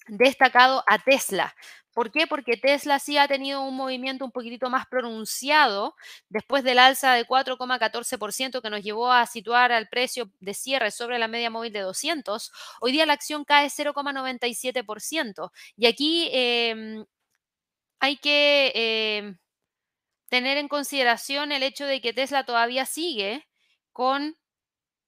destacado 0.07 0.83
a 0.87 0.99
Tesla. 0.99 1.53
¿Por 1.97 2.11
qué? 2.11 2.27
Porque 2.27 2.57
Tesla 2.57 2.99
sí 2.99 3.17
ha 3.17 3.27
tenido 3.27 3.63
un 3.63 3.75
movimiento 3.75 4.23
un 4.23 4.31
poquitito 4.31 4.69
más 4.69 4.85
pronunciado 4.85 5.95
después 6.29 6.63
del 6.63 6.77
alza 6.77 7.13
de 7.13 7.25
4,14% 7.25 8.61
que 8.61 8.69
nos 8.69 8.83
llevó 8.83 9.11
a 9.11 9.25
situar 9.25 9.71
al 9.71 9.89
precio 9.89 10.29
de 10.39 10.53
cierre 10.53 10.91
sobre 10.91 11.17
la 11.17 11.27
media 11.27 11.49
móvil 11.49 11.73
de 11.73 11.79
200. 11.79 12.51
Hoy 12.81 12.91
día 12.91 13.07
la 13.07 13.13
acción 13.13 13.45
cae 13.45 13.71
0,97%. 13.71 15.51
Y 15.75 15.87
aquí 15.87 16.29
em, 16.33 17.03
hay 17.99 18.17
que 18.17 18.71
em, 18.75 19.39
tener 20.29 20.57
en 20.57 20.67
consideración 20.67 21.51
el 21.51 21.63
hecho 21.63 21.87
de 21.87 21.99
que 21.99 22.13
Tesla 22.13 22.45
todavía 22.45 22.85
sigue 22.85 23.47
con 23.91 24.37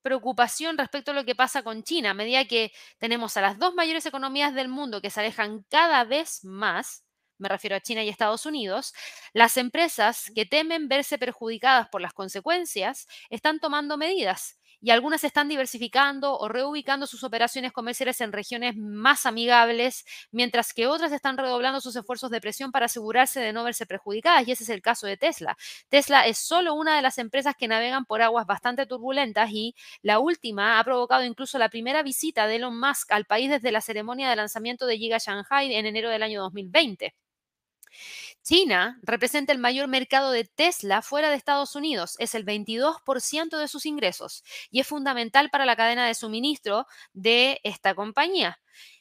preocupación 0.09 0.75
respecto 0.75 1.11
a 1.11 1.13
lo 1.13 1.23
que 1.23 1.35
pasa 1.35 1.61
con 1.61 1.83
China. 1.83 2.09
A 2.09 2.13
medida 2.15 2.45
que 2.45 2.71
tenemos 2.97 3.37
a 3.37 3.41
las 3.41 3.59
dos 3.59 3.75
mayores 3.75 4.07
economías 4.07 4.55
del 4.55 4.67
mundo 4.67 5.01
que 5.01 5.11
se 5.11 5.19
alejan 5.19 5.63
cada 5.69 6.03
vez 6.03 6.43
más, 6.43 7.03
me 7.37 7.47
refiero 7.47 7.75
a 7.75 7.79
China 7.79 8.03
y 8.03 8.09
Estados 8.09 8.47
Unidos, 8.47 8.95
las 9.33 9.55
empresas 9.57 10.31
que 10.33 10.47
temen 10.47 10.87
verse 10.87 11.19
perjudicadas 11.19 11.89
por 11.89 12.01
las 12.01 12.13
consecuencias 12.13 13.07
están 13.29 13.59
tomando 13.59 13.97
medidas 13.97 14.58
y 14.81 14.91
algunas 14.91 15.23
están 15.23 15.47
diversificando 15.49 16.37
o 16.37 16.47
reubicando 16.47 17.07
sus 17.07 17.23
operaciones 17.23 17.71
comerciales 17.71 18.21
en 18.21 18.31
regiones 18.31 18.75
más 18.77 19.25
amigables, 19.25 20.05
mientras 20.31 20.73
que 20.73 20.87
otras 20.87 21.11
están 21.11 21.37
redoblando 21.37 21.81
sus 21.81 21.95
esfuerzos 21.95 22.31
de 22.31 22.41
presión 22.41 22.71
para 22.71 22.85
asegurarse 22.85 23.39
de 23.39 23.53
no 23.53 23.63
verse 23.63 23.85
perjudicadas, 23.85 24.47
y 24.47 24.51
ese 24.51 24.63
es 24.63 24.69
el 24.69 24.81
caso 24.81 25.07
de 25.07 25.17
Tesla. 25.17 25.57
Tesla 25.89 26.25
es 26.27 26.37
solo 26.37 26.73
una 26.73 26.95
de 26.95 27.01
las 27.01 27.17
empresas 27.17 27.55
que 27.57 27.67
navegan 27.67 28.05
por 28.05 28.21
aguas 28.21 28.45
bastante 28.45 28.85
turbulentas 28.85 29.49
y 29.51 29.75
la 30.01 30.19
última 30.19 30.79
ha 30.79 30.83
provocado 30.83 31.23
incluso 31.23 31.57
la 31.57 31.69
primera 31.69 32.03
visita 32.03 32.47
de 32.47 32.57
Elon 32.57 32.79
Musk 32.79 33.11
al 33.11 33.25
país 33.25 33.49
desde 33.49 33.71
la 33.71 33.81
ceremonia 33.81 34.29
de 34.29 34.35
lanzamiento 34.35 34.85
de 34.85 34.97
Giga 34.97 35.17
Shanghai 35.17 35.73
en 35.73 35.85
enero 35.85 36.09
del 36.09 36.23
año 36.23 36.41
2020. 36.41 37.13
China 38.43 38.99
representa 39.03 39.53
el 39.53 39.59
mayor 39.59 39.87
mercado 39.87 40.31
de 40.31 40.45
Tesla 40.45 41.01
fuera 41.01 41.29
de 41.29 41.35
Estados 41.35 41.75
Unidos, 41.75 42.15
es 42.19 42.35
el 42.35 42.45
22% 42.45 43.57
de 43.57 43.67
sus 43.67 43.85
ingresos 43.85 44.43
y 44.71 44.79
es 44.79 44.87
fundamental 44.87 45.49
para 45.49 45.65
la 45.65 45.75
cadena 45.75 46.07
de 46.07 46.15
suministro 46.15 46.87
de 47.13 47.59
esta 47.63 47.95
compañía 47.95 48.59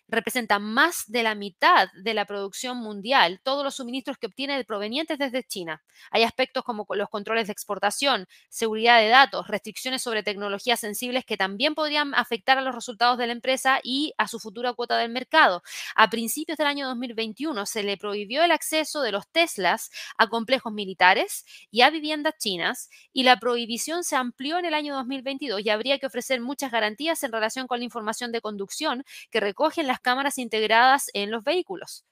representa 0.08 0.58
más 0.58 1.04
de 1.06 1.22
la 1.22 1.34
mitad 1.34 1.88
de 1.92 2.14
la 2.14 2.24
producción 2.24 2.78
mundial, 2.78 3.40
todos 3.42 3.62
los 3.62 3.76
suministros 3.76 4.18
que 4.18 4.26
obtiene 4.26 4.64
provenientes 4.64 5.18
desde 5.18 5.42
China. 5.42 5.82
Hay 6.10 6.22
aspectos 6.22 6.64
como 6.64 6.86
los 6.90 7.08
controles 7.08 7.46
de 7.46 7.52
exportación, 7.52 8.26
seguridad 8.48 9.00
de 9.00 9.08
datos, 9.08 9.48
restricciones 9.48 10.02
sobre 10.02 10.22
tecnologías 10.22 10.80
sensibles 10.80 11.24
que 11.24 11.36
también 11.36 11.74
podrían 11.74 12.14
afectar 12.14 12.58
a 12.58 12.62
los 12.62 12.74
resultados 12.74 13.18
de 13.18 13.26
la 13.26 13.32
empresa 13.32 13.80
y 13.82 14.12
a 14.18 14.28
su 14.28 14.38
futura 14.38 14.72
cuota 14.72 14.96
del 14.96 15.10
mercado. 15.10 15.62
A 15.94 16.10
principios 16.10 16.58
del 16.58 16.66
año 16.66 16.86
2021 16.88 17.66
se 17.66 17.82
le 17.82 17.96
prohibió 17.96 18.42
el 18.42 18.50
acceso 18.50 19.02
de 19.02 19.12
los 19.12 19.28
Teslas 19.28 19.90
a 20.16 20.28
complejos 20.28 20.72
militares 20.72 21.44
y 21.70 21.82
a 21.82 21.90
viviendas 21.90 22.34
chinas 22.38 22.88
y 23.12 23.24
la 23.24 23.38
prohibición 23.38 24.04
se 24.04 24.16
amplió 24.16 24.58
en 24.58 24.64
el 24.64 24.74
año 24.74 24.94
2022 24.94 25.60
y 25.64 25.70
habría 25.70 25.98
que 25.98 26.06
ofrecer 26.06 26.40
muchas 26.40 26.70
garantías 26.70 27.22
en 27.22 27.32
relación 27.32 27.66
con 27.66 27.78
la 27.78 27.84
información 27.84 28.32
de 28.32 28.40
conducción 28.40 29.04
que 29.30 29.40
recogen 29.40 29.86
las 29.86 29.97
cámaras 30.00 30.38
integradas 30.38 31.10
en 31.14 31.30
los 31.30 31.44
vehículos. 31.44 32.04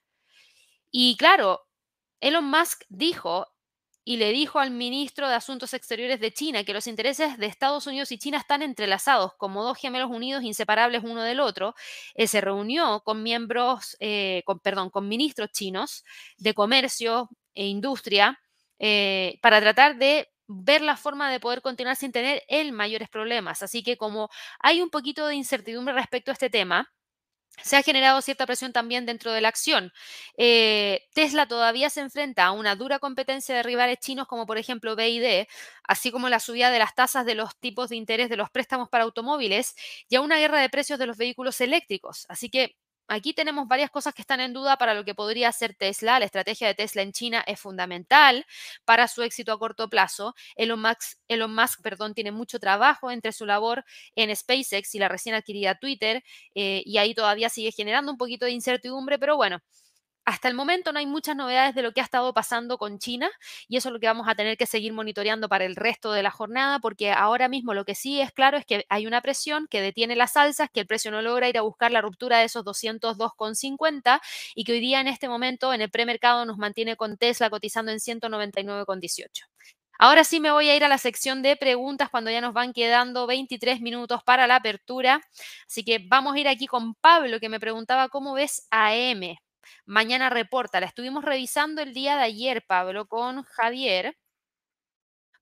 Y 0.90 1.16
claro, 1.16 1.60
Elon 2.20 2.44
Musk 2.44 2.84
dijo 2.88 3.46
y 4.08 4.18
le 4.18 4.30
dijo 4.30 4.60
al 4.60 4.70
ministro 4.70 5.28
de 5.28 5.34
Asuntos 5.34 5.74
Exteriores 5.74 6.20
de 6.20 6.32
China 6.32 6.62
que 6.62 6.72
los 6.72 6.86
intereses 6.86 7.38
de 7.38 7.46
Estados 7.46 7.88
Unidos 7.88 8.12
y 8.12 8.18
China 8.18 8.38
están 8.38 8.62
entrelazados 8.62 9.32
como 9.36 9.64
dos 9.64 9.76
gemelos 9.76 10.10
unidos 10.12 10.44
inseparables 10.44 11.02
uno 11.02 11.24
del 11.24 11.40
otro. 11.40 11.74
Él 12.14 12.28
se 12.28 12.40
reunió 12.40 13.00
con 13.04 13.24
miembros, 13.24 13.96
eh, 13.98 14.42
con, 14.46 14.60
perdón, 14.60 14.90
con 14.90 15.08
ministros 15.08 15.50
chinos 15.50 16.04
de 16.38 16.54
comercio 16.54 17.28
e 17.52 17.66
industria 17.66 18.38
eh, 18.78 19.40
para 19.42 19.60
tratar 19.60 19.96
de 19.96 20.28
ver 20.46 20.82
la 20.82 20.96
forma 20.96 21.28
de 21.28 21.40
poder 21.40 21.60
continuar 21.60 21.96
sin 21.96 22.12
tener 22.12 22.44
él 22.46 22.70
mayores 22.70 23.08
problemas. 23.08 23.64
Así 23.64 23.82
que 23.82 23.96
como 23.96 24.30
hay 24.60 24.82
un 24.82 24.90
poquito 24.90 25.26
de 25.26 25.34
incertidumbre 25.34 25.92
respecto 25.94 26.30
a 26.30 26.34
este 26.34 26.48
tema, 26.48 26.92
se 27.62 27.76
ha 27.76 27.82
generado 27.82 28.20
cierta 28.22 28.46
presión 28.46 28.72
también 28.72 29.06
dentro 29.06 29.32
de 29.32 29.40
la 29.40 29.48
acción. 29.48 29.92
Eh, 30.36 31.02
Tesla 31.14 31.46
todavía 31.48 31.90
se 31.90 32.00
enfrenta 32.00 32.44
a 32.46 32.52
una 32.52 32.76
dura 32.76 32.98
competencia 32.98 33.54
de 33.56 33.62
rivales 33.62 33.98
chinos 34.00 34.26
como 34.26 34.46
por 34.46 34.58
ejemplo 34.58 34.96
BID, 34.96 35.46
así 35.84 36.10
como 36.10 36.28
la 36.28 36.40
subida 36.40 36.70
de 36.70 36.78
las 36.78 36.94
tasas 36.94 37.26
de 37.26 37.34
los 37.34 37.56
tipos 37.58 37.88
de 37.88 37.96
interés 37.96 38.28
de 38.28 38.36
los 38.36 38.50
préstamos 38.50 38.88
para 38.88 39.04
automóviles 39.04 39.74
y 40.08 40.16
a 40.16 40.20
una 40.20 40.38
guerra 40.38 40.60
de 40.60 40.68
precios 40.70 40.98
de 40.98 41.06
los 41.06 41.16
vehículos 41.16 41.60
eléctricos. 41.60 42.26
Así 42.28 42.50
que 42.50 42.76
Aquí 43.08 43.32
tenemos 43.34 43.68
varias 43.68 43.90
cosas 43.90 44.14
que 44.14 44.22
están 44.22 44.40
en 44.40 44.52
duda 44.52 44.76
para 44.78 44.92
lo 44.94 45.04
que 45.04 45.14
podría 45.14 45.52
ser 45.52 45.74
Tesla. 45.74 46.18
La 46.18 46.24
estrategia 46.24 46.66
de 46.66 46.74
Tesla 46.74 47.02
en 47.02 47.12
China 47.12 47.44
es 47.46 47.60
fundamental 47.60 48.44
para 48.84 49.06
su 49.06 49.22
éxito 49.22 49.52
a 49.52 49.58
corto 49.58 49.88
plazo. 49.88 50.34
Elon 50.56 50.80
Musk, 50.80 51.18
Elon 51.28 51.54
Musk 51.54 51.82
perdón, 51.82 52.14
tiene 52.14 52.32
mucho 52.32 52.58
trabajo 52.58 53.10
entre 53.10 53.32
su 53.32 53.46
labor 53.46 53.84
en 54.16 54.34
SpaceX 54.34 54.94
y 54.94 54.98
la 54.98 55.08
recién 55.08 55.34
adquirida 55.34 55.76
Twitter, 55.76 56.24
eh, 56.54 56.82
y 56.84 56.98
ahí 56.98 57.14
todavía 57.14 57.48
sigue 57.48 57.72
generando 57.72 58.10
un 58.10 58.18
poquito 58.18 58.46
de 58.46 58.52
incertidumbre, 58.52 59.18
pero 59.18 59.36
bueno, 59.36 59.60
hasta 60.26 60.48
el 60.48 60.54
momento 60.54 60.92
no 60.92 60.98
hay 60.98 61.06
muchas 61.06 61.36
novedades 61.36 61.74
de 61.74 61.82
lo 61.82 61.92
que 61.92 62.00
ha 62.00 62.04
estado 62.04 62.34
pasando 62.34 62.78
con 62.78 62.98
China 62.98 63.30
y 63.68 63.76
eso 63.76 63.88
es 63.88 63.92
lo 63.92 64.00
que 64.00 64.08
vamos 64.08 64.28
a 64.28 64.34
tener 64.34 64.56
que 64.56 64.66
seguir 64.66 64.92
monitoreando 64.92 65.48
para 65.48 65.64
el 65.64 65.76
resto 65.76 66.12
de 66.12 66.22
la 66.24 66.32
jornada 66.32 66.80
porque 66.80 67.12
ahora 67.12 67.48
mismo 67.48 67.74
lo 67.74 67.84
que 67.84 67.94
sí 67.94 68.20
es 68.20 68.32
claro 68.32 68.58
es 68.58 68.66
que 68.66 68.84
hay 68.88 69.06
una 69.06 69.20
presión 69.22 69.68
que 69.70 69.80
detiene 69.80 70.16
las 70.16 70.36
alzas, 70.36 70.68
que 70.70 70.80
el 70.80 70.86
precio 70.88 71.12
no 71.12 71.22
logra 71.22 71.48
ir 71.48 71.56
a 71.58 71.62
buscar 71.62 71.92
la 71.92 72.00
ruptura 72.00 72.38
de 72.38 72.44
esos 72.46 72.64
202,50 72.64 74.20
y 74.56 74.64
que 74.64 74.72
hoy 74.72 74.80
día 74.80 75.00
en 75.00 75.06
este 75.06 75.28
momento 75.28 75.72
en 75.72 75.80
el 75.80 75.90
premercado 75.90 76.44
nos 76.44 76.58
mantiene 76.58 76.96
con 76.96 77.16
Tesla 77.16 77.48
cotizando 77.48 77.92
en 77.92 78.00
199,18. 78.00 79.44
Ahora 79.98 80.24
sí 80.24 80.40
me 80.40 80.50
voy 80.50 80.68
a 80.68 80.76
ir 80.76 80.84
a 80.84 80.88
la 80.88 80.98
sección 80.98 81.40
de 81.42 81.56
preguntas 81.56 82.10
cuando 82.10 82.30
ya 82.30 82.40
nos 82.40 82.52
van 82.52 82.72
quedando 82.72 83.26
23 83.26 83.80
minutos 83.80 84.22
para 84.24 84.46
la 84.46 84.56
apertura. 84.56 85.20
Así 85.66 85.84
que 85.84 86.00
vamos 86.06 86.34
a 86.34 86.40
ir 86.40 86.48
aquí 86.48 86.66
con 86.66 86.94
Pablo 86.96 87.40
que 87.40 87.48
me 87.48 87.60
preguntaba 87.60 88.08
cómo 88.08 88.34
ves 88.34 88.66
AM. 88.70 89.36
Mañana 89.84 90.30
reporta. 90.30 90.80
La 90.80 90.86
estuvimos 90.86 91.24
revisando 91.24 91.82
el 91.82 91.94
día 91.94 92.16
de 92.16 92.24
ayer, 92.24 92.64
Pablo, 92.66 93.06
con 93.06 93.42
Javier, 93.42 94.16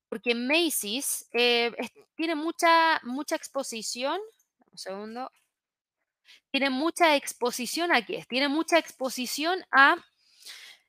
porque 0.09 0.35
Macy's 0.35 1.29
eh, 1.33 1.73
tiene 2.15 2.35
mucha, 2.35 3.01
mucha 3.03 3.37
exposición. 3.37 4.21
Un 4.71 4.79
segundo. 4.79 5.31
Tiene 6.51 6.71
mucha 6.71 7.17
exposición 7.17 7.93
a 7.93 8.05
qué? 8.05 8.25
Tiene 8.29 8.49
mucha 8.49 8.79
exposición 8.79 9.65
a 9.73 9.97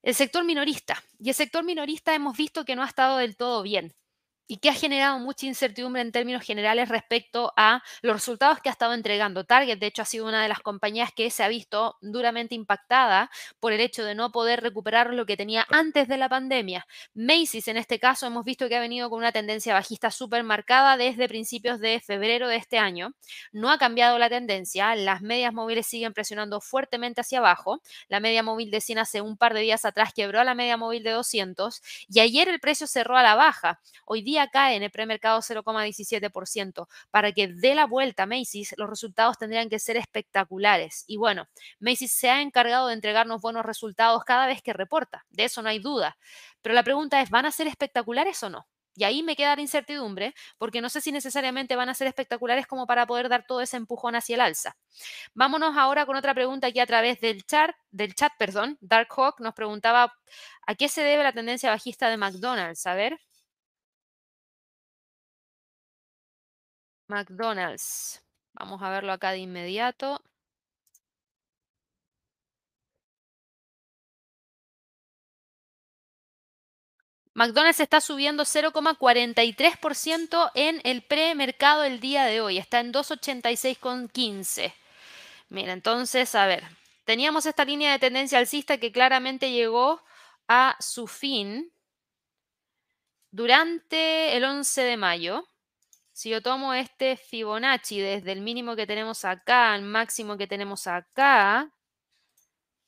el 0.01 0.15
sector 0.15 0.43
minorista. 0.43 1.03
Y 1.19 1.29
el 1.29 1.35
sector 1.35 1.63
minorista 1.63 2.13
hemos 2.13 2.37
visto 2.37 2.65
que 2.65 2.75
no 2.75 2.83
ha 2.83 2.87
estado 2.87 3.17
del 3.17 3.35
todo 3.35 3.63
bien 3.63 3.93
y 4.47 4.57
que 4.57 4.69
ha 4.69 4.73
generado 4.73 5.19
mucha 5.19 5.45
incertidumbre 5.45 6.01
en 6.01 6.11
términos 6.11 6.43
generales 6.43 6.89
respecto 6.89 7.51
a 7.57 7.81
los 8.01 8.15
resultados 8.15 8.59
que 8.59 8.69
ha 8.69 8.71
estado 8.71 8.93
entregando 8.93 9.43
Target. 9.43 9.79
De 9.79 9.87
hecho, 9.87 10.01
ha 10.01 10.05
sido 10.05 10.27
una 10.27 10.43
de 10.43 10.49
las 10.49 10.59
compañías 10.59 11.11
que 11.15 11.29
se 11.31 11.43
ha 11.43 11.47
visto 11.47 11.97
duramente 12.01 12.55
impactada 12.55 13.31
por 13.59 13.73
el 13.73 13.79
hecho 13.79 14.03
de 14.03 14.15
no 14.15 14.31
poder 14.31 14.61
recuperar 14.61 15.13
lo 15.13 15.25
que 15.25 15.37
tenía 15.37 15.65
antes 15.69 16.07
de 16.07 16.17
la 16.17 16.29
pandemia. 16.29 16.85
Macy's, 17.13 17.67
en 17.67 17.77
este 17.77 17.99
caso, 17.99 18.27
hemos 18.27 18.45
visto 18.45 18.69
que 18.69 18.75
ha 18.75 18.79
venido 18.79 19.09
con 19.09 19.19
una 19.19 19.31
tendencia 19.31 19.73
bajista 19.73 20.11
súper 20.11 20.43
marcada 20.43 20.97
desde 20.97 21.27
principios 21.27 21.79
de 21.79 21.99
febrero 21.99 22.47
de 22.47 22.57
este 22.57 22.77
año. 22.77 23.13
No 23.51 23.71
ha 23.71 23.77
cambiado 23.77 24.19
la 24.19 24.29
tendencia. 24.29 24.95
Las 24.95 25.21
medias 25.21 25.53
móviles 25.53 25.87
siguen 25.87 26.13
presionando 26.13 26.61
fuertemente 26.61 27.21
hacia 27.21 27.39
abajo. 27.39 27.81
La 28.07 28.19
media 28.19 28.43
móvil 28.43 28.71
de 28.71 28.81
100 28.81 28.99
hace 28.99 29.21
un 29.21 29.37
par 29.37 29.53
de 29.53 29.61
días 29.61 29.85
atrás 29.85 30.13
quebró 30.13 30.39
a 30.39 30.43
la 30.43 30.55
media 30.55 30.77
móvil 30.77 31.03
de 31.03 31.11
200 31.11 31.81
y 32.09 32.19
ayer 32.19 32.47
el 32.49 32.59
precio 32.59 32.87
cerró 32.87 33.17
a 33.17 33.23
la 33.23 33.35
baja. 33.35 33.81
Hoy 34.05 34.21
día 34.21 34.34
cae 34.51 34.75
en 34.75 34.83
el 34.83 34.91
premercado 34.91 35.41
0,17%. 35.41 36.87
Para 37.11 37.31
que 37.31 37.47
dé 37.47 37.75
la 37.75 37.85
vuelta 37.85 38.25
Macy's, 38.25 38.75
los 38.77 38.89
resultados 38.89 39.37
tendrían 39.37 39.69
que 39.69 39.79
ser 39.79 39.97
espectaculares. 39.97 41.03
Y 41.07 41.17
bueno, 41.17 41.47
Macy's 41.79 42.11
se 42.11 42.29
ha 42.29 42.41
encargado 42.41 42.87
de 42.87 42.93
entregarnos 42.93 43.41
buenos 43.41 43.65
resultados 43.65 44.23
cada 44.23 44.47
vez 44.47 44.61
que 44.61 44.73
reporta, 44.73 45.25
de 45.29 45.45
eso 45.45 45.61
no 45.61 45.69
hay 45.69 45.79
duda. 45.79 46.17
Pero 46.61 46.75
la 46.75 46.83
pregunta 46.83 47.21
es, 47.21 47.29
¿van 47.29 47.45
a 47.45 47.51
ser 47.51 47.67
espectaculares 47.67 48.41
o 48.43 48.49
no? 48.49 48.67
Y 48.97 49.03
ahí 49.03 49.23
me 49.23 49.35
queda 49.35 49.55
la 49.55 49.61
incertidumbre, 49.61 50.33
porque 50.57 50.79
no 50.79 50.89
sé 50.89 51.01
si 51.01 51.11
necesariamente 51.11 51.75
van 51.75 51.89
a 51.89 51.93
ser 51.93 52.07
espectaculares 52.07 52.65
como 52.65 52.87
para 52.87 53.05
poder 53.05 53.27
dar 53.27 53.45
todo 53.45 53.59
ese 53.59 53.75
empujón 53.75 54.15
hacia 54.15 54.35
el 54.35 54.41
alza. 54.41 54.77
Vámonos 55.33 55.75
ahora 55.77 56.05
con 56.05 56.15
otra 56.15 56.33
pregunta 56.33 56.67
aquí 56.67 56.79
a 56.79 56.85
través 56.85 57.19
del 57.19 57.45
chat, 57.45 57.75
del 57.91 58.15
chat, 58.15 58.31
perdón. 58.39 58.77
Dark 58.79 59.09
Hawk 59.15 59.41
nos 59.41 59.53
preguntaba 59.53 60.13
a 60.65 60.75
qué 60.75 60.87
se 60.87 61.01
debe 61.03 61.23
la 61.23 61.33
tendencia 61.33 61.69
bajista 61.69 62.09
de 62.09 62.17
McDonald's. 62.17 62.87
A 62.87 62.95
ver. 62.95 63.19
McDonald's. 67.07 68.21
Vamos 68.53 68.81
a 68.81 68.89
verlo 68.89 69.11
acá 69.11 69.31
de 69.31 69.39
inmediato. 69.39 70.21
McDonald's 77.33 77.81
está 77.81 77.99
subiendo 77.99 78.45
0,43% 78.45 80.51
en 80.55 80.79
el 80.85 81.01
premercado 81.01 81.83
el 81.83 81.99
día 81.99 82.23
de 82.25 82.39
hoy. 82.39 82.57
Está 82.57 82.79
en 82.79 82.93
286,15. 82.93 84.73
Mira, 85.49 85.73
entonces, 85.73 86.33
a 86.33 86.47
ver, 86.47 86.63
teníamos 87.03 87.45
esta 87.45 87.65
línea 87.65 87.91
de 87.91 87.99
tendencia 87.99 88.39
alcista 88.39 88.77
que 88.77 88.93
claramente 88.93 89.51
llegó 89.51 90.01
a 90.47 90.77
su 90.79 91.07
fin 91.07 91.73
durante 93.31 94.37
el 94.37 94.45
11 94.45 94.81
de 94.83 94.97
mayo. 94.97 95.45
Si 96.15 96.29
yo 96.29 96.41
tomo 96.41 96.73
este 96.73 97.17
Fibonacci 97.17 97.99
desde 97.99 98.31
el 98.31 98.39
mínimo 98.39 98.77
que 98.77 98.87
tenemos 98.87 99.25
acá 99.25 99.73
al 99.73 99.81
máximo 99.81 100.37
que 100.37 100.47
tenemos 100.47 100.87
acá, 100.87 101.69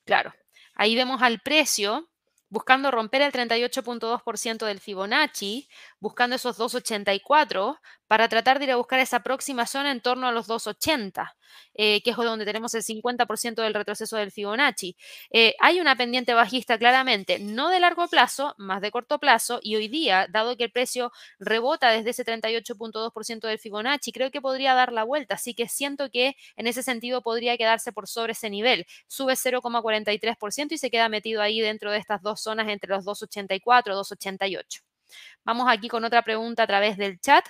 claro, 0.05 0.33
ahí 0.75 0.95
vemos 0.95 1.21
al 1.21 1.41
precio 1.41 2.09
buscando 2.47 2.89
romper 2.89 3.23
el 3.23 3.33
38.2% 3.33 4.65
del 4.65 4.79
Fibonacci, 4.79 5.67
buscando 5.99 6.35
esos 6.35 6.57
284 6.57 7.79
para 8.07 8.29
tratar 8.29 8.59
de 8.59 8.65
ir 8.65 8.71
a 8.71 8.75
buscar 8.77 8.99
esa 8.99 9.21
próxima 9.21 9.65
zona 9.65 9.91
en 9.91 10.01
torno 10.01 10.27
a 10.27 10.31
los 10.31 10.47
280, 10.47 11.35
eh, 11.73 12.01
que 12.03 12.11
es 12.11 12.17
donde 12.17 12.45
tenemos 12.45 12.73
el 12.73 12.83
50% 12.83 13.61
del 13.61 13.73
retroceso 13.73 14.17
del 14.17 14.31
Fibonacci. 14.31 14.95
Eh, 15.31 15.55
hay 15.59 15.79
una 15.81 15.95
pendiente 15.95 16.33
bajista 16.33 16.77
claramente, 16.77 17.39
no 17.39 17.69
de 17.69 17.79
largo 17.79 18.07
plazo, 18.07 18.55
más 18.57 18.81
de 18.81 18.91
corto 18.91 19.19
plazo, 19.19 19.59
y 19.61 19.75
hoy 19.75 19.87
día, 19.87 20.27
dado 20.29 20.55
que 20.57 20.65
el 20.65 20.71
precio 20.71 21.11
rebota 21.39 21.91
desde 21.91 22.11
ese 22.11 22.23
38.2% 22.23 23.47
del 23.47 23.59
Fibonacci, 23.59 24.11
creo 24.11 24.31
que 24.31 24.41
podría 24.41 24.73
dar 24.73 24.91
la 24.93 25.03
vuelta, 25.03 25.35
así 25.35 25.53
que 25.53 25.67
siento 25.67 26.09
que 26.09 26.35
en 26.55 26.67
ese 26.67 26.83
sentido 26.83 27.21
podría 27.21 27.57
quedarse 27.57 27.91
por 27.91 28.07
sobre 28.07 28.33
ese 28.33 28.49
nivel. 28.49 28.85
Sube 29.07 29.35
0,43% 29.35 30.71
y 30.73 30.77
se 30.77 30.89
queda 30.91 31.09
metido 31.09 31.41
ahí 31.41 31.59
dentro 31.59 31.91
de 31.91 31.97
estas 31.97 32.21
dos 32.21 32.41
zonas 32.41 32.67
entre 32.69 32.89
los 32.89 33.05
284 33.05 33.93
y 33.93 33.95
288. 33.95 34.86
Vamos 35.47 35.67
aquí 35.69 35.87
con 35.87 36.03
otra 36.03 36.23
pregunta 36.23 36.63
a 36.63 36.67
través 36.67 36.97
del 36.97 37.21
chat. 37.21 37.47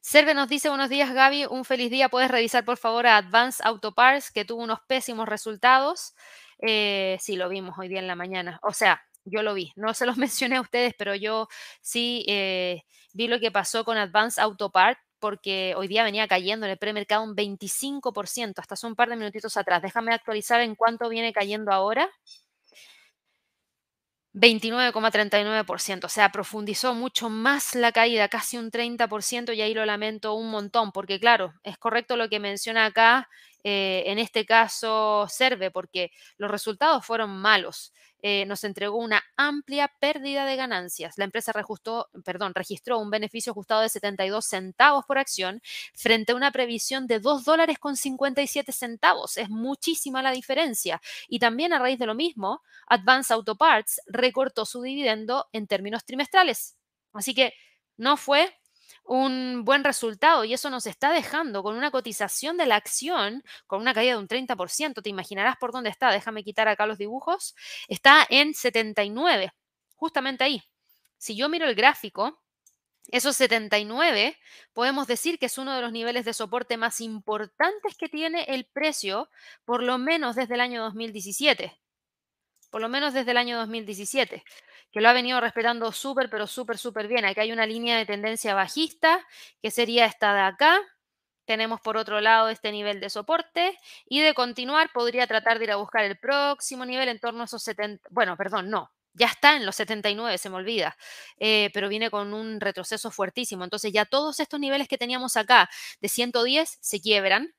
Serve 0.00 0.34
nos 0.34 0.48
dice, 0.48 0.70
buenos 0.70 0.88
días 0.88 1.14
Gaby, 1.14 1.46
un 1.46 1.64
feliz 1.64 1.88
día. 1.88 2.08
¿Puedes 2.08 2.28
revisar 2.28 2.64
por 2.64 2.78
favor 2.78 3.06
a 3.06 3.16
Advanced 3.16 3.64
Auto 3.64 3.94
Parts 3.94 4.32
que 4.32 4.44
tuvo 4.44 4.64
unos 4.64 4.80
pésimos 4.88 5.28
resultados? 5.28 6.14
Eh, 6.58 7.16
sí, 7.20 7.36
lo 7.36 7.48
vimos 7.48 7.78
hoy 7.78 7.86
día 7.86 8.00
en 8.00 8.08
la 8.08 8.16
mañana. 8.16 8.58
O 8.64 8.72
sea, 8.72 9.00
yo 9.24 9.44
lo 9.44 9.54
vi. 9.54 9.72
No 9.76 9.94
se 9.94 10.04
los 10.04 10.16
mencioné 10.18 10.56
a 10.56 10.62
ustedes, 10.62 10.92
pero 10.98 11.14
yo 11.14 11.46
sí 11.80 12.24
eh, 12.26 12.82
vi 13.12 13.28
lo 13.28 13.38
que 13.38 13.52
pasó 13.52 13.84
con 13.84 13.96
Advanced 13.96 14.42
Auto 14.42 14.72
Parts 14.72 15.00
porque 15.20 15.74
hoy 15.76 15.86
día 15.86 16.02
venía 16.02 16.26
cayendo 16.26 16.66
en 16.66 16.72
el 16.72 16.78
premercado 16.78 17.22
un 17.22 17.36
25%, 17.36 18.58
hasta 18.58 18.74
hace 18.74 18.86
un 18.88 18.96
par 18.96 19.10
de 19.10 19.16
minutitos 19.16 19.56
atrás. 19.56 19.80
Déjame 19.80 20.12
actualizar 20.12 20.60
en 20.60 20.74
cuánto 20.74 21.08
viene 21.08 21.32
cayendo 21.32 21.70
ahora. 21.70 22.10
29,39%, 24.32 26.06
o 26.06 26.08
sea, 26.08 26.30
profundizó 26.30 26.94
mucho 26.94 27.28
más 27.30 27.74
la 27.74 27.92
caída, 27.92 28.28
casi 28.28 28.56
un 28.58 28.70
30%, 28.70 29.52
y 29.52 29.60
ahí 29.62 29.74
lo 29.74 29.84
lamento 29.84 30.34
un 30.34 30.50
montón, 30.50 30.92
porque 30.92 31.18
claro, 31.18 31.54
es 31.64 31.76
correcto 31.78 32.16
lo 32.16 32.28
que 32.28 32.38
menciona 32.40 32.86
acá, 32.86 33.28
eh, 33.64 34.04
en 34.06 34.18
este 34.18 34.46
caso 34.46 35.26
Serve, 35.28 35.70
porque 35.70 36.10
los 36.38 36.50
resultados 36.50 37.04
fueron 37.04 37.30
malos. 37.40 37.92
Eh, 38.22 38.44
nos 38.46 38.64
entregó 38.64 38.98
una 38.98 39.22
amplia 39.36 39.92
pérdida 39.98 40.44
de 40.44 40.56
ganancias. 40.56 41.16
La 41.16 41.24
empresa 41.24 41.52
registró 41.52 42.98
un 42.98 43.10
beneficio 43.10 43.52
ajustado 43.52 43.80
de 43.82 43.88
72 43.88 44.44
centavos 44.44 45.04
por 45.06 45.18
acción 45.18 45.62
frente 45.94 46.32
a 46.32 46.34
una 46.34 46.50
previsión 46.52 47.06
de 47.06 47.20
2 47.20 47.44
dólares 47.44 47.78
con 47.78 47.96
57 47.96 48.72
centavos. 48.72 49.36
Es 49.36 49.48
muchísima 49.48 50.22
la 50.22 50.32
diferencia. 50.32 51.00
Y 51.28 51.38
también 51.38 51.72
a 51.72 51.78
raíz 51.78 51.98
de 51.98 52.06
lo 52.06 52.14
mismo, 52.14 52.62
Advance 52.86 53.32
Auto 53.32 53.56
Parts 53.56 54.00
recortó 54.06 54.66
su 54.66 54.82
dividendo 54.82 55.48
en 55.52 55.66
términos 55.66 56.04
trimestrales. 56.04 56.76
Así 57.12 57.34
que 57.34 57.54
no 57.96 58.16
fue 58.16 58.59
un 59.10 59.64
buen 59.64 59.82
resultado 59.82 60.44
y 60.44 60.54
eso 60.54 60.70
nos 60.70 60.86
está 60.86 61.10
dejando 61.10 61.64
con 61.64 61.76
una 61.76 61.90
cotización 61.90 62.56
de 62.56 62.66
la 62.66 62.76
acción 62.76 63.42
con 63.66 63.80
una 63.80 63.92
caída 63.92 64.12
de 64.12 64.18
un 64.18 64.28
30%. 64.28 65.02
Te 65.02 65.10
imaginarás 65.10 65.56
por 65.56 65.72
dónde 65.72 65.90
está. 65.90 66.12
Déjame 66.12 66.44
quitar 66.44 66.68
acá 66.68 66.86
los 66.86 66.96
dibujos. 66.96 67.56
Está 67.88 68.24
en 68.30 68.54
79, 68.54 69.52
justamente 69.96 70.44
ahí. 70.44 70.62
Si 71.18 71.34
yo 71.34 71.48
miro 71.48 71.66
el 71.66 71.74
gráfico, 71.74 72.40
esos 73.08 73.34
79 73.34 74.38
podemos 74.72 75.08
decir 75.08 75.40
que 75.40 75.46
es 75.46 75.58
uno 75.58 75.74
de 75.74 75.82
los 75.82 75.90
niveles 75.90 76.24
de 76.24 76.32
soporte 76.32 76.76
más 76.76 77.00
importantes 77.00 77.96
que 77.96 78.08
tiene 78.08 78.44
el 78.44 78.66
precio, 78.66 79.28
por 79.64 79.82
lo 79.82 79.98
menos 79.98 80.36
desde 80.36 80.54
el 80.54 80.60
año 80.60 80.84
2017. 80.84 81.76
Por 82.70 82.80
lo 82.80 82.88
menos 82.88 83.12
desde 83.12 83.32
el 83.32 83.38
año 83.38 83.58
2017 83.58 84.44
que 84.92 85.00
lo 85.00 85.08
ha 85.08 85.12
venido 85.12 85.40
respetando 85.40 85.92
súper, 85.92 86.28
pero 86.30 86.46
súper, 86.46 86.78
súper 86.78 87.08
bien. 87.08 87.24
Aquí 87.24 87.40
hay 87.40 87.52
una 87.52 87.66
línea 87.66 87.96
de 87.96 88.06
tendencia 88.06 88.54
bajista, 88.54 89.24
que 89.62 89.70
sería 89.70 90.06
esta 90.06 90.34
de 90.34 90.40
acá. 90.40 90.80
Tenemos 91.44 91.80
por 91.80 91.96
otro 91.96 92.20
lado 92.20 92.48
este 92.48 92.70
nivel 92.72 93.00
de 93.00 93.10
soporte 93.10 93.78
y 94.06 94.20
de 94.20 94.34
continuar 94.34 94.90
podría 94.92 95.26
tratar 95.26 95.58
de 95.58 95.64
ir 95.64 95.72
a 95.72 95.76
buscar 95.76 96.04
el 96.04 96.18
próximo 96.18 96.84
nivel 96.86 97.08
en 97.08 97.18
torno 97.18 97.42
a 97.42 97.44
esos 97.44 97.62
70, 97.62 98.08
bueno, 98.10 98.36
perdón, 98.36 98.70
no, 98.70 98.92
ya 99.14 99.26
está 99.26 99.56
en 99.56 99.66
los 99.66 99.76
79, 99.76 100.38
se 100.38 100.50
me 100.50 100.56
olvida, 100.56 100.96
eh, 101.38 101.70
pero 101.74 101.88
viene 101.88 102.10
con 102.10 102.32
un 102.34 102.60
retroceso 102.60 103.10
fuertísimo. 103.10 103.64
Entonces 103.64 103.92
ya 103.92 104.04
todos 104.04 104.38
estos 104.40 104.60
niveles 104.60 104.88
que 104.88 104.98
teníamos 104.98 105.36
acá 105.36 105.68
de 106.00 106.08
110 106.08 106.78
se 106.80 107.00
quiebran 107.00 107.52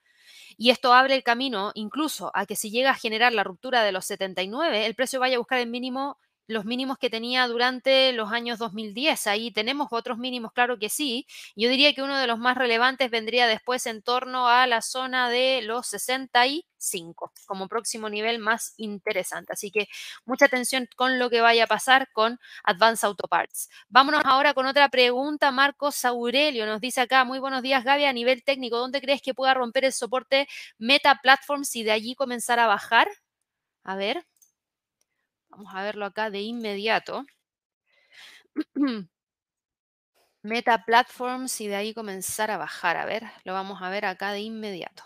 y 0.58 0.70
esto 0.70 0.94
abre 0.94 1.16
el 1.16 1.24
camino 1.24 1.72
incluso 1.76 2.32
a 2.34 2.46
que 2.46 2.56
si 2.56 2.72
llega 2.72 2.92
a 2.92 2.96
generar 2.96 3.34
la 3.34 3.44
ruptura 3.44 3.84
de 3.84 3.92
los 3.92 4.06
79, 4.06 4.86
el 4.86 4.96
precio 4.96 5.20
vaya 5.20 5.36
a 5.36 5.40
buscar 5.40 5.60
el 5.60 5.68
mínimo 5.68 6.18
los 6.52 6.66
mínimos 6.66 6.98
que 6.98 7.10
tenía 7.10 7.48
durante 7.48 8.14
los 8.14 8.32
años 8.32 8.60
2010. 8.60 9.28
Ahí 9.28 9.52
tenemos 9.52 9.88
otros 9.92 10.18
mínimos, 10.18 10.52
claro 10.54 10.78
que 10.78 10.90
sí. 10.90 11.26
Yo 11.56 11.70
diría 11.70 11.94
que 11.94 12.02
uno 12.04 12.18
de 12.18 12.28
los 12.28 12.38
más 12.40 12.58
relevantes 12.58 13.10
vendría 13.10 13.48
después 13.48 13.86
en 13.88 14.02
torno 14.02 14.48
a 14.48 14.68
la 14.68 14.82
zona 14.82 15.30
de 15.30 15.62
los 15.64 15.88
65 15.88 17.32
como 17.46 17.68
próximo 17.68 18.10
nivel 18.10 18.40
más 18.40 18.74
interesante. 18.78 19.54
Así 19.54 19.72
que 19.72 19.88
mucha 20.26 20.46
atención 20.46 20.88
con 20.96 21.20
lo 21.20 21.30
que 21.30 21.42
vaya 21.42 21.66
a 21.66 21.68
pasar 21.68 22.10
con 22.12 22.40
Advanced 22.64 23.06
Auto 23.08 23.28
Parts. 23.28 23.70
Vámonos 23.90 24.22
ahora 24.26 24.54
con 24.54 24.66
otra 24.66 24.90
pregunta. 24.90 25.52
Marcos 25.52 26.04
Aurelio 26.06 26.66
nos 26.66 26.82
dice 26.82 27.02
acá, 27.02 27.24
muy 27.24 27.40
buenos 27.40 27.62
días 27.62 27.84
Gaby, 27.84 28.06
a 28.06 28.14
nivel 28.14 28.44
técnico, 28.44 28.78
¿dónde 28.78 29.02
crees 29.02 29.22
que 29.22 29.34
pueda 29.34 29.54
romper 29.54 29.86
el 29.86 29.94
soporte 29.94 30.48
Meta 30.78 31.20
Platforms 31.22 31.76
y 31.76 31.84
de 31.84 31.92
allí 31.92 32.16
comenzar 32.16 32.60
a 32.60 32.68
bajar? 32.68 33.08
A 33.84 33.96
ver. 33.96 34.26
Vamos 35.52 35.72
a 35.76 35.84
verlo 35.88 36.04
acá 36.06 36.26
de 36.30 36.42
inmediato. 36.42 37.16
Meta 40.44 40.86
Platforms 40.86 41.60
y 41.62 41.68
de 41.68 41.76
ahí 41.76 41.94
comenzar 41.96 42.52
a 42.52 42.58
bajar. 42.58 42.96
A 42.96 43.06
ver, 43.06 43.24
lo 43.44 43.54
vamos 43.54 43.82
a 43.82 43.90
ver 43.90 44.06
acá 44.06 44.32
de 44.34 44.42
inmediato. 44.42 45.04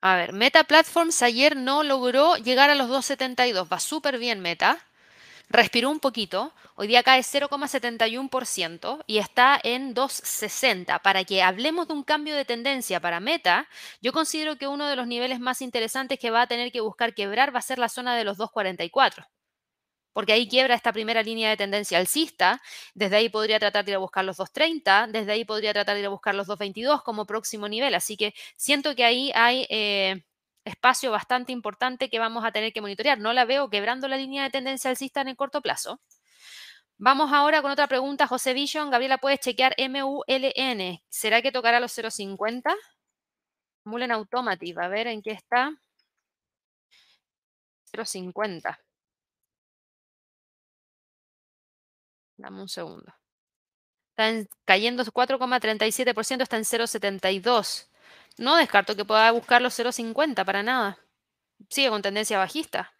A 0.00 0.16
ver, 0.16 0.32
Meta 0.32 0.64
Platforms 0.64 1.20
ayer 1.22 1.54
no 1.54 1.82
logró 1.82 2.36
llegar 2.36 2.70
a 2.70 2.74
los 2.74 2.88
2.72. 2.88 3.68
Va 3.70 3.78
súper 3.78 4.18
bien 4.18 4.40
Meta 4.40 4.78
respiró 5.48 5.90
un 5.90 6.00
poquito, 6.00 6.52
hoy 6.74 6.88
día 6.88 7.02
cae 7.02 7.22
0,71% 7.22 9.04
y 9.06 9.18
está 9.18 9.58
en 9.62 9.94
2,60. 9.94 11.00
Para 11.02 11.24
que 11.24 11.42
hablemos 11.42 11.88
de 11.88 11.94
un 11.94 12.02
cambio 12.02 12.34
de 12.34 12.44
tendencia 12.44 13.00
para 13.00 13.20
Meta, 13.20 13.68
yo 14.00 14.12
considero 14.12 14.56
que 14.56 14.68
uno 14.68 14.86
de 14.86 14.96
los 14.96 15.06
niveles 15.06 15.40
más 15.40 15.62
interesantes 15.62 16.18
que 16.18 16.30
va 16.30 16.42
a 16.42 16.46
tener 16.46 16.72
que 16.72 16.80
buscar 16.80 17.14
quebrar 17.14 17.54
va 17.54 17.60
a 17.60 17.62
ser 17.62 17.78
la 17.78 17.88
zona 17.88 18.16
de 18.16 18.24
los 18.24 18.38
2,44 18.38 19.26
porque 20.16 20.32
ahí 20.32 20.48
quiebra 20.48 20.74
esta 20.74 20.94
primera 20.94 21.22
línea 21.22 21.50
de 21.50 21.58
tendencia 21.58 21.98
alcista, 21.98 22.62
desde 22.94 23.16
ahí 23.16 23.28
podría 23.28 23.58
tratar 23.58 23.84
de 23.84 23.90
ir 23.90 23.96
a 23.96 23.98
buscar 23.98 24.24
los 24.24 24.38
2.30, 24.38 25.10
desde 25.10 25.30
ahí 25.30 25.44
podría 25.44 25.74
tratar 25.74 25.94
de 25.94 26.00
ir 26.00 26.06
a 26.06 26.08
buscar 26.08 26.34
los 26.34 26.48
2.22 26.48 27.02
como 27.02 27.26
próximo 27.26 27.68
nivel, 27.68 27.94
así 27.94 28.16
que 28.16 28.32
siento 28.56 28.94
que 28.94 29.04
ahí 29.04 29.30
hay 29.34 29.66
eh, 29.68 30.24
espacio 30.66 31.10
bastante 31.10 31.52
importante 31.52 32.10
que 32.10 32.18
vamos 32.18 32.44
a 32.44 32.52
tener 32.52 32.72
que 32.72 32.80
monitorear. 32.80 33.18
No 33.18 33.32
la 33.32 33.44
veo 33.44 33.70
quebrando 33.70 34.08
la 34.08 34.16
línea 34.16 34.44
de 34.44 34.50
tendencia 34.50 34.90
alcista 34.90 35.20
en 35.20 35.28
el 35.28 35.36
corto 35.36 35.62
plazo. 35.62 36.00
Vamos 36.98 37.32
ahora 37.32 37.62
con 37.62 37.70
otra 37.70 37.86
pregunta, 37.86 38.26
José 38.26 38.52
Vision. 38.52 38.90
Gabriela, 38.90 39.18
¿puedes 39.18 39.40
chequear 39.40 39.74
MULN? 39.78 41.00
¿Será 41.08 41.42
que 41.42 41.52
tocará 41.52 41.78
los 41.80 41.96
0.50? 41.96 42.74
Mullen 43.84 44.12
Automotive, 44.12 44.84
a 44.84 44.88
ver 44.88 45.06
en 45.06 45.22
qué 45.22 45.32
está. 45.32 45.70
0.50. 47.92 48.78
Dame 52.38 52.60
un 52.60 52.68
segundo. 52.68 53.12
Está 54.16 54.48
cayendo 54.64 55.04
4,37%, 55.04 56.42
está 56.42 56.56
en 56.56 56.64
0,72. 56.64 57.88
No 58.38 58.56
descarto 58.56 58.96
que 58.96 59.04
pueda 59.04 59.30
buscar 59.30 59.62
los 59.62 59.78
0,50 59.78 60.44
para 60.44 60.62
nada. 60.62 60.98
Sigue 61.70 61.88
con 61.88 62.02
tendencia 62.02 62.38
bajista. 62.38 62.92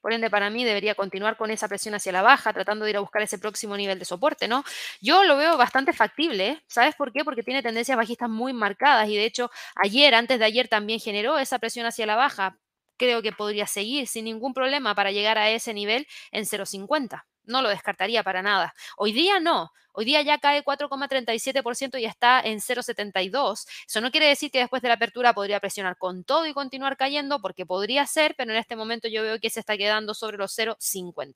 Por 0.00 0.12
ende, 0.12 0.30
para 0.30 0.50
mí 0.50 0.64
debería 0.64 0.94
continuar 0.94 1.36
con 1.36 1.50
esa 1.50 1.68
presión 1.68 1.94
hacia 1.94 2.12
la 2.12 2.22
baja, 2.22 2.52
tratando 2.52 2.84
de 2.84 2.92
ir 2.92 2.96
a 2.96 3.00
buscar 3.00 3.22
ese 3.22 3.38
próximo 3.38 3.76
nivel 3.76 3.98
de 3.98 4.04
soporte, 4.04 4.48
¿no? 4.48 4.64
Yo 5.00 5.24
lo 5.24 5.36
veo 5.36 5.56
bastante 5.58 5.92
factible, 5.92 6.48
¿eh? 6.48 6.62
¿sabes 6.66 6.94
por 6.96 7.12
qué? 7.12 7.24
Porque 7.24 7.42
tiene 7.42 7.62
tendencias 7.62 7.96
bajistas 7.96 8.30
muy 8.30 8.52
marcadas 8.52 9.08
y 9.08 9.16
de 9.16 9.26
hecho 9.26 9.50
ayer, 9.76 10.14
antes 10.14 10.38
de 10.38 10.44
ayer, 10.46 10.68
también 10.68 11.00
generó 11.00 11.38
esa 11.38 11.58
presión 11.58 11.86
hacia 11.86 12.06
la 12.06 12.16
baja. 12.16 12.58
Creo 12.96 13.22
que 13.22 13.32
podría 13.32 13.66
seguir 13.66 14.06
sin 14.08 14.24
ningún 14.24 14.54
problema 14.54 14.94
para 14.94 15.12
llegar 15.12 15.38
a 15.38 15.50
ese 15.50 15.74
nivel 15.74 16.06
en 16.32 16.44
0,50 16.46 17.24
no 17.50 17.62
lo 17.62 17.68
descartaría 17.68 18.22
para 18.22 18.42
nada. 18.42 18.74
Hoy 18.96 19.12
día 19.12 19.40
no. 19.40 19.72
Hoy 19.92 20.04
día 20.04 20.22
ya 20.22 20.38
cae 20.38 20.62
4,37% 20.62 22.00
y 22.00 22.04
está 22.04 22.40
en 22.40 22.60
0,72. 22.60 23.66
Eso 23.86 24.00
no 24.00 24.10
quiere 24.10 24.28
decir 24.28 24.50
que 24.50 24.58
después 24.60 24.82
de 24.82 24.88
la 24.88 24.94
apertura 24.94 25.34
podría 25.34 25.58
presionar 25.58 25.98
con 25.98 26.22
todo 26.22 26.46
y 26.46 26.54
continuar 26.54 26.96
cayendo, 26.96 27.40
porque 27.40 27.66
podría 27.66 28.06
ser, 28.06 28.34
pero 28.36 28.52
en 28.52 28.58
este 28.58 28.76
momento 28.76 29.08
yo 29.08 29.22
veo 29.22 29.40
que 29.40 29.50
se 29.50 29.60
está 29.60 29.76
quedando 29.76 30.14
sobre 30.14 30.38
los 30.38 30.56
0,50. 30.56 31.34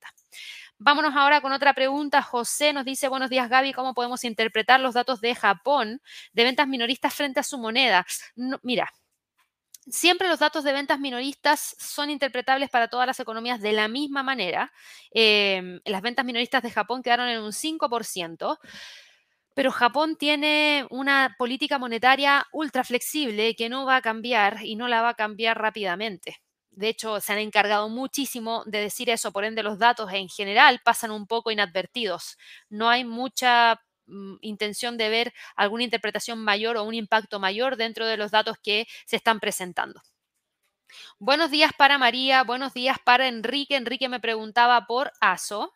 Vámonos 0.79 1.15
ahora 1.17 1.41
con 1.41 1.53
otra 1.53 1.75
pregunta. 1.75 2.23
José 2.23 2.73
nos 2.73 2.85
dice, 2.85 3.09
buenos 3.09 3.29
días 3.31 3.49
Gaby, 3.49 3.73
¿cómo 3.73 3.93
podemos 3.93 4.23
interpretar 4.25 4.81
los 4.81 4.95
datos 4.95 5.21
de 5.21 5.35
Japón 5.35 6.01
de 6.33 6.45
ventas 6.45 6.69
minoristas 6.69 7.13
frente 7.13 7.41
a 7.41 7.43
su 7.43 7.59
moneda? 7.59 8.07
mira, 8.63 8.93
Siempre 9.91 10.29
los 10.29 10.39
datos 10.39 10.65
de 10.65 10.73
ventas 10.73 10.99
minoristas 10.99 11.77
son 11.79 12.09
interpretables 12.11 12.71
para 12.71 12.89
todas 12.89 13.07
las 13.07 13.21
economías 13.21 13.61
de 13.61 13.73
la 13.73 13.87
misma 13.89 14.23
manera. 14.23 14.73
Em, 15.11 15.81
las 15.85 16.01
ventas 16.03 16.25
minoristas 16.25 16.63
de 16.63 16.71
Japón 16.71 17.03
quedaron 17.03 17.29
en 17.29 17.41
un 17.43 17.53
5%, 17.53 18.59
pero 19.55 19.71
Japón 19.73 20.17
tiene 20.17 20.87
una 20.91 21.37
política 21.39 21.79
monetaria 21.79 22.47
ultra 22.53 22.85
flexible 22.85 23.55
que 23.57 23.69
no 23.69 23.87
va 23.87 23.97
a 23.97 24.03
cambiar 24.03 24.65
y 24.65 24.77
no 24.77 24.89
la 24.89 25.03
va 25.03 25.11
a 25.11 25.15
cambiar 25.15 25.59
rápidamente. 25.61 26.39
De 26.71 26.89
hecho, 26.89 27.21
se 27.21 27.33
han 27.33 27.39
encargado 27.39 27.89
muchísimo 27.89 28.65
de 28.67 28.81
decir 28.81 29.11
eso, 29.11 29.33
por 29.33 29.45
ende 29.45 29.63
los 29.63 29.79
datos 29.79 30.13
en 30.13 30.29
general 30.29 30.81
pasan 30.85 31.13
un 31.13 31.27
poco 31.29 31.53
inadvertidos. 31.53 32.37
No 32.69 32.89
hay 32.91 33.05
mucha 33.05 33.81
intención 34.41 34.97
de 34.97 35.09
ver 35.09 35.35
alguna 35.57 35.85
interpretación 35.85 36.39
mayor 36.39 36.77
o 36.77 36.85
un 36.85 36.95
impacto 36.95 37.41
mayor 37.41 37.77
dentro 37.77 38.07
de 38.07 38.17
los 38.17 38.31
datos 38.31 38.57
que 38.63 38.87
se 39.07 39.17
están 39.17 39.41
presentando. 39.41 40.03
Buenos 41.19 41.51
días 41.51 41.73
para 41.77 41.99
María, 41.99 42.45
buenos 42.45 42.73
días 42.75 42.99
para 43.05 43.29
Enrique. 43.29 43.77
Enrique 43.77 44.09
me 44.09 44.21
preguntaba 44.21 44.87
por 44.87 45.13
ASO. 45.21 45.73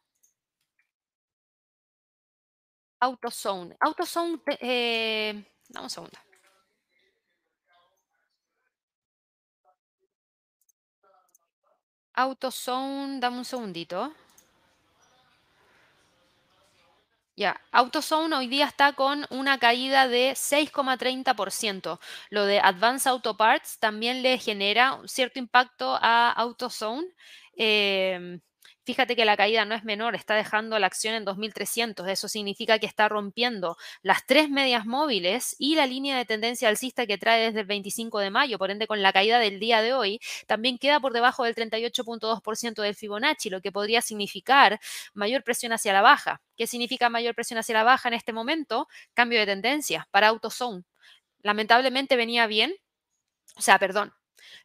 AutoZone. 3.00 3.76
AutoZone, 3.80 4.40
eh, 4.60 5.44
dame 5.68 5.84
un 5.84 5.90
segundo. 5.90 6.18
AutoZone, 12.14 13.20
dame 13.20 13.38
un 13.38 13.44
segundito. 13.44 14.12
Ya, 17.38 17.60
AutoZone 17.70 18.34
hoy 18.34 18.48
día 18.48 18.66
está 18.66 18.94
con 18.94 19.24
una 19.30 19.58
caída 19.60 20.08
de 20.08 20.34
6,30%. 20.34 22.00
Lo 22.30 22.44
de 22.44 22.58
Advanced 22.58 23.08
Auto 23.08 23.36
Parts 23.36 23.78
también 23.78 24.22
le 24.24 24.38
genera 24.38 24.98
cierto 25.06 25.38
impacto 25.38 25.96
a 26.02 26.32
AutoZone. 26.32 27.06
Em, 27.54 28.40
Fíjate 28.88 29.16
que 29.16 29.26
la 29.26 29.36
caída 29.36 29.66
no 29.66 29.74
es 29.74 29.84
menor, 29.84 30.14
está 30.14 30.34
dejando 30.34 30.78
la 30.78 30.86
acción 30.86 31.14
en 31.14 31.26
2.300. 31.26 32.08
Eso 32.08 32.26
significa 32.26 32.78
que 32.78 32.86
está 32.86 33.06
rompiendo 33.06 33.76
las 34.00 34.24
tres 34.24 34.48
medias 34.48 34.86
móviles 34.86 35.54
y 35.58 35.74
la 35.74 35.86
línea 35.86 36.16
de 36.16 36.24
tendencia 36.24 36.70
alcista 36.70 37.06
que 37.06 37.18
trae 37.18 37.44
desde 37.44 37.60
el 37.60 37.66
25 37.66 38.18
de 38.18 38.30
mayo. 38.30 38.56
Por 38.56 38.70
ende, 38.70 38.86
con 38.86 39.02
la 39.02 39.12
caída 39.12 39.40
del 39.40 39.60
día 39.60 39.82
de 39.82 39.92
hoy, 39.92 40.20
también 40.46 40.78
queda 40.78 41.00
por 41.00 41.12
debajo 41.12 41.44
del 41.44 41.54
38.2% 41.54 42.80
del 42.80 42.94
Fibonacci, 42.94 43.50
lo 43.50 43.60
que 43.60 43.70
podría 43.72 44.00
significar 44.00 44.80
mayor 45.12 45.44
presión 45.44 45.74
hacia 45.74 45.92
la 45.92 46.00
baja. 46.00 46.40
¿Qué 46.56 46.66
significa 46.66 47.10
mayor 47.10 47.34
presión 47.34 47.58
hacia 47.58 47.74
la 47.74 47.84
baja 47.84 48.08
en 48.08 48.14
este 48.14 48.32
momento? 48.32 48.88
Cambio 49.12 49.38
de 49.38 49.44
tendencia 49.44 50.08
para 50.10 50.28
AutoZone. 50.28 50.84
Lamentablemente 51.42 52.16
venía 52.16 52.46
bien, 52.46 52.74
o 53.54 53.60
sea, 53.60 53.78
perdón, 53.78 54.14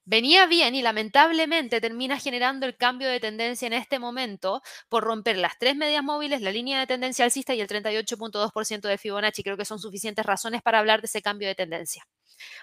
venía 0.05 0.45
bien 0.47 0.75
y 0.75 0.81
lamentablemente 0.81 1.81
termina 1.81 2.19
generando 2.19 2.65
el 2.65 2.77
cambio 2.77 3.09
de 3.09 3.19
tendencia 3.19 3.67
en 3.67 3.73
este 3.73 3.99
momento 3.99 4.61
por 4.89 5.03
romper 5.03 5.37
las 5.37 5.57
tres 5.57 5.75
medias 5.75 6.03
móviles, 6.03 6.41
la 6.41 6.51
línea 6.51 6.79
de 6.79 6.87
tendencia 6.87 7.25
alcista 7.25 7.53
y 7.53 7.61
el 7.61 7.67
38.2% 7.67 8.81
de 8.81 8.97
Fibonacci. 8.97 9.43
Creo 9.43 9.57
que 9.57 9.65
son 9.65 9.79
suficientes 9.79 10.25
razones 10.25 10.61
para 10.61 10.79
hablar 10.79 11.01
de 11.01 11.07
ese 11.07 11.21
cambio 11.21 11.47
de 11.47 11.55
tendencia. 11.55 12.05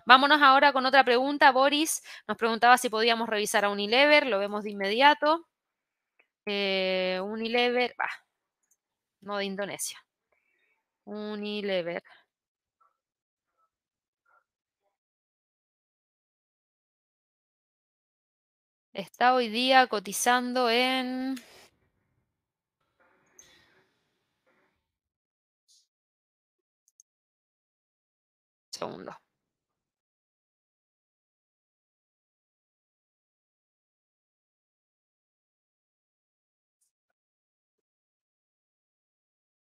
Vámonos 0.06 0.42
ahora 0.42 0.72
con 0.72 0.86
otra 0.86 1.04
pregunta. 1.04 1.52
Boris 1.52 2.02
nos 2.28 2.36
preguntaba 2.36 2.78
si 2.78 2.88
podíamos 2.88 3.28
revisar 3.28 3.64
a 3.64 3.70
Unilever, 3.70 4.26
lo 4.26 4.38
vemos 4.38 4.64
de 4.64 4.70
inmediato. 4.70 5.46
Eh, 6.46 7.20
Unilever, 7.22 7.94
no 9.20 9.36
de 9.36 9.44
Indonesia. 9.44 9.98
Unilever. 11.04 12.02
Está 18.93 19.34
hoy 19.34 19.49
día 19.49 19.86
cotizando 19.88 20.70
en... 20.70 21.34
Segundo. 28.70 29.12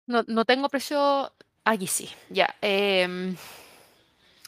No, 0.07 0.25
no 0.27 0.45
tengo 0.45 0.69
precio. 0.69 1.33
Aquí 1.65 1.87
sí, 1.87 2.09
ya. 2.31 2.57
Em, 2.63 3.37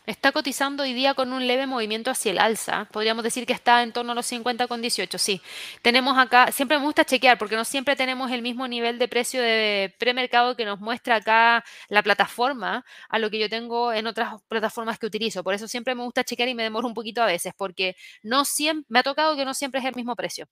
Está 0.04 0.32
cotizando 0.32 0.82
hoy 0.82 0.94
día 0.94 1.14
con 1.14 1.32
un 1.32 1.46
leve 1.46 1.64
movimiento 1.68 2.10
hacia 2.10 2.32
el 2.32 2.38
alza. 2.40 2.88
Podríamos 2.90 3.22
decir 3.22 3.46
que 3.46 3.52
está 3.52 3.84
en 3.84 3.92
torno 3.92 4.10
a 4.12 4.14
los 4.16 4.26
50,18. 4.26 5.16
Sí, 5.16 5.40
tenemos 5.80 6.18
acá, 6.18 6.50
siempre 6.50 6.76
me 6.78 6.84
gusta 6.84 7.04
chequear 7.04 7.38
porque 7.38 7.54
no 7.54 7.64
siempre 7.64 7.94
tenemos 7.94 8.32
el 8.32 8.42
mismo 8.42 8.66
nivel 8.66 8.98
de 8.98 9.06
precio 9.06 9.40
de 9.40 9.94
premercado 10.00 10.56
que 10.56 10.64
nos 10.64 10.80
muestra 10.80 11.16
acá 11.16 11.64
la 11.88 12.02
plataforma 12.02 12.84
a 13.08 13.18
lo 13.20 13.30
que 13.30 13.38
yo 13.38 13.48
tengo 13.48 13.92
en 13.92 14.08
otras 14.08 14.42
plataformas 14.48 14.98
que 14.98 15.06
utilizo. 15.06 15.44
Por 15.44 15.54
eso 15.54 15.68
siempre 15.68 15.94
me 15.94 16.02
gusta 16.02 16.24
chequear 16.24 16.48
y 16.48 16.54
me 16.56 16.64
demoro 16.64 16.88
un 16.88 16.94
poquito 16.94 17.22
a 17.22 17.26
veces 17.26 17.52
porque 17.56 17.94
no 18.24 18.44
siempre, 18.44 18.86
me 18.88 18.98
ha 18.98 19.02
tocado 19.04 19.36
que 19.36 19.44
no 19.44 19.54
siempre 19.54 19.80
es 19.80 19.86
el 19.86 19.94
mismo 19.94 20.16
precio. 20.16 20.48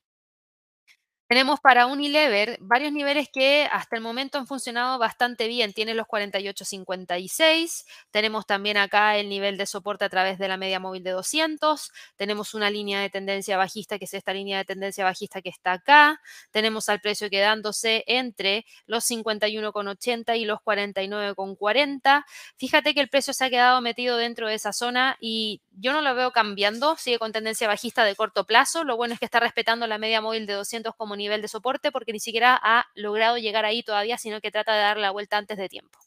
Tenemos 1.31 1.61
para 1.61 1.87
Unilever 1.87 2.59
varios 2.61 2.93
niveles 2.93 3.29
que 3.33 3.69
hasta 3.71 3.95
el 3.95 4.03
momento 4.03 4.37
han 4.37 4.49
funcionado 4.49 4.99
bastante 4.99 5.47
bien. 5.47 5.73
Tiene 5.73 5.95
los 5.95 6.09
48.56. 6.09 7.85
Tenemos 8.11 8.47
también 8.47 8.77
acá 8.77 9.17
el 9.17 9.29
nivel 9.29 9.57
de 9.57 9.65
soporte 9.67 10.05
a 10.05 10.09
través 10.09 10.41
de 10.41 10.49
la 10.49 10.57
media 10.57 10.81
móvil 10.81 11.05
de 11.05 11.13
200. 11.13 11.93
Tenemos 12.17 12.53
una 12.53 12.69
línea 12.69 13.01
de 13.01 13.11
tendencia 13.11 13.57
bajista, 13.57 13.97
que 14.01 14.07
es 14.07 14.15
esta 14.15 14.35
línea 14.35 14.59
de 14.59 14.65
tendencia 14.65 15.05
bajista 15.05 15.41
que 15.41 15.51
está 15.51 15.71
acá. 15.71 16.21
Tenemos 16.51 16.89
al 16.89 17.01
precio 17.01 17.31
quedándose 17.31 18.03
entre 18.09 18.67
los 18.87 19.09
51,80 19.09 20.37
y 20.37 20.47
los 20.47 20.59
49,40. 20.59 22.25
Fíjate 22.57 22.93
que 22.93 23.01
el 23.03 23.09
precio 23.09 23.35
se 23.35 23.45
ha 23.45 23.51
quedado 23.51 23.81
metido 23.81 24.17
dentro 24.17 24.49
de 24.49 24.55
esa 24.55 24.73
zona 24.73 25.17
y 25.21 25.63
yo 25.81 25.93
no 25.93 26.03
lo 26.03 26.15
veo 26.15 26.31
cambiando. 26.31 26.97
Sigue 26.97 27.19
con 27.19 27.33
tendencia 27.33 27.67
bajista 27.67 28.05
de 28.05 28.15
corto 28.15 28.45
plazo. 28.45 28.85
Lo 28.85 28.97
bueno 28.97 29.15
es 29.15 29.21
que 29.21 29.25
está 29.25 29.41
respetando 29.41 29.87
la 29.87 29.99
media 29.99 30.21
móvil 30.21 30.47
de 30.47 30.53
200 30.53 30.95
como 30.95 31.17
nivel 31.17 31.43
de 31.43 31.49
soporte 31.49 31.91
porque 31.91 32.13
ni 32.13 32.21
siquiera 32.21 32.59
ha 32.63 32.87
logrado 32.95 33.39
llegar 33.39 33.65
ahí 33.65 33.83
todavía, 33.83 34.19
sino 34.19 34.41
que 34.41 34.51
trata 34.51 34.75
de 34.75 34.81
dar 34.81 34.99
la 34.99 35.11
vuelta 35.11 35.39
antes 35.39 35.57
de 35.57 35.69
tiempo. 35.69 35.99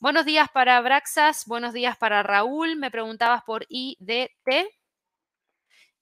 Buenos 0.00 0.26
días 0.26 0.48
para 0.52 0.80
Braxas, 0.80 1.46
buenos 1.46 1.72
días 1.72 1.96
para 1.96 2.24
Raúl. 2.24 2.74
Me 2.76 2.90
preguntabas 2.90 3.44
por 3.44 3.64
IDT. 3.68 4.68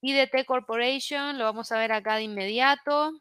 IDT 0.00 0.46
Corporation, 0.46 1.36
lo 1.36 1.44
vamos 1.44 1.70
a 1.72 1.78
ver 1.78 1.92
acá 1.92 2.16
de 2.16 2.22
inmediato. 2.22 3.12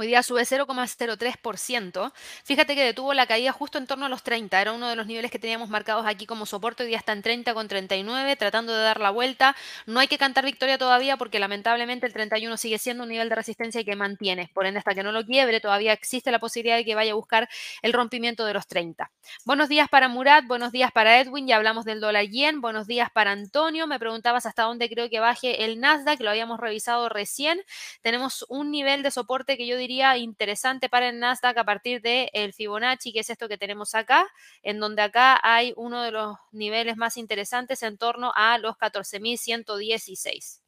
Hoy 0.00 0.06
día 0.06 0.22
sube 0.22 0.42
0,03%. 0.42 2.12
Fíjate 2.44 2.76
que 2.76 2.84
detuvo 2.84 3.14
la 3.14 3.26
caída 3.26 3.50
justo 3.50 3.78
en 3.78 3.88
torno 3.88 4.06
a 4.06 4.08
los 4.08 4.22
30. 4.22 4.60
Era 4.62 4.72
uno 4.72 4.88
de 4.88 4.94
los 4.94 5.08
niveles 5.08 5.28
que 5.28 5.40
teníamos 5.40 5.70
marcados 5.70 6.06
aquí 6.06 6.24
como 6.24 6.46
soporte. 6.46 6.84
Hoy 6.84 6.90
día 6.90 6.98
está 6.98 7.12
en 7.14 7.20
30,39, 7.24 8.38
tratando 8.38 8.72
de 8.72 8.80
dar 8.80 9.00
la 9.00 9.10
vuelta. 9.10 9.56
No 9.86 9.98
hay 9.98 10.06
que 10.06 10.16
cantar 10.16 10.44
victoria 10.44 10.78
todavía 10.78 11.16
porque 11.16 11.40
lamentablemente 11.40 12.06
el 12.06 12.12
31 12.12 12.56
sigue 12.58 12.78
siendo 12.78 13.02
un 13.02 13.08
nivel 13.08 13.28
de 13.28 13.34
resistencia 13.34 13.82
que 13.82 13.96
mantiene. 13.96 14.52
Por 14.54 14.66
ende, 14.66 14.78
hasta 14.78 14.94
que 14.94 15.02
no 15.02 15.10
lo 15.10 15.26
quiebre, 15.26 15.58
todavía 15.58 15.92
existe 15.94 16.30
la 16.30 16.38
posibilidad 16.38 16.76
de 16.76 16.84
que 16.84 16.94
vaya 16.94 17.10
a 17.10 17.16
buscar 17.16 17.48
el 17.82 17.92
rompimiento 17.92 18.44
de 18.44 18.54
los 18.54 18.68
30. 18.68 19.10
Buenos 19.44 19.68
días 19.68 19.88
para 19.88 20.06
Murat, 20.06 20.46
buenos 20.46 20.70
días 20.70 20.92
para 20.92 21.18
Edwin. 21.18 21.48
Ya 21.48 21.56
hablamos 21.56 21.84
del 21.84 21.98
dólar 21.98 22.26
yen. 22.26 22.60
Buenos 22.60 22.86
días 22.86 23.10
para 23.12 23.32
Antonio. 23.32 23.88
Me 23.88 23.98
preguntabas 23.98 24.46
hasta 24.46 24.62
dónde 24.62 24.88
creo 24.88 25.10
que 25.10 25.18
baje 25.18 25.64
el 25.64 25.80
Nasdaq. 25.80 26.20
Lo 26.20 26.30
habíamos 26.30 26.60
revisado 26.60 27.08
recién. 27.08 27.60
Tenemos 28.00 28.46
un 28.48 28.70
nivel 28.70 29.02
de 29.02 29.10
soporte 29.10 29.56
que 29.56 29.66
yo 29.66 29.76
diría 29.76 29.87
interesante 29.90 30.88
para 30.88 31.08
el 31.08 31.18
Nasdaq 31.18 31.58
a 31.58 31.64
partir 31.64 32.00
del 32.00 32.28
el 32.32 32.52
Fibonacci, 32.52 33.12
que 33.12 33.20
es 33.20 33.30
esto 33.30 33.48
que 33.48 33.58
tenemos 33.58 33.94
acá, 33.94 34.26
en 34.62 34.80
donde 34.80 35.02
acá 35.02 35.38
hay 35.42 35.72
uno 35.76 36.02
de 36.02 36.10
los 36.10 36.36
niveles 36.52 36.96
más 36.96 37.16
interesantes 37.16 37.82
en 37.82 37.98
torno 37.98 38.32
a 38.34 38.58
los 38.58 38.76
14.116. 38.76 40.60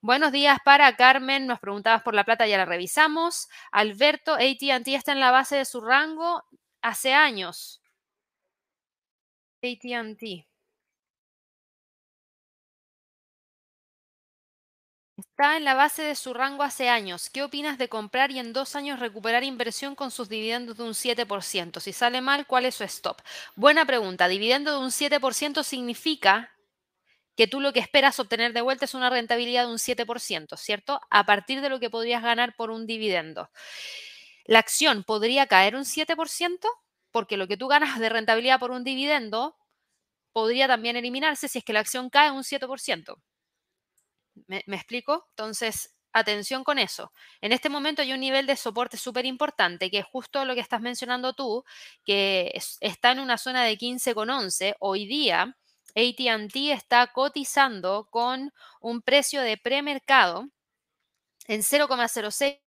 Buenos 0.00 0.30
días 0.30 0.58
para 0.64 0.94
Carmen, 0.96 1.46
nos 1.46 1.58
preguntabas 1.58 2.02
por 2.02 2.14
la 2.14 2.24
plata, 2.24 2.46
ya 2.46 2.56
la 2.56 2.64
revisamos. 2.64 3.48
Alberto, 3.72 4.34
ATT 4.34 4.88
está 4.88 5.12
en 5.12 5.20
la 5.20 5.32
base 5.32 5.56
de 5.56 5.64
su 5.64 5.80
rango 5.80 6.44
hace 6.82 7.14
años. 7.14 7.82
ATT. 9.62 10.47
Está 15.38 15.56
en 15.56 15.62
la 15.62 15.74
base 15.74 16.02
de 16.02 16.16
su 16.16 16.34
rango 16.34 16.64
hace 16.64 16.88
años. 16.88 17.30
¿Qué 17.30 17.44
opinas 17.44 17.78
de 17.78 17.88
comprar 17.88 18.32
y 18.32 18.40
en 18.40 18.52
dos 18.52 18.74
años 18.74 18.98
recuperar 18.98 19.44
inversión 19.44 19.94
con 19.94 20.10
sus 20.10 20.28
dividendos 20.28 20.76
de 20.76 20.82
un 20.82 20.94
7%? 20.94 21.78
Si 21.78 21.92
sale 21.92 22.20
mal, 22.20 22.44
¿cuál 22.48 22.64
es 22.64 22.74
su 22.74 22.82
stop? 22.82 23.20
Buena 23.54 23.84
pregunta. 23.86 24.26
Dividendo 24.26 24.72
de 24.72 24.78
un 24.78 24.90
7% 24.90 25.62
significa 25.62 26.52
que 27.36 27.46
tú 27.46 27.60
lo 27.60 27.72
que 27.72 27.78
esperas 27.78 28.18
obtener 28.18 28.52
de 28.52 28.62
vuelta 28.62 28.86
es 28.86 28.94
una 28.94 29.10
rentabilidad 29.10 29.66
de 29.66 29.70
un 29.70 29.78
7%, 29.78 30.56
¿cierto? 30.56 31.00
A 31.08 31.24
partir 31.24 31.60
de 31.60 31.68
lo 31.68 31.78
que 31.78 31.88
podrías 31.88 32.24
ganar 32.24 32.56
por 32.56 32.72
un 32.72 32.88
dividendo. 32.88 33.48
La 34.44 34.58
acción 34.58 35.04
podría 35.04 35.46
caer 35.46 35.76
un 35.76 35.84
7% 35.84 36.68
porque 37.12 37.36
lo 37.36 37.46
que 37.46 37.56
tú 37.56 37.68
ganas 37.68 38.00
de 38.00 38.08
rentabilidad 38.08 38.58
por 38.58 38.72
un 38.72 38.82
dividendo 38.82 39.56
podría 40.32 40.66
también 40.66 40.96
eliminarse 40.96 41.46
si 41.46 41.58
es 41.58 41.64
que 41.64 41.72
la 41.72 41.78
acción 41.78 42.10
cae 42.10 42.32
un 42.32 42.42
7%. 42.42 43.22
¿Me, 44.46 44.62
explico? 44.66 45.26
Entonces, 45.30 45.94
atención 46.12 46.64
con 46.64 46.78
eso. 46.78 47.12
En 47.40 47.52
este 47.52 47.68
momento 47.68 48.02
hay 48.02 48.12
un 48.12 48.20
nivel 48.20 48.46
de 48.46 48.56
soporte 48.56 48.96
súper 48.96 49.26
importante, 49.26 49.90
que 49.90 49.98
es 49.98 50.06
justo 50.06 50.44
lo 50.44 50.54
que 50.54 50.60
estás 50.60 50.80
mencionando 50.80 51.34
tú, 51.34 51.64
que 52.04 52.52
está 52.80 53.12
en 53.12 53.20
una 53.20 53.38
zona 53.38 53.64
de 53.64 53.76
15,11. 53.76 54.76
Hoy 54.80 55.06
día, 55.06 55.56
ATT 55.94 56.56
está 56.72 57.08
cotizando 57.12 58.08
con 58.10 58.52
un 58.80 59.02
precio 59.02 59.42
de 59.42 59.56
premercado 59.56 60.48
en 61.46 61.62
0,06 61.62 62.60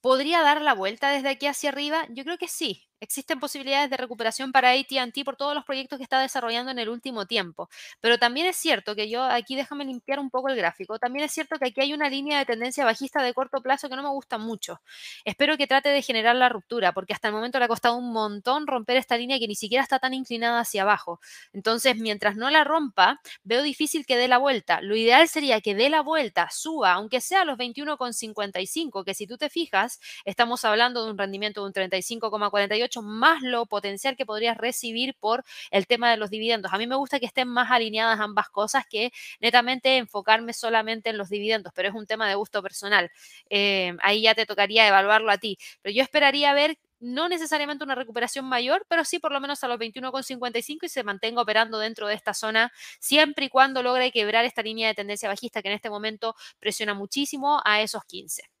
¿Podría 0.00 0.40
dar 0.42 0.62
la 0.62 0.74
vuelta 0.74 1.10
desde 1.10 1.28
aquí 1.28 1.46
hacia 1.46 1.70
arriba? 1.70 2.06
Yo 2.10 2.24
creo 2.24 2.38
que 2.38 2.48
sí. 2.48 2.89
Existen 3.00 3.40
posibilidades 3.40 3.88
de 3.88 3.96
recuperación 3.96 4.52
para 4.52 4.72
ATT 4.72 5.24
por 5.24 5.36
todos 5.36 5.54
los 5.54 5.64
proyectos 5.64 5.98
que 5.98 6.02
está 6.02 6.20
desarrollando 6.20 6.70
en 6.70 6.78
el 6.78 6.88
último 6.88 7.26
tiempo. 7.26 7.68
Pero 8.00 8.18
también 8.18 8.46
es 8.46 8.56
cierto 8.56 8.94
que 8.94 9.08
yo, 9.08 9.22
aquí 9.24 9.56
déjame 9.56 9.84
limpiar 9.86 10.20
un 10.20 10.30
poco 10.30 10.50
el 10.50 10.56
gráfico, 10.56 10.98
también 10.98 11.24
es 11.24 11.32
cierto 11.32 11.58
que 11.58 11.68
aquí 11.68 11.80
hay 11.80 11.94
una 11.94 12.10
línea 12.10 12.38
de 12.38 12.44
tendencia 12.44 12.84
bajista 12.84 13.22
de 13.22 13.32
corto 13.32 13.62
plazo 13.62 13.88
que 13.88 13.96
no 13.96 14.02
me 14.02 14.10
gusta 14.10 14.38
mucho. 14.38 14.80
Espero 15.24 15.56
que 15.56 15.66
trate 15.66 15.88
de 15.88 16.02
generar 16.02 16.36
la 16.36 16.48
ruptura, 16.48 16.92
porque 16.92 17.12
hasta 17.12 17.28
el 17.28 17.34
momento 17.34 17.58
le 17.58 17.64
ha 17.64 17.68
costado 17.68 17.96
un 17.96 18.12
montón 18.12 18.66
romper 18.66 18.96
esta 18.96 19.16
línea 19.16 19.38
que 19.38 19.48
ni 19.48 19.54
siquiera 19.54 19.82
está 19.82 19.98
tan 19.98 20.12
inclinada 20.12 20.60
hacia 20.60 20.82
abajo. 20.82 21.20
Entonces, 21.52 21.96
mientras 21.96 22.36
no 22.36 22.50
la 22.50 22.64
rompa, 22.64 23.20
veo 23.44 23.62
difícil 23.62 24.04
que 24.04 24.16
dé 24.16 24.28
la 24.28 24.38
vuelta. 24.38 24.80
Lo 24.82 24.96
ideal 24.96 25.28
sería 25.28 25.60
que 25.60 25.74
dé 25.74 25.88
la 25.88 26.02
vuelta, 26.02 26.48
suba, 26.50 26.92
aunque 26.92 27.20
sea 27.20 27.42
a 27.42 27.44
los 27.44 27.56
21,55, 27.56 29.04
que 29.04 29.14
si 29.14 29.26
tú 29.26 29.38
te 29.38 29.48
fijas, 29.48 30.00
estamos 30.24 30.64
hablando 30.64 31.04
de 31.04 31.10
un 31.12 31.18
rendimiento 31.18 31.62
de 31.62 31.66
un 31.68 31.72
35,48 31.72 32.89
más 33.02 33.42
lo 33.42 33.66
potencial 33.66 34.16
que 34.16 34.26
podrías 34.26 34.56
recibir 34.56 35.14
por 35.14 35.44
el 35.70 35.86
tema 35.86 36.10
de 36.10 36.16
los 36.16 36.30
dividendos. 36.30 36.72
A 36.72 36.78
mí 36.78 36.86
me 36.86 36.96
gusta 36.96 37.20
que 37.20 37.26
estén 37.26 37.48
más 37.48 37.70
alineadas 37.70 38.20
ambas 38.20 38.50
cosas 38.50 38.84
que 38.86 39.12
netamente 39.40 39.96
enfocarme 39.96 40.52
solamente 40.52 41.10
en 41.10 41.18
los 41.18 41.28
dividendos, 41.28 41.72
pero 41.74 41.88
es 41.88 41.94
un 41.94 42.06
tema 42.06 42.28
de 42.28 42.34
gusto 42.34 42.62
personal. 42.62 43.10
Eh, 43.48 43.96
ahí 44.02 44.22
ya 44.22 44.34
te 44.34 44.46
tocaría 44.46 44.86
evaluarlo 44.88 45.30
a 45.30 45.38
ti. 45.38 45.58
Pero 45.82 45.94
yo 45.94 46.02
esperaría 46.02 46.52
ver 46.54 46.78
no 47.00 47.28
necesariamente 47.28 47.82
una 47.82 47.94
recuperación 47.94 48.44
mayor, 48.44 48.84
pero 48.88 49.04
sí 49.04 49.18
por 49.18 49.32
lo 49.32 49.40
menos 49.40 49.64
a 49.64 49.68
los 49.68 49.78
21,55 49.78 50.78
y 50.84 50.88
se 50.88 51.02
mantenga 51.02 51.42
operando 51.42 51.78
dentro 51.78 52.06
de 52.06 52.14
esta 52.14 52.34
zona 52.34 52.72
siempre 53.00 53.46
y 53.46 53.48
cuando 53.48 53.82
logre 53.82 54.12
quebrar 54.12 54.44
esta 54.44 54.62
línea 54.62 54.88
de 54.88 54.94
tendencia 54.94 55.28
bajista 55.28 55.62
que 55.62 55.68
en 55.68 55.74
este 55.74 55.90
momento 55.90 56.36
presiona 56.58 56.94
muchísimo 56.94 57.60
a 57.64 57.80
esos 57.80 58.04
15. 58.04 58.59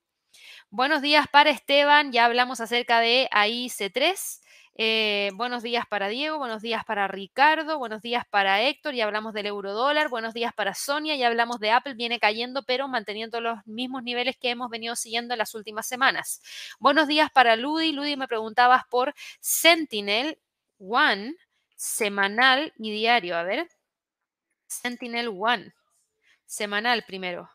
Buenos 0.72 1.02
días 1.02 1.26
para 1.26 1.50
Esteban, 1.50 2.12
ya 2.12 2.26
hablamos 2.26 2.60
acerca 2.60 3.00
de 3.00 3.28
AIC3. 3.32 4.40
Eh, 4.76 5.30
buenos 5.34 5.64
días 5.64 5.84
para 5.84 6.06
Diego, 6.06 6.38
buenos 6.38 6.62
días 6.62 6.84
para 6.84 7.08
Ricardo, 7.08 7.76
buenos 7.76 8.02
días 8.02 8.24
para 8.30 8.62
Héctor, 8.62 8.94
ya 8.94 9.04
hablamos 9.04 9.34
del 9.34 9.46
euro 9.46 9.72
dólar, 9.72 10.08
buenos 10.08 10.32
días 10.32 10.54
para 10.54 10.72
Sonia, 10.74 11.16
ya 11.16 11.26
hablamos 11.26 11.58
de 11.58 11.72
Apple, 11.72 11.94
viene 11.94 12.20
cayendo 12.20 12.62
pero 12.62 12.86
manteniendo 12.86 13.40
los 13.40 13.58
mismos 13.66 14.04
niveles 14.04 14.36
que 14.36 14.50
hemos 14.50 14.70
venido 14.70 14.94
siguiendo 14.94 15.34
en 15.34 15.38
las 15.38 15.56
últimas 15.56 15.88
semanas. 15.88 16.40
Buenos 16.78 17.08
días 17.08 17.32
para 17.32 17.56
Ludi, 17.56 17.90
Ludi 17.90 18.16
me 18.16 18.28
preguntabas 18.28 18.84
por 18.88 19.12
Sentinel 19.40 20.38
One, 20.78 21.34
semanal 21.74 22.72
y 22.78 22.92
diario, 22.92 23.36
a 23.36 23.42
ver. 23.42 23.68
Sentinel 24.68 25.30
One, 25.36 25.74
semanal 26.46 27.02
primero. 27.04 27.50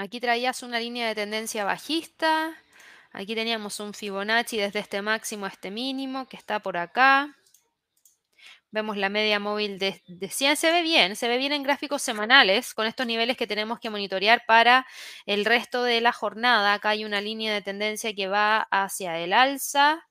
Aquí 0.00 0.18
traías 0.18 0.62
una 0.62 0.80
línea 0.80 1.08
de 1.08 1.14
tendencia 1.14 1.62
bajista. 1.66 2.56
Aquí 3.12 3.34
teníamos 3.34 3.80
un 3.80 3.92
Fibonacci 3.92 4.56
desde 4.56 4.78
este 4.78 5.02
máximo 5.02 5.44
a 5.44 5.50
este 5.50 5.70
mínimo 5.70 6.26
que 6.26 6.38
está 6.38 6.58
por 6.60 6.78
acá. 6.78 7.36
Vemos 8.70 8.96
la 8.96 9.10
media 9.10 9.38
móvil 9.38 9.78
de, 9.78 10.00
100. 10.26 10.56
Se 10.56 10.72
ve 10.72 10.80
bien, 10.80 11.16
se 11.16 11.28
ve 11.28 11.36
bien 11.36 11.52
en 11.52 11.62
gráficos 11.62 12.00
semanales 12.00 12.72
con 12.72 12.86
estos 12.86 13.06
niveles 13.06 13.36
que 13.36 13.46
tenemos 13.46 13.78
que 13.78 13.90
monitorear 13.90 14.42
para 14.46 14.86
el 15.26 15.44
resto 15.44 15.82
de 15.82 16.00
la 16.00 16.12
jornada. 16.12 16.72
Acá 16.72 16.90
hay 16.90 17.04
una 17.04 17.20
línea 17.20 17.52
de 17.52 17.60
tendencia 17.60 18.14
que 18.14 18.26
va 18.26 18.68
hacia 18.70 19.18
el 19.18 19.34
alza. 19.34 20.08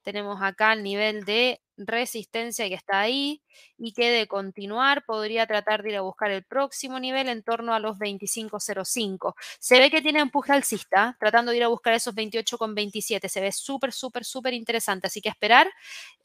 Tenemos 0.00 0.40
acá 0.40 0.72
el 0.72 0.82
nivel 0.82 1.26
de 1.26 1.60
resistencia 1.86 2.68
que 2.68 2.74
está 2.74 3.00
ahí 3.00 3.42
y 3.78 3.92
que 3.92 4.10
de 4.10 4.26
continuar 4.26 5.04
podría 5.04 5.46
tratar 5.46 5.82
de 5.82 5.90
ir 5.90 5.96
a 5.96 6.02
buscar 6.02 6.30
el 6.30 6.44
próximo 6.44 6.98
nivel 7.00 7.28
en 7.28 7.42
torno 7.42 7.74
a 7.74 7.80
los 7.80 7.98
25.05. 7.98 9.34
Se 9.58 9.78
ve 9.78 9.90
que 9.90 10.02
tiene 10.02 10.20
empuje 10.20 10.52
alcista, 10.52 11.16
tratando 11.18 11.50
de 11.52 11.58
ir 11.58 11.64
a 11.64 11.68
buscar 11.68 11.94
esos 11.94 12.14
28.27. 12.14 13.28
Se 13.28 13.40
ve 13.40 13.52
súper, 13.52 13.92
súper, 13.92 14.24
súper 14.24 14.54
interesante. 14.54 15.06
Así 15.06 15.20
que 15.20 15.28
esperar, 15.28 15.70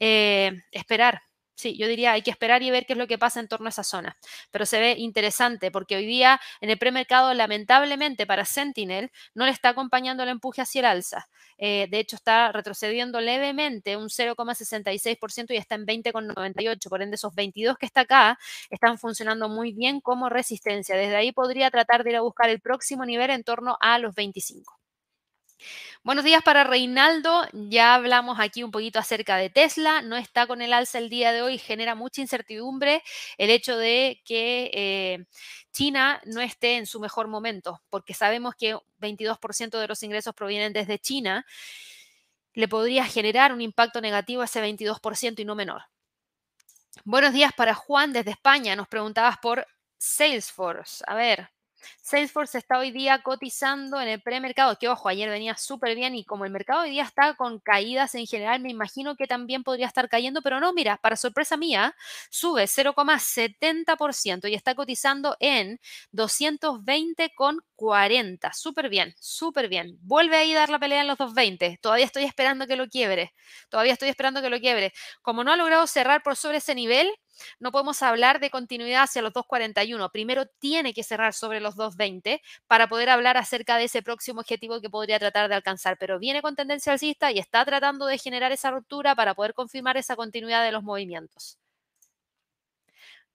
eh, 0.00 0.52
esperar. 0.72 1.25
Sí, 1.58 1.74
yo 1.78 1.88
diría 1.88 2.12
hay 2.12 2.20
que 2.22 2.30
esperar 2.30 2.62
y 2.62 2.70
ver 2.70 2.84
qué 2.84 2.92
es 2.92 2.98
lo 2.98 3.06
que 3.06 3.16
pasa 3.16 3.40
en 3.40 3.48
torno 3.48 3.66
a 3.66 3.70
esa 3.70 3.82
zona. 3.82 4.16
Pero 4.50 4.66
se 4.66 4.78
ve 4.78 4.94
interesante 4.98 5.70
porque 5.70 5.96
hoy 5.96 6.04
día 6.06 6.38
en 6.60 6.68
el 6.68 6.76
premercado, 6.78 7.32
lamentablemente 7.32 8.26
para 8.26 8.44
Sentinel, 8.44 9.10
no 9.34 9.46
le 9.46 9.52
está 9.52 9.70
acompañando 9.70 10.22
el 10.22 10.28
empuje 10.28 10.60
hacia 10.60 10.80
el 10.80 10.84
alza. 10.84 11.28
Eh, 11.56 11.86
de 11.90 11.98
hecho, 11.98 12.16
está 12.16 12.52
retrocediendo 12.52 13.20
levemente 13.22 13.96
un 13.96 14.10
0,66% 14.10 15.54
y 15.54 15.56
está 15.56 15.74
en 15.76 15.86
20,98. 15.86 16.90
Por 16.90 17.00
ende, 17.00 17.14
esos 17.16 17.34
22 17.34 17.78
que 17.78 17.86
está 17.86 18.02
acá 18.02 18.38
están 18.68 18.98
funcionando 18.98 19.48
muy 19.48 19.72
bien 19.72 20.00
como 20.02 20.28
resistencia. 20.28 20.94
Desde 20.96 21.16
ahí 21.16 21.32
podría 21.32 21.70
tratar 21.70 22.04
de 22.04 22.10
ir 22.10 22.16
a 22.16 22.20
buscar 22.20 22.50
el 22.50 22.60
próximo 22.60 23.06
nivel 23.06 23.30
en 23.30 23.44
torno 23.44 23.78
a 23.80 23.98
los 23.98 24.14
25. 24.14 24.74
Buenos 26.06 26.24
días 26.24 26.44
para 26.44 26.62
Reinaldo. 26.62 27.48
Ya 27.52 27.96
hablamos 27.96 28.38
aquí 28.38 28.62
un 28.62 28.70
poquito 28.70 29.00
acerca 29.00 29.38
de 29.38 29.50
Tesla. 29.50 30.02
No 30.02 30.16
está 30.16 30.46
con 30.46 30.62
el 30.62 30.72
alza 30.72 30.98
el 30.98 31.10
día 31.10 31.32
de 31.32 31.42
hoy. 31.42 31.58
Genera 31.58 31.96
mucha 31.96 32.20
incertidumbre 32.20 33.02
el 33.38 33.50
hecho 33.50 33.76
de 33.76 34.22
que 34.24 34.70
eh, 34.72 35.26
China 35.72 36.20
no 36.24 36.40
esté 36.40 36.76
en 36.76 36.86
su 36.86 37.00
mejor 37.00 37.26
momento, 37.26 37.82
porque 37.90 38.14
sabemos 38.14 38.54
que 38.54 38.78
22% 39.00 39.80
de 39.80 39.88
los 39.88 40.00
ingresos 40.04 40.32
provienen 40.32 40.72
desde 40.72 41.00
China. 41.00 41.44
Le 42.54 42.68
podría 42.68 43.04
generar 43.04 43.52
un 43.52 43.60
impacto 43.60 44.00
negativo 44.00 44.42
a 44.42 44.44
ese 44.44 44.62
22% 44.62 45.40
y 45.40 45.44
no 45.44 45.56
menor. 45.56 45.86
Buenos 47.04 47.32
días 47.32 47.52
para 47.52 47.74
Juan 47.74 48.12
desde 48.12 48.30
España. 48.30 48.76
Nos 48.76 48.86
preguntabas 48.86 49.38
por 49.38 49.66
Salesforce. 49.98 51.02
A 51.08 51.16
ver, 51.16 51.50
Salesforce 52.02 52.58
está 52.58 52.78
hoy 52.78 52.90
día 52.90 53.22
cotizando 53.22 54.00
en 54.00 54.08
el 54.08 54.22
premercado, 54.22 54.76
que 54.78 54.88
ojo, 54.88 55.08
ayer 55.08 55.28
venía 55.28 55.56
súper 55.56 55.94
bien 55.94 56.14
y 56.14 56.24
como 56.24 56.44
el 56.44 56.50
mercado 56.50 56.82
hoy 56.82 56.90
día 56.90 57.04
está 57.04 57.34
con 57.34 57.60
caídas 57.60 58.14
en 58.14 58.26
general, 58.26 58.60
me 58.60 58.70
imagino 58.70 59.16
que 59.16 59.26
también 59.26 59.62
podría 59.62 59.86
estar 59.86 60.08
cayendo, 60.08 60.42
pero 60.42 60.60
no, 60.60 60.72
mira, 60.72 60.96
para 60.98 61.16
sorpresa 61.16 61.56
mía, 61.56 61.94
sube 62.30 62.66
0,70% 62.66 64.48
y 64.48 64.54
está 64.54 64.74
cotizando 64.74 65.36
en 65.40 65.78
220,40. 66.12 68.52
Súper 68.52 68.88
bien, 68.88 69.14
súper 69.18 69.68
bien. 69.68 69.98
Vuelve 70.02 70.36
ahí 70.36 70.52
a 70.54 70.60
dar 70.60 70.70
la 70.70 70.78
pelea 70.78 71.00
en 71.02 71.08
los 71.08 71.18
220. 71.18 71.78
Todavía 71.82 72.06
estoy 72.06 72.24
esperando 72.24 72.66
que 72.66 72.76
lo 72.76 72.88
quiebre. 72.88 73.34
Todavía 73.68 73.92
estoy 73.92 74.08
esperando 74.08 74.42
que 74.42 74.50
lo 74.50 74.60
quiebre. 74.60 74.92
Como 75.22 75.44
no 75.44 75.52
ha 75.52 75.56
logrado 75.56 75.86
cerrar 75.86 76.22
por 76.22 76.36
sobre 76.36 76.58
ese 76.58 76.74
nivel, 76.74 77.08
no 77.58 77.72
podemos 77.72 78.02
hablar 78.02 78.40
de 78.40 78.50
continuidad 78.50 79.04
hacia 79.04 79.22
los 79.22 79.32
2.41. 79.32 80.10
Primero 80.10 80.46
tiene 80.46 80.94
que 80.94 81.02
cerrar 81.02 81.32
sobre 81.34 81.60
los 81.60 81.76
2.20 81.76 82.40
para 82.66 82.88
poder 82.88 83.10
hablar 83.10 83.36
acerca 83.36 83.76
de 83.76 83.84
ese 83.84 84.02
próximo 84.02 84.40
objetivo 84.40 84.80
que 84.80 84.90
podría 84.90 85.18
tratar 85.18 85.48
de 85.48 85.54
alcanzar. 85.54 85.96
Pero 85.98 86.18
viene 86.18 86.42
con 86.42 86.56
tendencia 86.56 86.92
alcista 86.92 87.32
y 87.32 87.38
está 87.38 87.64
tratando 87.64 88.06
de 88.06 88.18
generar 88.18 88.52
esa 88.52 88.70
ruptura 88.70 89.14
para 89.14 89.34
poder 89.34 89.54
confirmar 89.54 89.96
esa 89.96 90.16
continuidad 90.16 90.64
de 90.64 90.72
los 90.72 90.82
movimientos. 90.82 91.58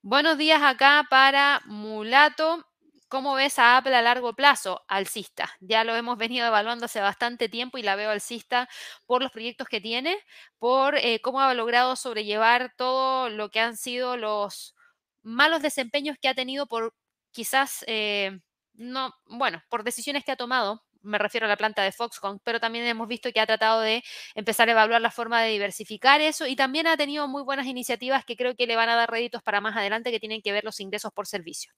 Buenos 0.02 0.36
días 0.36 0.60
acá 0.62 1.06
para 1.08 1.60
Mulato. 1.66 2.66
¿Cómo 3.12 3.34
ves 3.34 3.58
a 3.58 3.76
Apple 3.76 3.94
a 3.94 4.00
largo 4.00 4.32
plazo? 4.32 4.80
Alcista. 4.88 5.50
Ya 5.60 5.84
lo 5.84 5.94
hemos 5.94 6.16
venido 6.16 6.46
evaluando 6.46 6.86
hace 6.86 6.98
bastante 7.02 7.50
tiempo 7.50 7.76
y 7.76 7.82
la 7.82 7.94
veo 7.94 8.08
alcista 8.10 8.70
por 9.04 9.22
los 9.22 9.30
proyectos 9.30 9.68
que 9.68 9.82
tiene, 9.82 10.16
por 10.58 10.96
eh, 10.96 11.20
cómo 11.20 11.42
ha 11.42 11.52
logrado 11.52 11.94
sobrellevar 11.94 12.72
todo 12.74 13.28
lo 13.28 13.50
que 13.50 13.60
han 13.60 13.76
sido 13.76 14.16
los 14.16 14.74
malos 15.22 15.60
desempeños 15.60 16.16
que 16.22 16.28
ha 16.28 16.34
tenido 16.34 16.66
por 16.66 16.94
quizás, 17.32 17.84
eh, 17.86 18.40
no, 18.72 19.12
bueno, 19.26 19.62
por 19.68 19.84
decisiones 19.84 20.24
que 20.24 20.32
ha 20.32 20.36
tomado. 20.36 20.82
Me 21.02 21.18
refiero 21.18 21.44
a 21.44 21.50
la 21.50 21.58
planta 21.58 21.82
de 21.82 21.92
Foxconn, 21.92 22.40
pero 22.42 22.60
también 22.60 22.86
hemos 22.86 23.08
visto 23.08 23.30
que 23.30 23.40
ha 23.40 23.46
tratado 23.46 23.82
de 23.82 24.02
empezar 24.34 24.70
a 24.70 24.72
evaluar 24.72 25.02
la 25.02 25.10
forma 25.10 25.42
de 25.42 25.50
diversificar 25.50 26.22
eso 26.22 26.46
y 26.46 26.56
también 26.56 26.86
ha 26.86 26.96
tenido 26.96 27.28
muy 27.28 27.42
buenas 27.42 27.66
iniciativas 27.66 28.24
que 28.24 28.36
creo 28.38 28.54
que 28.56 28.66
le 28.66 28.74
van 28.76 28.88
a 28.88 28.96
dar 28.96 29.10
réditos 29.10 29.42
para 29.42 29.60
más 29.60 29.76
adelante 29.76 30.10
que 30.10 30.18
tienen 30.20 30.40
que 30.40 30.52
ver 30.52 30.64
los 30.64 30.80
ingresos 30.80 31.12
por 31.12 31.26
servicio. 31.26 31.74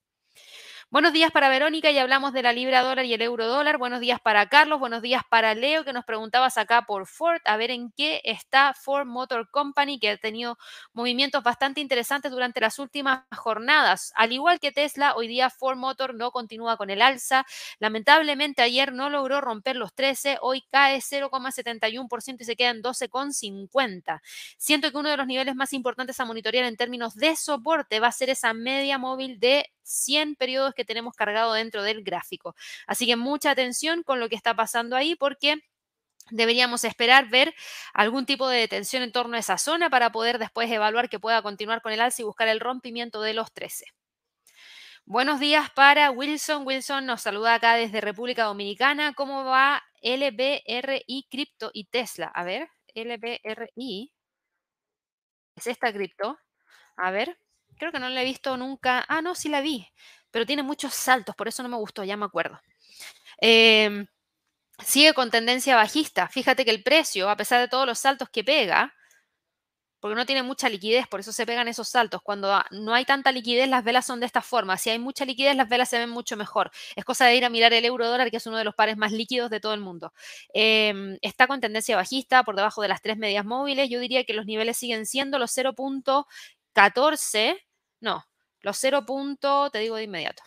Buenos 0.95 1.13
días 1.13 1.33
para 1.33 1.49
Verónica, 1.49 1.91
y 1.91 1.99
hablamos 1.99 2.33
de 2.33 2.45
la 2.45 2.53
libra 2.53 2.83
dólar 2.83 3.05
y 3.05 3.15
el 3.15 3.21
euro 3.21 3.49
dólar. 3.49 3.79
Buenos 3.79 3.99
días 3.99 4.21
para 4.21 4.49
Carlos, 4.49 4.79
buenos 4.79 5.03
días 5.03 5.23
para 5.29 5.53
Leo, 5.53 5.85
que 5.85 5.93
nos 5.93 6.05
preguntabas 6.05 6.57
acá 6.57 6.83
por 6.83 7.09
Ford, 7.09 7.41
a 7.47 7.57
ver 7.57 7.73
en 7.73 7.91
qué 7.91 8.21
está 8.23 8.75
Ford 8.75 9.05
Motor 9.05 9.51
Company, 9.51 9.99
que 9.99 10.11
ha 10.11 10.17
tenido 10.19 10.57
movimientos 10.93 11.43
bastante 11.43 11.81
interesantes 11.81 12.31
durante 12.31 12.61
las 12.61 12.79
últimas 12.79 13.25
jornadas. 13.37 14.13
Al 14.15 14.31
igual 14.31 14.61
que 14.61 14.71
Tesla, 14.71 15.17
hoy 15.17 15.27
día 15.27 15.51
Ford 15.51 15.77
Motor 15.77 16.15
no 16.15 16.31
continúa 16.31 16.77
con 16.77 16.91
el 16.91 17.03
alza. 17.03 17.45
Lamentablemente 17.81 18.63
ayer 18.63 18.93
no 18.93 19.11
logró 19.11 19.41
romper 19.41 19.75
los 19.75 19.93
13, 19.95 20.39
hoy 20.43 20.63
cae 20.71 21.01
0,71% 21.01 22.37
y 22.43 22.45
se 22.45 22.55
queda 22.55 22.71
en 22.71 22.85
12,50. 22.85 24.21
Siento 24.59 24.93
que 24.93 24.97
uno 24.97 25.11
de 25.11 25.17
los 25.17 25.27
niveles 25.27 25.57
más 25.57 25.73
importantes 25.73 26.21
a 26.21 26.25
monitorear 26.25 26.67
en 26.67 26.77
términos 26.77 27.17
de 27.17 27.35
soporte 27.35 27.99
va 27.99 28.07
a 28.07 28.13
ser 28.13 28.31
esa 28.31 28.55
media 28.55 28.97
móvil 28.97 29.41
de 29.41 29.74
100 29.85 30.37
periodos 30.37 30.75
que 30.75 30.85
tenemos 30.85 31.15
cargado 31.15 31.53
dentro 31.53 31.83
del 31.83 32.03
gráfico. 32.03 32.55
Así 32.87 33.07
que 33.07 33.17
mucha 33.17 33.51
atención 33.51 34.03
con 34.03 34.21
lo 34.21 34.29
que 34.29 34.37
está 34.37 34.55
pasando 34.55 34.97
ahí 34.97 35.15
porque 35.15 35.63
deberíamos 36.31 36.85
esperar 36.85 37.29
ver 37.29 37.55
algún 37.93 38.27
tipo 38.27 38.49
de 38.49 38.59
detención 38.59 39.03
en 39.03 39.13
torno 39.13 39.37
a 39.37 39.41
esa 39.41 39.59
zona 39.59 39.91
para 39.91 40.11
poder 40.11 40.39
después 40.39 40.71
evaluar 40.71 41.09
que 41.09 41.21
pueda 41.21 41.43
continuar 41.43 41.83
con 41.83 41.93
el 41.93 42.01
alza 42.01 42.23
y 42.23 42.25
buscar 42.25 42.49
el 42.49 42.61
rompimiento 42.61 43.21
de 43.23 43.35
los 43.35 43.53
13. 43.53 43.87
Buenos 45.07 45.39
días 45.39 45.71
para 45.71 46.11
Wilson. 46.11 46.67
Wilson 46.67 47.05
nos 47.05 47.21
saluda 47.21 47.55
acá 47.55 47.75
desde 47.75 48.01
República 48.01 48.45
Dominicana. 48.45 49.13
¿Cómo 49.13 49.45
va 49.45 49.83
LBRI 50.03 51.27
Cripto 51.31 51.71
y 51.75 51.85
Tesla? 51.85 52.27
A 52.35 52.43
ver, 52.43 52.71
LBRI. 52.95 54.13
¿Es 55.57 55.67
esta 55.67 55.93
cripto? 55.93 56.39
A 56.97 57.11
ver. 57.11 57.39
Creo 57.79 57.93
que 57.93 57.99
no 57.99 58.09
la 58.09 58.23
he 58.23 58.25
visto 58.25 58.57
nunca. 58.57 59.05
Ah, 59.09 59.23
no, 59.23 59.35
sí 59.35 59.49
la 59.49 59.61
vi, 59.61 59.87
pero 60.31 60.47
tiene 60.47 60.63
muchos 60.63 60.95
saltos, 60.95 61.35
por 61.37 61.49
eso 61.49 61.63
no 61.63 61.69
me 61.69 61.77
gustó, 61.77 62.05
ya 62.05 62.17
me 62.17 62.25
acuerdo. 62.27 62.61
Em, 63.39 64.07
sigue 64.85 65.15
con 65.15 65.31
tendencia 65.31 65.77
bajista. 65.77 66.29
Fíjate 66.29 66.65
que 66.65 66.71
el 66.73 66.83
precio, 66.83 67.31
a 67.31 67.37
pesar 67.37 67.61
de 67.61 67.69
todos 67.69 67.87
los 67.87 67.99
saltos 67.99 68.29
que 68.31 68.45
pega, 68.45 68.95
porque 70.05 70.17
no 70.17 70.27
tiene 70.27 70.43
mucha 70.43 70.69
liquidez, 70.69 71.07
por 71.09 71.21
eso 71.21 71.33
se 71.33 71.47
pegan 71.47 71.67
esos 71.67 71.89
saltos. 71.89 72.21
Cuando 72.23 72.63
no 72.73 72.93
hay 72.93 73.07
tanta 73.07 73.33
liquidez, 73.33 73.67
las 73.71 73.83
velas 73.83 74.05
son 74.05 74.21
de 74.21 74.27
esta 74.27 74.43
forma. 74.43 74.77
Si 74.77 74.91
hay 74.91 74.99
mucha 74.99 75.25
liquidez, 75.25 75.57
las 75.57 75.67
velas 75.67 75.89
se 75.89 75.99
ven 75.99 76.11
mucho 76.11 76.37
mejor. 76.37 76.71
Es 76.95 77.07
cosa 77.07 77.25
de 77.25 77.37
ir 77.37 77.45
a 77.47 77.49
mirar 77.49 77.73
el 77.73 77.87
euro 77.87 78.07
dólar, 78.07 78.31
que 78.31 78.37
es 78.37 78.47
uno 78.47 78.59
de 78.59 78.65
los 78.65 78.75
pares 78.75 78.99
más 78.99 79.13
líquidos 79.13 79.49
de 79.49 79.61
todo 79.61 79.73
el 79.73 79.81
mundo. 79.81 80.13
Em, 80.53 81.17
está 81.23 81.47
con 81.47 81.59
tendencia 81.63 81.97
bajista, 81.97 82.45
por 82.45 82.55
debajo 82.55 82.83
de 82.83 82.89
las 82.89 83.01
tres 83.01 83.17
medias 83.17 83.47
móviles. 83.47 83.89
Yo 83.89 83.99
diría 83.99 84.25
que 84.25 84.35
los 84.35 84.45
niveles 84.45 84.77
siguen 84.77 85.07
siendo 85.07 85.39
los 85.39 85.53
0. 85.53 85.75
14, 86.75 87.59
no, 88.01 88.25
los 88.61 88.77
0. 88.79 89.05
te 89.73 89.79
digo 89.79 89.97
de 89.97 90.03
inmediato. 90.05 90.43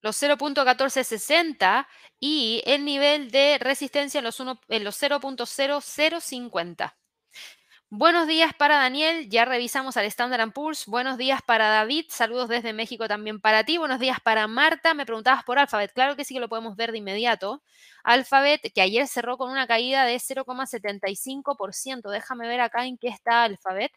Los 0.00 0.22
0.1460 0.22 1.86
y 2.20 2.62
el 2.64 2.84
nivel 2.84 3.30
de 3.30 3.58
resistencia 3.58 4.18
en 4.18 4.24
los, 4.24 4.40
en 4.40 4.84
los 4.84 5.02
0.0050. 5.02 6.94
Buenos 7.90 8.26
días 8.26 8.52
para 8.54 8.76
Daniel, 8.76 9.30
ya 9.30 9.46
revisamos 9.46 9.96
al 9.96 10.04
Standard 10.04 10.52
Poor's. 10.52 10.84
Buenos 10.84 11.16
días 11.16 11.40
para 11.40 11.68
David, 11.70 12.04
saludos 12.10 12.50
desde 12.50 12.74
México 12.74 13.08
también 13.08 13.40
para 13.40 13.64
ti. 13.64 13.78
Buenos 13.78 13.98
días 13.98 14.20
para 14.20 14.46
Marta, 14.46 14.92
me 14.92 15.06
preguntabas 15.06 15.42
por 15.42 15.58
Alphabet. 15.58 15.92
Claro 15.94 16.14
que 16.14 16.24
sí 16.24 16.34
que 16.34 16.40
lo 16.40 16.50
podemos 16.50 16.76
ver 16.76 16.92
de 16.92 16.98
inmediato. 16.98 17.62
Alphabet, 18.04 18.70
que 18.74 18.82
ayer 18.82 19.06
cerró 19.08 19.38
con 19.38 19.50
una 19.50 19.66
caída 19.66 20.04
de 20.04 20.18
0,75%. 20.18 22.10
Déjame 22.10 22.46
ver 22.46 22.60
acá 22.60 22.84
en 22.84 22.98
qué 22.98 23.08
está 23.08 23.44
Alphabet 23.44 23.92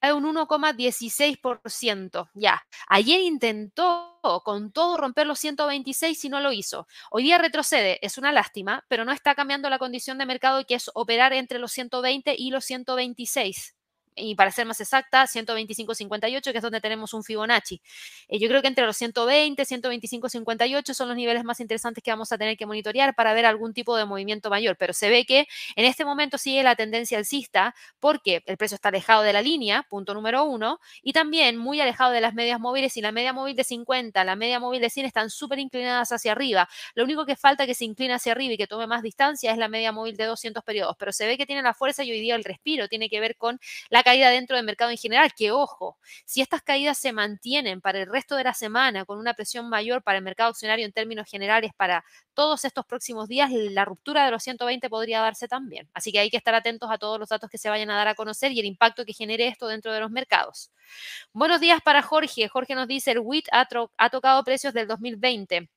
hay 0.00 0.12
un 0.12 0.24
1,16%. 0.24 2.30
Ya, 2.34 2.62
ayer 2.88 3.20
intentó 3.20 4.20
con 4.44 4.72
todo 4.72 4.96
romper 4.96 5.26
los 5.26 5.38
126 5.38 6.24
y 6.24 6.28
no 6.28 6.40
lo 6.40 6.52
hizo. 6.52 6.86
Hoy 7.10 7.24
día 7.24 7.38
retrocede, 7.38 7.98
es 8.04 8.18
una 8.18 8.32
lástima, 8.32 8.84
pero 8.88 9.04
no 9.04 9.12
está 9.12 9.34
cambiando 9.34 9.70
la 9.70 9.78
condición 9.78 10.18
de 10.18 10.26
mercado 10.26 10.64
que 10.66 10.74
es 10.74 10.90
operar 10.94 11.32
entre 11.32 11.58
los 11.58 11.72
120 11.72 12.34
y 12.36 12.50
los 12.50 12.64
126 12.64 13.77
y 14.18 14.34
para 14.34 14.50
ser 14.50 14.66
más 14.66 14.80
exacta, 14.80 15.26
125.58, 15.26 16.52
que 16.52 16.58
es 16.58 16.62
donde 16.62 16.80
tenemos 16.80 17.14
un 17.14 17.24
Fibonacci. 17.24 17.80
Eh, 18.28 18.38
yo 18.38 18.48
creo 18.48 18.62
que 18.62 18.68
entre 18.68 18.84
los 18.86 18.96
120, 18.96 19.62
125.58 19.62 20.94
son 20.94 21.08
los 21.08 21.16
niveles 21.16 21.44
más 21.44 21.60
interesantes 21.60 22.02
que 22.02 22.10
vamos 22.10 22.32
a 22.32 22.38
tener 22.38 22.56
que 22.56 22.66
monitorear 22.66 23.14
para 23.14 23.34
ver 23.34 23.46
algún 23.46 23.72
tipo 23.74 23.96
de 23.96 24.04
movimiento 24.04 24.50
mayor, 24.50 24.76
pero 24.76 24.92
se 24.92 25.10
ve 25.10 25.24
que 25.24 25.46
en 25.76 25.84
este 25.84 26.04
momento 26.04 26.38
sigue 26.38 26.62
la 26.62 26.76
tendencia 26.76 27.18
alcista 27.18 27.74
porque 28.00 28.42
el 28.46 28.56
precio 28.56 28.74
está 28.74 28.88
alejado 28.88 29.22
de 29.22 29.32
la 29.32 29.42
línea, 29.42 29.84
punto 29.88 30.14
número 30.14 30.44
uno, 30.44 30.80
y 31.02 31.12
también 31.12 31.56
muy 31.56 31.80
alejado 31.80 32.12
de 32.12 32.20
las 32.20 32.34
medias 32.34 32.60
móviles 32.60 32.96
y 32.96 33.00
la 33.00 33.12
media 33.12 33.32
móvil 33.32 33.56
de 33.56 33.64
50, 33.64 34.24
la 34.24 34.36
media 34.36 34.60
móvil 34.60 34.80
de 34.80 34.90
100 34.90 35.06
están 35.06 35.30
súper 35.30 35.58
inclinadas 35.58 36.12
hacia 36.12 36.32
arriba. 36.32 36.68
Lo 36.94 37.04
único 37.04 37.26
que 37.26 37.36
falta 37.36 37.66
que 37.66 37.74
se 37.74 37.84
incline 37.84 38.14
hacia 38.14 38.32
arriba 38.32 38.54
y 38.54 38.56
que 38.56 38.66
tome 38.66 38.86
más 38.86 39.02
distancia 39.02 39.52
es 39.52 39.58
la 39.58 39.68
media 39.68 39.92
móvil 39.92 40.16
de 40.16 40.24
200 40.24 40.62
periodos, 40.64 40.96
pero 40.98 41.12
se 41.12 41.26
ve 41.26 41.36
que 41.36 41.46
tiene 41.46 41.62
la 41.62 41.74
fuerza 41.74 42.04
y 42.04 42.10
hoy 42.10 42.20
día 42.20 42.34
el 42.34 42.44
respiro 42.44 42.88
tiene 42.88 43.08
que 43.08 43.20
ver 43.20 43.36
con 43.36 43.60
la 43.90 44.02
caída 44.08 44.30
dentro 44.30 44.56
del 44.56 44.64
mercado 44.64 44.90
en 44.90 44.96
general, 44.96 45.34
que 45.36 45.50
ojo, 45.50 45.98
si 46.24 46.40
estas 46.40 46.62
caídas 46.62 46.96
se 46.96 47.12
mantienen 47.12 47.82
para 47.82 48.00
el 48.00 48.06
resto 48.06 48.36
de 48.36 48.44
la 48.44 48.54
semana 48.54 49.04
con 49.04 49.18
una 49.18 49.34
presión 49.34 49.68
mayor 49.68 50.02
para 50.02 50.16
el 50.16 50.24
mercado 50.24 50.48
accionario 50.48 50.86
en 50.86 50.92
términos 50.92 51.28
generales 51.28 51.72
para 51.76 52.02
todos 52.32 52.64
estos 52.64 52.86
próximos 52.86 53.28
días, 53.28 53.50
la 53.52 53.84
ruptura 53.84 54.24
de 54.24 54.30
los 54.30 54.42
120 54.42 54.88
podría 54.88 55.20
darse 55.20 55.46
también. 55.46 55.90
Así 55.92 56.10
que 56.10 56.20
hay 56.20 56.30
que 56.30 56.38
estar 56.38 56.54
atentos 56.54 56.90
a 56.90 56.96
todos 56.96 57.20
los 57.20 57.28
datos 57.28 57.50
que 57.50 57.58
se 57.58 57.68
vayan 57.68 57.90
a 57.90 57.96
dar 57.96 58.08
a 58.08 58.14
conocer 58.14 58.50
y 58.52 58.60
el 58.60 58.64
impacto 58.64 59.04
que 59.04 59.12
genere 59.12 59.46
esto 59.46 59.66
dentro 59.68 59.92
de 59.92 60.00
los 60.00 60.10
mercados. 60.10 60.70
Buenos 61.34 61.60
días 61.60 61.82
para 61.82 62.00
Jorge. 62.00 62.48
Jorge 62.48 62.74
nos 62.74 62.88
dice, 62.88 63.10
el 63.10 63.18
WIT 63.18 63.48
ha, 63.52 63.68
ha 63.98 64.08
tocado 64.08 64.42
precios 64.42 64.72
del 64.72 64.86
2020. 64.86 65.68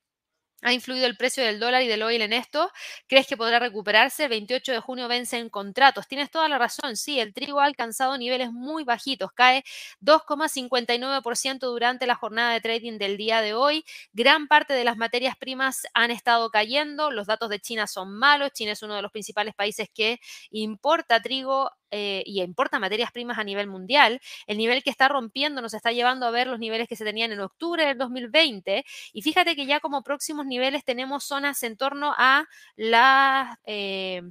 ¿Ha 0.64 0.74
influido 0.74 1.08
el 1.08 1.18
precio 1.18 1.44
del 1.44 1.60
dólar 1.60 1.82
y 1.82 1.88
del 1.88 2.04
oil 2.04 2.22
en 2.22 2.34
esto? 2.34 2.72
¿Crees 3.08 3.26
que 3.28 3.36
podrá 3.38 3.60
recuperarse? 3.60 4.24
El 4.24 4.30
28 4.30 4.72
de 4.72 4.80
junio 4.80 5.08
vencen 5.08 5.50
contratos. 5.50 6.08
Tienes 6.08 6.30
toda 6.30 6.48
la 6.50 6.58
razón. 6.60 6.96
Sí, 6.98 7.20
el 7.20 7.34
trigo 7.34 7.60
ha 7.60 7.66
alcanzado 7.66 8.18
niveles 8.18 8.52
muy 8.52 8.84
bajitos. 8.84 9.32
Cae 9.34 9.64
2,59% 10.00 11.68
durante 11.68 12.06
la 12.06 12.16
jornada 12.16 12.54
de 12.54 12.62
trading 12.62 12.98
del 13.00 13.18
día 13.18 13.42
de 13.42 13.54
hoy. 13.56 13.84
Gran 14.14 14.48
parte 14.48 14.74
de 14.74 14.84
las 14.84 14.98
materias 14.98 15.36
primas 15.36 15.84
han 15.94 16.12
estado 16.12 16.50
cayendo. 16.52 17.10
Los 17.12 17.28
datos 17.28 17.50
de 17.50 17.60
China 17.60 17.88
son 17.88 18.14
malos. 18.14 18.52
China 18.54 18.74
es 18.74 18.84
uno 18.84 18.96
de 18.96 19.02
los 19.02 19.12
principales 19.12 19.56
países 19.56 19.90
que 19.94 20.20
importa 20.52 21.22
trigo 21.22 21.72
eh, 21.92 22.24
y 22.26 22.42
importa 22.42 22.80
materias 22.80 23.12
primas 23.12 23.38
a 23.38 23.44
nivel 23.44 23.68
mundial, 23.68 24.20
el 24.48 24.58
nivel 24.58 24.84
que 24.84 24.90
está 24.90 25.08
rompiendo 25.08 25.62
nos 25.62 25.74
está 25.74 25.92
llevando 25.92 26.26
a 26.26 26.32
ver 26.32 26.48
los 26.48 26.60
niveles 26.60 26.88
que 26.88 26.96
se 26.96 27.06
tenían 27.06 27.32
en 27.32 27.42
octubre 27.42 27.86
del 27.86 27.98
2020. 27.98 28.86
Y 29.14 29.22
fíjate 29.22 29.56
que 29.56 29.66
ya 29.66 29.80
como 29.80 30.04
próximos 30.04 30.46
niveles 30.46 30.84
tenemos 30.86 31.24
zonas 31.26 31.62
en 31.64 31.78
torno 31.78 32.14
a, 32.18 32.46
la, 32.76 33.60
eh, 33.66 34.22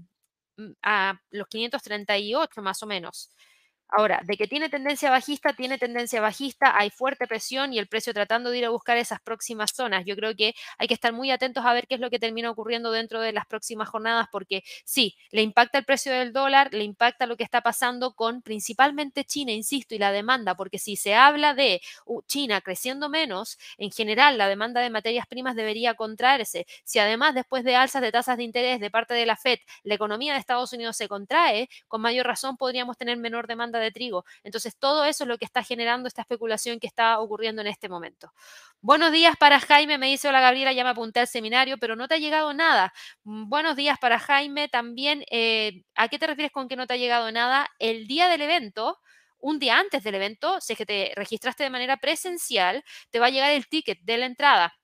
a 0.82 1.20
los 1.30 1.48
538 1.48 2.62
más 2.62 2.82
o 2.82 2.86
menos. 2.86 3.30
Ahora, 3.92 4.20
de 4.24 4.36
que 4.36 4.46
tiene 4.46 4.68
tendencia 4.68 5.10
bajista, 5.10 5.52
tiene 5.52 5.76
tendencia 5.76 6.20
bajista, 6.20 6.78
hay 6.78 6.90
fuerte 6.90 7.26
presión 7.26 7.72
y 7.72 7.78
el 7.80 7.88
precio 7.88 8.14
tratando 8.14 8.50
de 8.50 8.58
ir 8.58 8.64
a 8.64 8.70
buscar 8.70 8.96
esas 8.96 9.20
próximas 9.20 9.72
zonas. 9.74 10.04
Yo 10.06 10.14
creo 10.14 10.34
que 10.36 10.54
hay 10.78 10.86
que 10.86 10.94
estar 10.94 11.12
muy 11.12 11.32
atentos 11.32 11.64
a 11.64 11.72
ver 11.72 11.88
qué 11.88 11.96
es 11.96 12.00
lo 12.00 12.08
que 12.08 12.20
termina 12.20 12.50
ocurriendo 12.50 12.92
dentro 12.92 13.20
de 13.20 13.32
las 13.32 13.46
próximas 13.46 13.88
jornadas, 13.88 14.28
porque 14.30 14.62
sí, 14.84 15.16
le 15.32 15.42
impacta 15.42 15.78
el 15.78 15.84
precio 15.84 16.12
del 16.12 16.32
dólar, 16.32 16.72
le 16.72 16.84
impacta 16.84 17.26
lo 17.26 17.36
que 17.36 17.42
está 17.42 17.62
pasando 17.62 18.14
con 18.14 18.42
principalmente 18.42 19.24
China, 19.24 19.50
insisto, 19.52 19.94
y 19.94 19.98
la 19.98 20.12
demanda, 20.12 20.54
porque 20.54 20.78
si 20.78 20.94
se 20.94 21.14
habla 21.14 21.54
de 21.54 21.80
uh, 22.06 22.22
China 22.22 22.60
creciendo 22.60 23.08
menos, 23.08 23.58
en 23.76 23.90
general 23.90 24.38
la 24.38 24.46
demanda 24.48 24.80
de 24.80 24.90
materias 24.90 25.26
primas 25.26 25.56
debería 25.56 25.94
contraerse. 25.94 26.66
Si 26.84 27.00
además 27.00 27.34
después 27.34 27.64
de 27.64 27.74
alzas 27.74 28.02
de 28.02 28.12
tasas 28.12 28.36
de 28.36 28.44
interés 28.44 28.78
de 28.78 28.90
parte 28.90 29.14
de 29.14 29.26
la 29.26 29.36
Fed, 29.36 29.58
la 29.82 29.94
economía 29.94 30.32
de 30.32 30.38
Estados 30.38 30.72
Unidos 30.72 30.96
se 30.96 31.08
contrae, 31.08 31.68
con 31.88 32.00
mayor 32.00 32.26
razón 32.26 32.56
podríamos 32.56 32.96
tener 32.96 33.16
menor 33.16 33.48
demanda 33.48 33.79
de 33.80 33.90
trigo. 33.90 34.24
Entonces, 34.44 34.76
todo 34.78 35.04
eso 35.04 35.24
es 35.24 35.28
lo 35.28 35.38
que 35.38 35.44
está 35.44 35.62
generando 35.62 36.08
esta 36.08 36.22
especulación 36.22 36.80
que 36.80 36.86
está 36.86 37.18
ocurriendo 37.20 37.62
en 37.62 37.68
este 37.68 37.88
momento. 37.88 38.32
Buenos 38.80 39.12
días 39.12 39.36
para 39.36 39.60
Jaime, 39.60 39.98
me 39.98 40.06
dice, 40.06 40.28
hola 40.28 40.40
Gabriela, 40.40 40.72
ya 40.72 40.84
me 40.84 40.90
apunté 40.90 41.20
al 41.20 41.26
seminario, 41.26 41.78
pero 41.78 41.96
no 41.96 42.08
te 42.08 42.14
ha 42.14 42.18
llegado 42.18 42.52
nada. 42.54 42.92
Mm, 43.24 43.48
buenos 43.48 43.76
días 43.76 43.98
para 43.98 44.18
Jaime 44.18 44.68
también. 44.68 45.24
Eh, 45.30 45.82
¿A 45.94 46.08
qué 46.08 46.18
te 46.18 46.26
refieres 46.26 46.52
con 46.52 46.68
que 46.68 46.76
no 46.76 46.86
te 46.86 46.94
ha 46.94 46.96
llegado 46.96 47.30
nada? 47.32 47.68
El 47.78 48.06
día 48.06 48.28
del 48.28 48.42
evento, 48.42 48.98
un 49.38 49.58
día 49.58 49.78
antes 49.78 50.02
del 50.04 50.14
evento, 50.14 50.60
si 50.60 50.72
es 50.74 50.78
que 50.78 50.86
te 50.86 51.12
registraste 51.16 51.64
de 51.64 51.70
manera 51.70 51.96
presencial, 51.98 52.84
te 53.10 53.18
va 53.18 53.26
a 53.26 53.30
llegar 53.30 53.50
el 53.50 53.68
ticket 53.68 54.00
de 54.02 54.18
la 54.18 54.26
entrada 54.26 54.79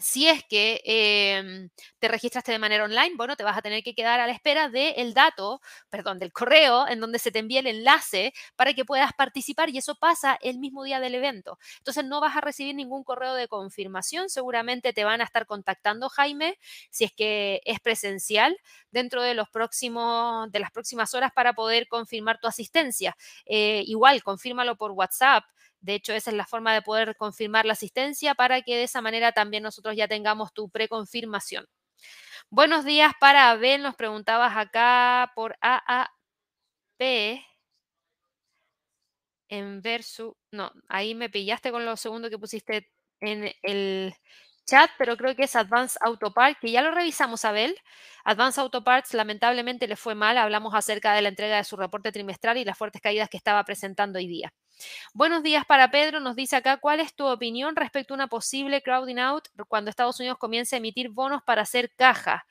si 0.00 0.28
es 0.28 0.44
que 0.44 0.80
em, 0.84 1.68
te 1.98 2.08
registraste 2.08 2.52
de 2.52 2.58
manera 2.58 2.84
online, 2.84 3.12
bueno, 3.16 3.36
te 3.36 3.44
vas 3.44 3.56
a 3.58 3.62
tener 3.62 3.82
que 3.82 3.94
quedar 3.94 4.20
a 4.20 4.26
la 4.26 4.32
espera 4.32 4.68
del 4.68 5.12
dato, 5.14 5.60
perdón, 5.90 6.18
del 6.18 6.32
correo 6.32 6.86
en 6.88 7.00
donde 7.00 7.18
se 7.18 7.32
te 7.32 7.40
envíe 7.40 7.58
el 7.58 7.66
enlace 7.66 8.32
para 8.56 8.72
que 8.72 8.84
puedas 8.84 9.12
participar 9.12 9.68
y 9.70 9.78
eso 9.78 9.96
pasa 9.96 10.38
el 10.42 10.58
mismo 10.58 10.84
día 10.84 11.00
del 11.00 11.14
evento. 11.16 11.58
Entonces 11.78 12.04
no 12.04 12.20
vas 12.20 12.36
a 12.36 12.40
recibir 12.40 12.74
ningún 12.74 13.02
correo 13.04 13.34
de 13.34 13.48
confirmación, 13.48 14.28
seguramente 14.30 14.92
te 14.92 15.04
van 15.04 15.20
a 15.20 15.24
estar 15.24 15.44
contactando, 15.46 16.08
Jaime, 16.08 16.56
si 16.90 17.04
es 17.04 17.12
que 17.12 17.60
es 17.64 17.80
presencial 17.80 18.56
dentro 18.90 19.22
de 19.22 19.34
los 19.34 19.48
próximos, 19.50 20.50
de 20.52 20.60
las 20.60 20.70
próximas 20.70 21.14
horas 21.14 21.32
para 21.34 21.52
poder 21.52 21.88
confirmar 21.88 22.38
tu 22.40 22.46
asistencia. 22.48 23.16
Eh, 23.46 23.82
igual, 23.86 24.22
confírmalo 24.22 24.76
por 24.76 24.92
WhatsApp 24.92 25.44
de 25.80 25.94
hecho, 25.94 26.12
esa 26.12 26.30
es 26.30 26.36
la 26.36 26.46
forma 26.46 26.74
de 26.74 26.82
poder 26.82 27.16
confirmar 27.16 27.66
la 27.66 27.72
asistencia 27.72 28.34
para 28.34 28.62
que 28.62 28.76
de 28.76 28.84
esa 28.84 29.00
manera 29.00 29.32
también 29.32 29.62
nosotros 29.62 29.96
ya 29.96 30.08
tengamos 30.08 30.52
tu 30.52 30.68
preconfirmación. 30.70 31.66
Buenos 32.50 32.84
días 32.84 33.12
para 33.20 33.50
Abel, 33.50 33.82
nos 33.82 33.96
preguntabas 33.96 34.56
acá 34.56 35.32
por 35.34 35.56
AAP 35.60 36.10
en 39.48 39.82
versus, 39.82 40.34
no, 40.52 40.70
ahí 40.88 41.14
me 41.14 41.28
pillaste 41.30 41.72
con 41.72 41.84
lo 41.84 41.96
segundo 41.96 42.30
que 42.30 42.38
pusiste 42.38 42.90
en 43.20 43.52
el 43.62 44.14
chat, 44.66 44.90
pero 44.98 45.16
creo 45.16 45.34
que 45.34 45.44
es 45.44 45.56
Advanced 45.56 45.98
Auto 46.02 46.32
Parts, 46.32 46.58
que 46.60 46.70
ya 46.70 46.82
lo 46.82 46.92
revisamos, 46.92 47.44
Abel. 47.44 47.76
Advanced 48.24 48.62
Auto 48.62 48.84
Parts 48.84 49.14
lamentablemente 49.14 49.88
le 49.88 49.96
fue 49.96 50.14
mal, 50.14 50.38
hablamos 50.38 50.74
acerca 50.74 51.14
de 51.14 51.22
la 51.22 51.28
entrega 51.30 51.56
de 51.56 51.64
su 51.64 51.76
reporte 51.76 52.12
trimestral 52.12 52.58
y 52.58 52.64
las 52.64 52.78
fuertes 52.78 53.02
caídas 53.02 53.28
que 53.28 53.36
estaba 53.36 53.64
presentando 53.64 54.18
hoy 54.18 54.28
día. 54.28 54.52
Buenos 55.14 55.42
días 55.42 55.64
para 55.66 55.90
Pedro, 55.90 56.20
nos 56.20 56.36
dice 56.36 56.56
acá, 56.56 56.78
¿cuál 56.78 57.00
es 57.00 57.14
tu 57.14 57.26
opinión 57.26 57.76
respecto 57.76 58.14
a 58.14 58.16
una 58.16 58.28
posible 58.28 58.82
crowding 58.82 59.18
out 59.18 59.48
cuando 59.68 59.90
Estados 59.90 60.18
Unidos 60.20 60.38
comience 60.38 60.74
a 60.74 60.78
emitir 60.78 61.10
bonos 61.10 61.42
para 61.42 61.62
hacer 61.62 61.92
caja? 61.94 62.44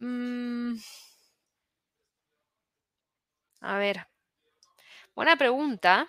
Mm. 0.00 0.76
A 3.60 3.78
ver, 3.78 4.06
buena 5.14 5.36
pregunta. 5.36 6.08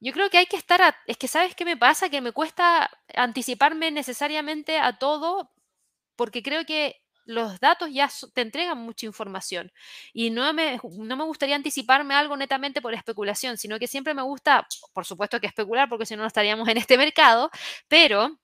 Yo 0.00 0.12
creo 0.12 0.30
que 0.30 0.38
hay 0.38 0.46
que 0.46 0.56
estar, 0.56 0.96
es 1.06 1.16
que 1.18 1.28
sabes 1.28 1.54
qué 1.54 1.64
me 1.64 1.76
pasa, 1.76 2.08
que 2.08 2.22
me 2.22 2.32
cuesta 2.32 2.90
anticiparme 3.14 3.90
necesariamente 3.90 4.78
a 4.78 4.98
todo, 4.98 5.52
porque 6.16 6.42
creo 6.42 6.64
que 6.66 6.99
los 7.24 7.60
datos 7.60 7.90
ya 7.92 8.10
te 8.34 8.40
entregan 8.42 8.78
mucha 8.78 9.06
información 9.06 9.72
y 10.12 10.30
no 10.30 10.52
me, 10.52 10.80
no 10.98 11.16
me 11.16 11.24
gustaría 11.24 11.56
anticiparme 11.56 12.14
algo 12.14 12.36
netamente 12.36 12.80
por 12.82 12.94
especulación, 12.94 13.56
sino 13.58 13.78
que 13.78 13.86
siempre 13.88 14.14
me 14.14 14.22
gusta, 14.22 14.66
por 14.92 15.04
supuesto 15.06 15.40
que 15.40 15.46
especular, 15.46 15.88
porque 15.88 16.06
si 16.06 16.16
no, 16.16 16.22
no 16.22 16.28
estaríamos 16.28 16.68
en 16.68 16.78
este 16.78 16.98
mercado, 16.98 17.50
pero 17.88 18.38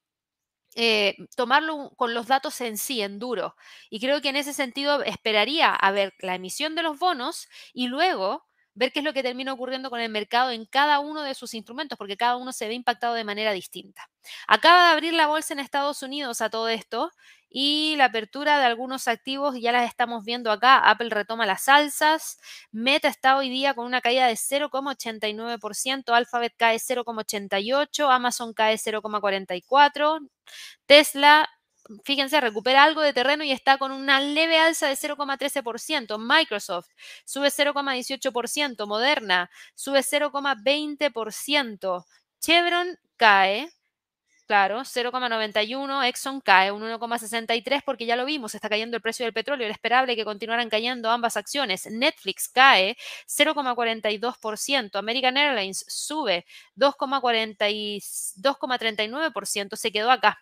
eh, 0.74 1.16
tomarlo 1.36 1.92
con 1.96 2.14
los 2.14 2.26
datos 2.26 2.60
en 2.60 2.76
sí, 2.78 3.00
en 3.00 3.18
duro. 3.18 3.56
Y 3.90 4.00
creo 4.00 4.20
que 4.20 4.28
en 4.28 4.36
ese 4.36 4.52
sentido 4.52 5.02
esperaría 5.02 5.74
a 5.74 5.90
ver 5.92 6.14
la 6.20 6.34
emisión 6.34 6.74
de 6.74 6.82
los 6.82 6.98
bonos 6.98 7.48
y 7.72 7.88
luego 7.88 8.45
ver 8.76 8.92
qué 8.92 9.00
es 9.00 9.04
lo 9.04 9.12
que 9.12 9.22
termina 9.22 9.52
ocurriendo 9.52 9.90
con 9.90 10.00
el 10.00 10.10
mercado 10.10 10.52
en 10.52 10.66
cada 10.66 11.00
uno 11.00 11.22
de 11.22 11.34
sus 11.34 11.54
instrumentos, 11.54 11.98
porque 11.98 12.16
cada 12.16 12.36
uno 12.36 12.52
se 12.52 12.68
ve 12.68 12.74
impactado 12.74 13.14
de 13.14 13.24
manera 13.24 13.52
distinta. 13.52 14.08
Acaba 14.46 14.86
de 14.86 14.92
abrir 14.92 15.14
la 15.14 15.26
bolsa 15.26 15.54
en 15.54 15.60
Estados 15.60 16.02
Unidos 16.02 16.40
a 16.40 16.50
todo 16.50 16.68
esto 16.68 17.10
y 17.48 17.94
la 17.96 18.06
apertura 18.06 18.58
de 18.58 18.66
algunos 18.66 19.08
activos 19.08 19.56
ya 19.58 19.72
las 19.72 19.88
estamos 19.88 20.24
viendo 20.24 20.50
acá. 20.50 20.78
Apple 20.78 21.08
retoma 21.10 21.46
las 21.46 21.68
alzas, 21.68 22.38
Meta 22.70 23.08
está 23.08 23.36
hoy 23.36 23.48
día 23.48 23.74
con 23.74 23.86
una 23.86 24.00
caída 24.00 24.26
de 24.26 24.36
0,89%, 24.36 26.12
Alphabet 26.12 26.52
cae 26.56 26.78
0,88%, 26.78 28.10
Amazon 28.10 28.52
cae 28.52 28.76
0,44%, 28.76 30.28
Tesla 30.86 31.48
fíjense, 32.04 32.40
recupera 32.40 32.84
algo 32.84 33.02
de 33.02 33.12
terreno 33.12 33.44
y 33.44 33.52
está 33.52 33.78
con 33.78 33.92
una 33.92 34.20
leve 34.20 34.58
alza 34.58 34.88
de 34.88 34.96
0,13%. 34.96 36.18
Microsoft 36.18 36.88
sube 37.24 37.48
0,18%. 37.48 38.86
Moderna 38.86 39.50
sube 39.74 40.00
0,20%. 40.00 42.04
Chevron 42.40 42.98
cae 43.16 43.70
Claro, 44.46 44.84
0,91, 44.84 46.04
Exxon 46.06 46.40
cae 46.40 46.70
un 46.70 46.82
1,63 46.82 47.82
porque 47.84 48.06
ya 48.06 48.14
lo 48.14 48.24
vimos, 48.24 48.54
está 48.54 48.68
cayendo 48.68 48.96
el 48.96 49.02
precio 49.02 49.26
del 49.26 49.32
petróleo, 49.32 49.64
era 49.64 49.74
esperable 49.74 50.14
que 50.14 50.24
continuaran 50.24 50.70
cayendo 50.70 51.10
ambas 51.10 51.36
acciones. 51.36 51.90
Netflix 51.90 52.48
cae 52.48 52.96
0,42%, 53.26 55.00
American 55.00 55.36
Airlines 55.36 55.84
sube 55.88 56.46
2,39%, 56.76 59.74
se 59.74 59.90
quedó 59.90 60.12
acá 60.12 60.38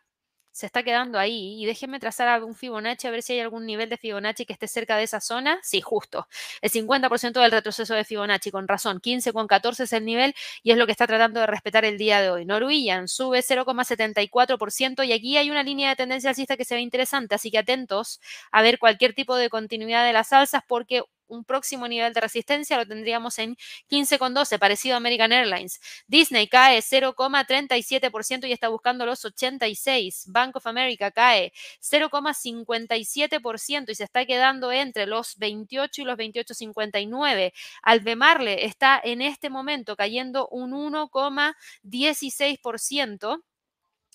se 0.55 0.67
está 0.67 0.85
quedando 0.85 1.19
ahí. 1.19 1.61
Y 1.61 1.67
déjenme 1.67 1.99
trazar 1.99 2.29
algún 2.29 2.55
Fibonacci 2.55 3.09
a 3.09 3.11
ver 3.11 3.23
si 3.23 3.33
hay 3.33 3.41
algún 3.41 3.67
nivel 3.67 3.89
de 3.89 3.97
Fibonacci 3.97 4.47
que 4.47 4.53
esté 4.53 4.69
cerca 4.69 4.97
de 4.97 5.03
esa 5.03 5.21
zona. 5.21 5.59
Sí, 5.65 5.81
justo. 5.81 6.29
El 6.63 6.71
50% 6.71 7.41
del 7.41 7.51
retroceso 7.51 7.93
de 7.95 8.05
Fibonacci, 8.05 8.53
con 8.53 8.69
razón. 8.69 9.01
15 9.01 9.33
con 9.33 9.49
14 9.49 9.83
es 9.83 9.93
el 9.93 10.05
nivel 10.05 10.33
y 10.63 10.71
es 10.71 10.79
lo 10.79 10.87
que 10.87 10.93
está 10.93 11.09
tratando 11.09 11.41
de 11.41 11.47
respetar 11.49 11.85
el 11.85 11.99
día 11.99 12.21
de 12.23 12.31
hoy. 12.31 12.45
Norwegian 12.45 13.09
sube 13.09 13.43
0,74% 13.43 15.03
y 15.05 15.13
aquí 15.13 15.37
hay 15.37 15.51
una 15.51 15.65
línea 15.65 15.91
de 15.91 15.97
tendencia 15.97 16.31
alcista 16.31 16.57
que 16.57 16.65
se 16.65 16.77
ve 16.77 16.83
interesante, 16.83 17.35
así 17.35 17.51
que 17.51 17.59
atentos 17.59 18.21
a 18.53 18.63
ver 18.63 18.79
cualquier 18.79 19.13
tipo 19.13 19.35
de 19.37 19.51
continuidad 19.51 20.07
de 20.07 20.13
las 20.13 20.33
alzas 20.33 20.63
porque 20.69 21.03
un 21.29 21.45
próximo 21.45 21.87
nivel 21.89 22.12
de 22.12 22.20
resistencia 22.20 22.77
lo 22.77 22.87
tendríamos 22.87 23.39
en 23.39 23.57
15,12, 23.91 24.59
parecido 24.59 24.95
a 24.95 24.99
American 24.99 25.33
Airlines. 25.33 25.81
Disney 26.07 26.47
cae 26.49 26.81
0,37% 26.81 28.47
y 28.49 28.53
está 28.53 28.68
buscando 28.68 29.07
los 29.07 29.25
86. 29.25 30.27
Bank 30.29 30.57
of 30.57 30.66
America 30.66 31.11
cae 31.11 31.53
0,57% 31.81 33.91
y 33.91 33.95
se 33.95 34.05
está 34.05 34.27
quedando 34.27 34.70
entre 34.72 35.07
los 35.07 35.39
28 35.39 36.03
y 36.03 36.05
los 36.05 36.18
28,59. 36.18 37.53
Albemarle 37.83 38.66
está 38.66 39.01
en 39.03 39.22
este 39.22 39.49
momento 39.51 39.97
cayendo 39.97 40.47
un 40.49 40.72
1,16% 40.72 43.43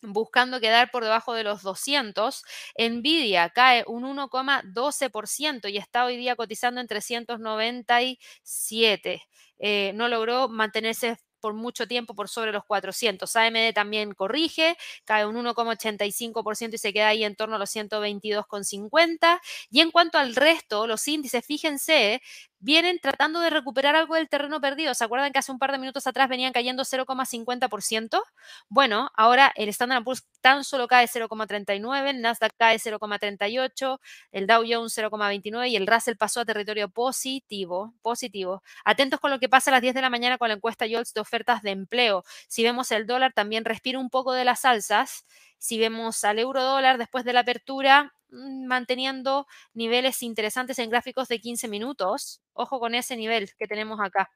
buscando 0.02 0.60
quedar 0.60 0.92
por 0.92 1.04
debajo 1.04 1.34
de 1.34 1.44
los 1.44 1.62
200. 1.64 2.44
Nvidia 2.78 3.50
cae 3.50 3.84
un 3.88 4.04
1,12% 4.04 5.70
y 5.70 5.78
está 5.78 6.06
hoy 6.06 6.18
día 6.18 6.36
cotizando 6.36 6.82
en 6.82 6.88
397. 6.88 9.22
Eh, 9.60 9.92
no 9.96 10.08
logró 10.08 10.50
mantenerse 10.50 11.18
por 11.40 11.54
mucho 11.54 11.88
tiempo 11.88 12.16
por 12.16 12.30
sobre 12.30 12.52
los 12.52 12.64
400. 12.66 13.36
AMD 13.36 13.74
también 13.74 14.14
corrige, 14.14 14.78
cae 15.06 15.26
un 15.26 15.36
1,85% 15.38 16.76
y 16.76 16.78
se 16.78 16.94
queda 16.94 17.10
ahí 17.10 17.24
en 17.24 17.36
torno 17.36 17.56
a 17.56 17.60
los 17.60 17.70
122,50. 17.70 19.40
Y 19.70 19.82
en 19.82 19.92
cuanto 19.92 20.18
al 20.18 20.36
resto, 20.36 20.88
los 20.88 21.08
índices, 21.08 21.46
fíjense, 21.46 22.22
vienen 22.60 23.00
tratando 23.00 23.40
de 23.40 23.50
recuperar 23.50 23.96
algo 23.96 24.16
del 24.16 24.30
terreno 24.30 24.62
perdido. 24.62 24.94
¿Se 24.94 25.04
acuerdan 25.04 25.32
que 25.32 25.40
hace 25.40 25.52
un 25.52 25.60
par 25.60 25.72
de 25.72 25.78
minutos 25.78 26.08
atrás 26.08 26.30
venían 26.30 26.54
cayendo 26.54 26.84
0,50%? 26.84 28.22
Bueno, 28.70 29.10
ahora 29.16 29.52
el 29.56 29.70
Standard 29.70 30.04
Poor's 30.04 30.28
tan 30.42 30.64
solo 30.64 30.88
cae 30.88 31.08
0,39, 31.08 32.10
el 32.10 32.22
Nasdaq 32.22 32.54
cae 32.58 32.78
0,38, 32.78 34.00
el 34.32 34.48
Dow 34.48 34.64
Jones 34.68 34.98
0,29 34.98 35.70
y 35.70 35.76
el 35.76 35.88
Russell 35.88 36.16
pasó 36.16 36.42
a 36.42 36.46
territorio 36.46 36.90
positivo, 36.90 37.94
positivo. 38.02 38.64
Atentos 38.86 39.20
con 39.20 39.32
lo 39.32 39.40
que 39.40 39.50
pasa 39.50 39.72
a 39.72 39.74
las 39.74 39.82
10 39.82 39.96
de 39.96 40.02
la 40.02 40.10
mañana 40.10 40.38
con 40.38 40.50
la 40.50 40.56
encuesta 40.56 40.86
YOLTS 40.86 41.14
de 41.14 41.22
ofertas 41.22 41.62
de 41.62 41.72
empleo. 41.72 42.24
Si 42.48 42.64
vemos 42.64 42.92
el 42.92 43.08
dólar 43.08 43.34
también 43.34 43.66
respira 43.66 44.00
un 44.00 44.10
poco 44.10 44.34
de 44.34 44.46
las 44.46 44.66
alzas. 44.66 45.26
Si 45.58 45.78
vemos 45.78 46.24
al 46.24 46.40
euro 46.40 46.64
dólar 46.64 46.98
después 46.98 47.26
de 47.26 47.34
la 47.34 47.42
apertura, 47.42 48.14
manteniendo 48.32 49.48
niveles 49.74 50.22
interesantes 50.24 50.80
en 50.80 50.90
gráficos 50.90 51.28
de 51.28 51.40
15 51.40 51.68
minutos. 51.68 52.42
Ojo 52.54 52.80
con 52.80 52.96
ese 52.96 53.16
nivel 53.18 53.50
que 53.58 53.68
tenemos 53.68 54.00
acá. 54.02 54.30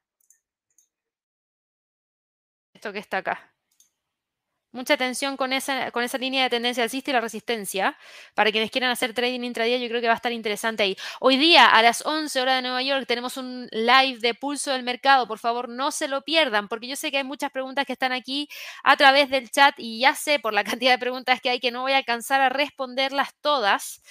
Esto 2.74 2.92
que 2.92 2.98
está 3.00 3.18
acá. 3.18 3.53
Mucha 4.74 4.94
atención 4.94 5.36
con 5.36 5.52
esa, 5.52 5.92
con 5.92 6.02
esa 6.02 6.18
línea 6.18 6.42
de 6.42 6.50
tendencia 6.50 6.82
alcista 6.82 7.12
y 7.12 7.14
la 7.14 7.20
resistencia. 7.20 7.96
Para 8.34 8.50
quienes 8.50 8.72
quieran 8.72 8.90
hacer 8.90 9.14
trading 9.14 9.44
intradía, 9.44 9.78
yo 9.78 9.86
creo 9.86 10.00
que 10.00 10.08
va 10.08 10.14
a 10.14 10.16
estar 10.16 10.32
interesante 10.32 10.82
ahí. 10.82 10.96
Hoy 11.20 11.36
día, 11.36 11.66
a 11.66 11.80
las 11.80 12.04
11 12.04 12.40
horas 12.40 12.56
de 12.56 12.62
Nueva 12.62 12.82
York, 12.82 13.04
tenemos 13.06 13.36
un 13.36 13.68
live 13.70 14.18
de 14.18 14.34
pulso 14.34 14.72
del 14.72 14.82
mercado. 14.82 15.28
Por 15.28 15.38
favor, 15.38 15.68
no 15.68 15.92
se 15.92 16.08
lo 16.08 16.22
pierdan, 16.22 16.66
porque 16.66 16.88
yo 16.88 16.96
sé 16.96 17.12
que 17.12 17.18
hay 17.18 17.24
muchas 17.24 17.52
preguntas 17.52 17.86
que 17.86 17.92
están 17.92 18.10
aquí 18.10 18.48
a 18.82 18.96
través 18.96 19.30
del 19.30 19.48
chat 19.48 19.76
y 19.78 20.00
ya 20.00 20.16
sé 20.16 20.40
por 20.40 20.52
la 20.52 20.64
cantidad 20.64 20.90
de 20.94 20.98
preguntas 20.98 21.40
que 21.40 21.50
hay 21.50 21.60
que 21.60 21.70
no 21.70 21.82
voy 21.82 21.92
a 21.92 21.98
alcanzar 21.98 22.40
a 22.40 22.48
responderlas 22.48 23.28
todas 23.40 24.02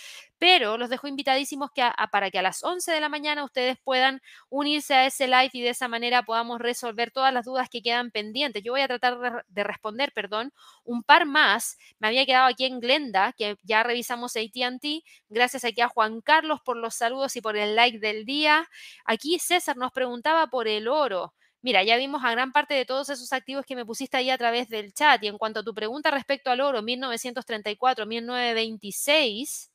pero 0.44 0.78
los 0.78 0.90
dejo 0.90 1.08
invitadísimos 1.08 1.72
que 1.72 1.90
para 2.12 2.30
que 2.30 2.38
a 2.38 2.42
las 2.42 2.66
11 2.66 2.92
de 2.92 3.00
la 3.00 3.08
mañana 3.08 3.46
ustedes 3.46 3.78
puedan 3.82 4.22
unirse 4.50 4.94
a 4.94 5.06
ese 5.06 5.26
live 5.26 5.52
y 5.54 5.62
de 5.62 5.70
esa 5.70 5.88
manera 5.88 6.24
podamos 6.24 6.60
resolver 6.60 7.12
todas 7.12 7.34
las 7.34 7.46
dudas 7.46 7.70
que 7.70 7.82
quedan 7.82 8.12
pendientes. 8.12 8.62
Yo 8.62 8.74
voy 8.74 8.82
a 8.82 8.90
tratar 8.90 9.44
de, 9.48 9.64
responder, 9.64 10.12
perdón, 10.12 10.52
un 10.84 11.02
par 11.02 11.26
más. 11.26 11.78
Me 11.98 12.10
había 12.10 12.26
quedado 12.26 12.48
aquí 12.48 12.66
en 12.66 12.82
Glenda, 12.82 13.32
que 13.32 13.56
ya 13.64 13.84
revisamos 13.84 14.36
ATT. 14.36 15.06
Gracias 15.30 15.64
aquí 15.64 15.80
a 15.80 15.88
Juan 15.88 16.20
Carlos 16.20 16.60
por 16.66 16.76
los 16.76 16.94
saludos 16.96 17.38
y 17.38 17.42
por 17.42 17.56
el 17.56 17.78
like 17.78 18.00
del 18.00 18.26
día. 18.26 18.68
Aquí 19.06 19.40
César 19.40 19.78
nos 19.78 19.94
preguntaba 19.94 20.48
por 20.48 20.68
el 20.68 20.90
oro. 20.90 21.34
Mira, 21.62 21.84
ya 21.84 21.96
vimos 21.96 22.22
a 22.26 22.32
gran 22.32 22.52
parte 22.52 22.74
de 22.74 22.84
todos 22.84 23.08
esos 23.08 23.32
activos 23.32 23.66
que 23.66 23.78
me 23.78 23.86
pusiste 23.86 24.18
ahí 24.18 24.30
a 24.30 24.38
través 24.38 24.68
del 24.68 24.94
chat. 24.94 25.24
Y 25.24 25.28
en 25.28 25.38
cuanto 25.38 25.62
a 25.62 25.64
tu 25.64 25.74
pregunta 25.74 26.12
respecto 26.12 26.52
al 26.52 26.60
oro, 26.60 26.82
1934, 26.82 28.06
1926, 28.06 29.73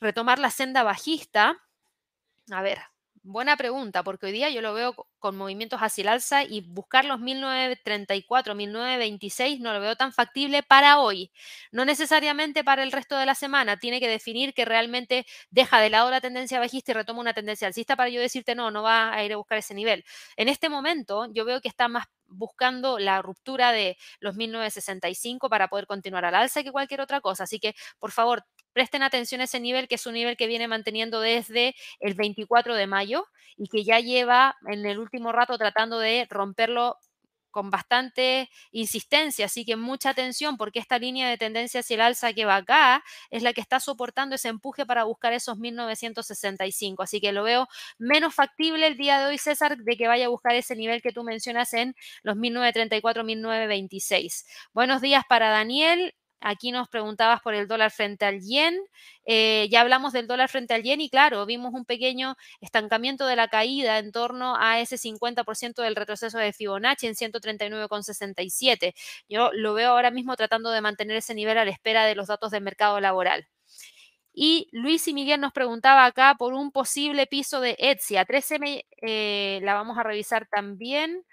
retomar 0.00 0.38
la 0.38 0.50
senda 0.50 0.82
bajista? 0.82 1.58
A 2.50 2.62
ver, 2.62 2.78
buena 3.22 3.56
pregunta, 3.56 4.02
porque 4.02 4.26
hoy 4.26 4.32
día 4.32 4.48
yo 4.50 4.62
lo 4.62 4.72
veo 4.74 4.94
con 5.18 5.36
movimientos 5.36 5.80
hacia 5.80 6.02
el 6.02 6.08
alza 6.08 6.44
y 6.44 6.62
buscar 6.62 7.04
los 7.04 7.20
1934, 7.20 8.54
1926 8.54 9.60
no 9.60 9.72
lo 9.72 9.80
veo 9.80 9.96
tan 9.96 10.12
factible 10.12 10.62
para 10.62 10.98
hoy. 11.00 11.30
No 11.72 11.84
necesariamente 11.84 12.64
para 12.64 12.82
el 12.82 12.92
resto 12.92 13.16
de 13.18 13.26
la 13.26 13.34
semana. 13.34 13.76
Tiene 13.78 14.00
que 14.00 14.08
definir 14.08 14.54
que 14.54 14.64
realmente 14.64 15.26
deja 15.50 15.80
de 15.80 15.90
lado 15.90 16.10
la 16.10 16.20
tendencia 16.20 16.58
bajista 16.60 16.92
y 16.92 16.94
retoma 16.94 17.20
una 17.20 17.34
tendencia 17.34 17.66
alcista 17.66 17.96
para 17.96 18.10
yo 18.10 18.20
decirte 18.20 18.54
no, 18.54 18.70
no 18.70 18.82
va 18.82 19.12
a 19.12 19.24
ir 19.24 19.32
a 19.32 19.36
buscar 19.36 19.58
ese 19.58 19.74
nivel. 19.74 20.04
En 20.36 20.48
este 20.48 20.68
momento 20.68 21.26
yo 21.32 21.44
veo 21.44 21.60
que 21.60 21.68
está 21.68 21.88
más 21.88 22.06
buscando 22.28 22.98
la 22.98 23.22
ruptura 23.22 23.72
de 23.72 23.96
los 24.20 24.34
1965 24.36 25.48
para 25.48 25.68
poder 25.68 25.86
continuar 25.86 26.24
al 26.24 26.34
alza 26.34 26.62
que 26.62 26.72
cualquier 26.72 27.00
otra 27.00 27.20
cosa. 27.20 27.44
Así 27.44 27.58
que, 27.58 27.74
por 27.98 28.12
favor, 28.12 28.44
presten 28.72 29.02
atención 29.02 29.40
a 29.40 29.44
ese 29.44 29.60
nivel, 29.60 29.88
que 29.88 29.96
es 29.96 30.06
un 30.06 30.14
nivel 30.14 30.36
que 30.36 30.46
viene 30.46 30.68
manteniendo 30.68 31.20
desde 31.20 31.74
el 32.00 32.14
24 32.14 32.74
de 32.74 32.86
mayo 32.86 33.26
y 33.56 33.68
que 33.68 33.84
ya 33.84 34.00
lleva 34.00 34.56
en 34.66 34.86
el 34.86 34.98
último 34.98 35.32
rato 35.32 35.58
tratando 35.58 35.98
de 35.98 36.26
romperlo 36.30 36.96
con 37.50 37.70
bastante 37.70 38.50
insistencia, 38.72 39.46
así 39.46 39.64
que 39.64 39.76
mucha 39.76 40.10
atención 40.10 40.56
porque 40.56 40.78
esta 40.78 40.98
línea 40.98 41.28
de 41.28 41.38
tendencia 41.38 41.80
hacia 41.80 41.94
el 41.94 42.00
alza 42.02 42.32
que 42.32 42.44
va 42.44 42.56
acá 42.56 43.02
es 43.30 43.42
la 43.42 43.52
que 43.52 43.60
está 43.60 43.80
soportando 43.80 44.34
ese 44.36 44.48
empuje 44.48 44.86
para 44.86 45.04
buscar 45.04 45.32
esos 45.32 45.58
1965, 45.58 47.02
así 47.02 47.20
que 47.20 47.32
lo 47.32 47.42
veo 47.42 47.66
menos 47.98 48.34
factible 48.34 48.86
el 48.86 48.96
día 48.96 49.18
de 49.20 49.26
hoy, 49.26 49.38
César, 49.38 49.76
de 49.78 49.96
que 49.96 50.08
vaya 50.08 50.26
a 50.26 50.28
buscar 50.28 50.54
ese 50.54 50.76
nivel 50.76 51.02
que 51.02 51.12
tú 51.12 51.24
mencionas 51.24 51.72
en 51.74 51.94
los 52.22 52.36
1934, 52.36 53.24
1926. 53.24 54.46
Buenos 54.72 55.00
días 55.00 55.24
para 55.28 55.50
Daniel, 55.50 56.14
Aquí 56.40 56.70
nos 56.70 56.88
preguntabas 56.88 57.40
por 57.42 57.54
el 57.54 57.66
dólar 57.66 57.90
frente 57.90 58.24
al 58.24 58.40
yen. 58.40 58.78
Eh, 59.26 59.68
ya 59.70 59.80
hablamos 59.80 60.12
del 60.12 60.28
dólar 60.28 60.48
frente 60.48 60.72
al 60.74 60.82
yen 60.82 61.00
y 61.00 61.10
claro, 61.10 61.44
vimos 61.46 61.74
un 61.74 61.84
pequeño 61.84 62.36
estancamiento 62.60 63.26
de 63.26 63.36
la 63.36 63.48
caída 63.48 63.98
en 63.98 64.12
torno 64.12 64.56
a 64.56 64.78
ese 64.80 64.98
50% 64.98 65.82
del 65.82 65.96
retroceso 65.96 66.38
de 66.38 66.52
Fibonacci 66.52 67.08
en 67.08 67.14
139,67. 67.14 68.94
Yo 69.28 69.50
lo 69.52 69.74
veo 69.74 69.90
ahora 69.90 70.10
mismo 70.12 70.36
tratando 70.36 70.70
de 70.70 70.80
mantener 70.80 71.16
ese 71.16 71.34
nivel 71.34 71.58
a 71.58 71.64
la 71.64 71.70
espera 71.72 72.04
de 72.06 72.14
los 72.14 72.28
datos 72.28 72.52
del 72.52 72.62
mercado 72.62 73.00
laboral. 73.00 73.48
Y 74.32 74.68
Luis 74.70 75.08
y 75.08 75.14
Miguel 75.14 75.40
nos 75.40 75.52
preguntaba 75.52 76.04
acá 76.04 76.36
por 76.38 76.54
un 76.54 76.70
posible 76.70 77.26
piso 77.26 77.60
de 77.60 77.74
Etsy. 77.80 78.16
A 78.16 78.24
13M 78.24 78.84
eh, 79.02 79.60
la 79.64 79.74
vamos 79.74 79.98
a 79.98 80.04
revisar 80.04 80.46
también. 80.46 81.24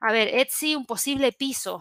A 0.00 0.12
ver, 0.12 0.28
Etsy, 0.28 0.74
un 0.74 0.86
posible 0.86 1.32
piso 1.32 1.80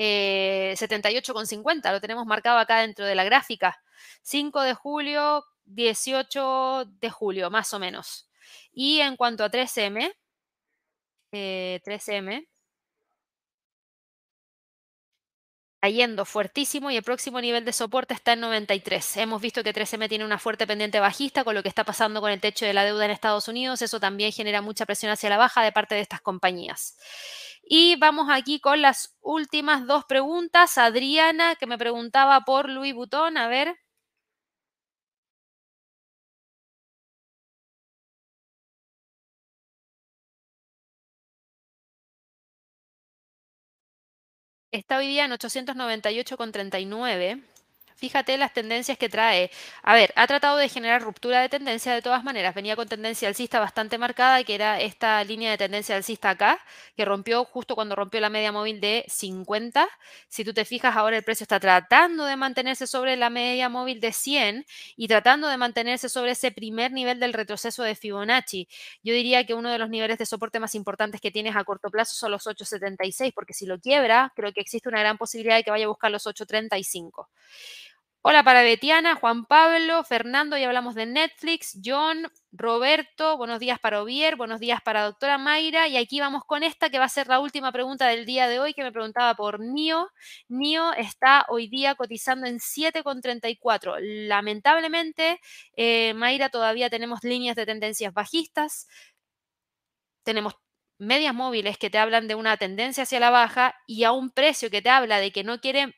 eh, 0.00 0.74
78,50, 0.78 1.90
lo 1.90 2.00
tenemos 2.00 2.24
marcado 2.24 2.58
acá 2.58 2.82
dentro 2.82 3.04
de 3.04 3.16
la 3.16 3.24
gráfica. 3.24 3.82
5 4.22 4.62
de 4.62 4.74
julio, 4.74 5.44
18 5.64 6.84
de 6.86 7.10
julio, 7.10 7.50
más 7.50 7.74
o 7.74 7.80
menos. 7.80 8.30
Y 8.72 9.00
en 9.00 9.16
cuanto 9.16 9.42
a 9.42 9.50
3M, 9.50 10.14
3M, 11.32 12.46
cayendo 15.80 16.24
fuertísimo 16.24 16.90
y 16.90 16.96
el 16.96 17.02
próximo 17.02 17.40
nivel 17.40 17.64
de 17.64 17.72
soporte 17.72 18.14
está 18.14 18.32
en 18.32 18.40
93. 18.40 19.16
Hemos 19.18 19.40
visto 19.40 19.62
que 19.62 19.72
3M 19.72 20.08
tiene 20.08 20.24
una 20.24 20.38
fuerte 20.38 20.66
pendiente 20.66 21.00
bajista 21.00 21.44
con 21.44 21.54
lo 21.54 21.62
que 21.62 21.68
está 21.68 21.84
pasando 21.84 22.20
con 22.20 22.30
el 22.30 22.40
techo 22.40 22.66
de 22.66 22.72
la 22.72 22.84
deuda 22.84 23.04
en 23.04 23.10
Estados 23.10 23.48
Unidos. 23.48 23.82
Eso 23.82 24.00
también 24.00 24.32
genera 24.32 24.62
mucha 24.62 24.86
presión 24.86 25.12
hacia 25.12 25.30
la 25.30 25.36
baja 25.36 25.62
de 25.62 25.72
parte 25.72 25.94
de 25.94 26.00
estas 26.00 26.20
compañías. 26.20 26.96
Y 27.62 27.96
vamos 27.96 28.28
aquí 28.30 28.60
con 28.60 28.82
las 28.82 29.16
últimas 29.20 29.86
dos 29.86 30.04
preguntas. 30.04 30.78
Adriana, 30.78 31.54
que 31.56 31.66
me 31.66 31.78
preguntaba 31.78 32.40
por 32.44 32.68
Louis 32.68 32.94
Vuitton, 32.94 33.36
a 33.36 33.48
ver. 33.48 33.76
Está 44.70 44.98
hoy 44.98 45.06
día 45.06 45.24
en 45.24 45.32
898,39. 45.32 47.42
Fíjate 47.98 48.38
las 48.38 48.52
tendencias 48.54 48.96
que 48.96 49.08
trae. 49.08 49.50
A 49.82 49.92
ver, 49.92 50.12
ha 50.14 50.28
tratado 50.28 50.56
de 50.56 50.68
generar 50.68 51.02
ruptura 51.02 51.40
de 51.40 51.48
tendencia 51.48 51.92
de 51.92 52.00
todas 52.00 52.22
maneras. 52.22 52.54
Venía 52.54 52.76
con 52.76 52.86
tendencia 52.86 53.26
alcista 53.26 53.58
bastante 53.58 53.98
marcada, 53.98 54.44
que 54.44 54.54
era 54.54 54.80
esta 54.80 55.24
línea 55.24 55.50
de 55.50 55.58
tendencia 55.58 55.96
alcista 55.96 56.30
acá, 56.30 56.60
que 56.96 57.04
rompió 57.04 57.44
justo 57.44 57.74
cuando 57.74 57.96
rompió 57.96 58.20
la 58.20 58.30
media 58.30 58.52
móvil 58.52 58.80
de 58.80 59.04
50. 59.08 59.88
Si 60.28 60.44
tú 60.44 60.54
te 60.54 60.64
fijas, 60.64 60.94
ahora 60.96 61.16
el 61.16 61.24
precio 61.24 61.42
está 61.42 61.58
tratando 61.58 62.24
de 62.24 62.36
mantenerse 62.36 62.86
sobre 62.86 63.16
la 63.16 63.30
media 63.30 63.68
móvil 63.68 64.00
de 64.00 64.12
100 64.12 64.64
y 64.96 65.08
tratando 65.08 65.48
de 65.48 65.56
mantenerse 65.56 66.08
sobre 66.08 66.30
ese 66.32 66.52
primer 66.52 66.92
nivel 66.92 67.18
del 67.18 67.32
retroceso 67.32 67.82
de 67.82 67.96
Fibonacci. 67.96 68.68
Yo 69.02 69.12
diría 69.12 69.44
que 69.44 69.54
uno 69.54 69.70
de 69.72 69.78
los 69.78 69.90
niveles 69.90 70.18
de 70.18 70.26
soporte 70.26 70.60
más 70.60 70.76
importantes 70.76 71.20
que 71.20 71.32
tienes 71.32 71.56
a 71.56 71.64
corto 71.64 71.90
plazo 71.90 72.14
son 72.14 72.30
los 72.30 72.46
876, 72.46 73.32
porque 73.34 73.54
si 73.54 73.66
lo 73.66 73.80
quiebra, 73.80 74.32
creo 74.36 74.52
que 74.52 74.60
existe 74.60 74.88
una 74.88 75.00
gran 75.00 75.18
posibilidad 75.18 75.56
de 75.56 75.64
que 75.64 75.72
vaya 75.72 75.86
a 75.86 75.88
buscar 75.88 76.12
los 76.12 76.24
835. 76.28 77.28
Hola 78.22 78.42
para 78.42 78.62
Betiana, 78.62 79.14
Juan 79.14 79.44
Pablo, 79.46 80.02
Fernando, 80.04 80.58
ya 80.58 80.66
hablamos 80.66 80.94
de 80.96 81.06
Netflix, 81.06 81.78
John, 81.84 82.26
Roberto, 82.50 83.36
buenos 83.36 83.60
días 83.60 83.78
para 83.78 84.02
Ovier, 84.02 84.36
buenos 84.36 84.58
días 84.60 84.82
para 84.82 85.04
doctora 85.04 85.38
Mayra. 85.38 85.86
Y 85.88 85.96
aquí 85.96 86.18
vamos 86.20 86.42
con 86.44 86.62
esta 86.64 86.90
que 86.90 86.98
va 86.98 87.04
a 87.04 87.08
ser 87.08 87.28
la 87.28 87.38
última 87.38 87.70
pregunta 87.70 88.08
del 88.08 88.26
día 88.26 88.48
de 88.48 88.58
hoy 88.58 88.74
que 88.74 88.82
me 88.82 88.92
preguntaba 88.92 89.34
por 89.34 89.60
NIO. 89.60 90.08
NIO 90.48 90.92
está 90.94 91.46
hoy 91.48 91.68
día 91.68 91.94
cotizando 91.94 92.46
en 92.46 92.58
7,34. 92.58 93.96
Lamentablemente, 94.00 95.40
eh, 95.76 96.12
Mayra, 96.14 96.48
todavía 96.50 96.90
tenemos 96.90 97.20
líneas 97.22 97.54
de 97.56 97.66
tendencias 97.66 98.12
bajistas. 98.12 98.88
Tenemos 100.24 100.54
medias 100.98 101.34
móviles 101.34 101.78
que 101.78 101.90
te 101.90 101.98
hablan 101.98 102.28
de 102.28 102.34
una 102.34 102.56
tendencia 102.56 103.04
hacia 103.04 103.20
la 103.20 103.30
baja 103.30 103.74
y 103.86 104.04
a 104.04 104.12
un 104.12 104.30
precio 104.30 104.70
que 104.70 104.82
te 104.82 104.90
habla 104.90 105.18
de 105.20 105.32
que 105.32 105.44
no 105.44 105.60
quiere 105.60 105.94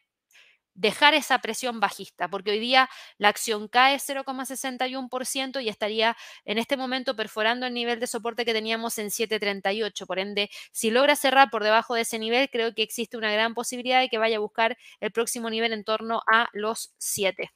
dejar 0.80 1.14
esa 1.14 1.38
presión 1.38 1.78
bajista, 1.78 2.28
porque 2.28 2.52
hoy 2.52 2.58
día 2.58 2.88
la 3.18 3.28
acción 3.28 3.68
cae 3.68 3.98
0,61% 3.98 5.62
y 5.62 5.68
estaría 5.68 6.16
en 6.44 6.58
este 6.58 6.76
momento 6.76 7.14
perforando 7.14 7.66
el 7.66 7.74
nivel 7.74 8.00
de 8.00 8.06
soporte 8.06 8.44
que 8.44 8.54
teníamos 8.54 8.98
en 8.98 9.10
7,38. 9.10 10.06
Por 10.06 10.18
ende, 10.18 10.50
si 10.72 10.90
logra 10.90 11.16
cerrar 11.16 11.50
por 11.50 11.64
debajo 11.64 11.94
de 11.94 12.02
ese 12.02 12.18
nivel, 12.18 12.48
creo 12.50 12.74
que 12.74 12.82
existe 12.82 13.16
una 13.18 13.30
gran 13.32 13.54
posibilidad 13.54 14.00
de 14.00 14.08
que 14.08 14.18
vaya 14.18 14.36
a 14.38 14.40
buscar 14.40 14.76
el 15.00 15.12
próximo 15.12 15.50
nivel 15.50 15.72
en 15.72 15.84
torno 15.84 16.22
a 16.30 16.48
los 16.52 16.94
7. 16.98 17.50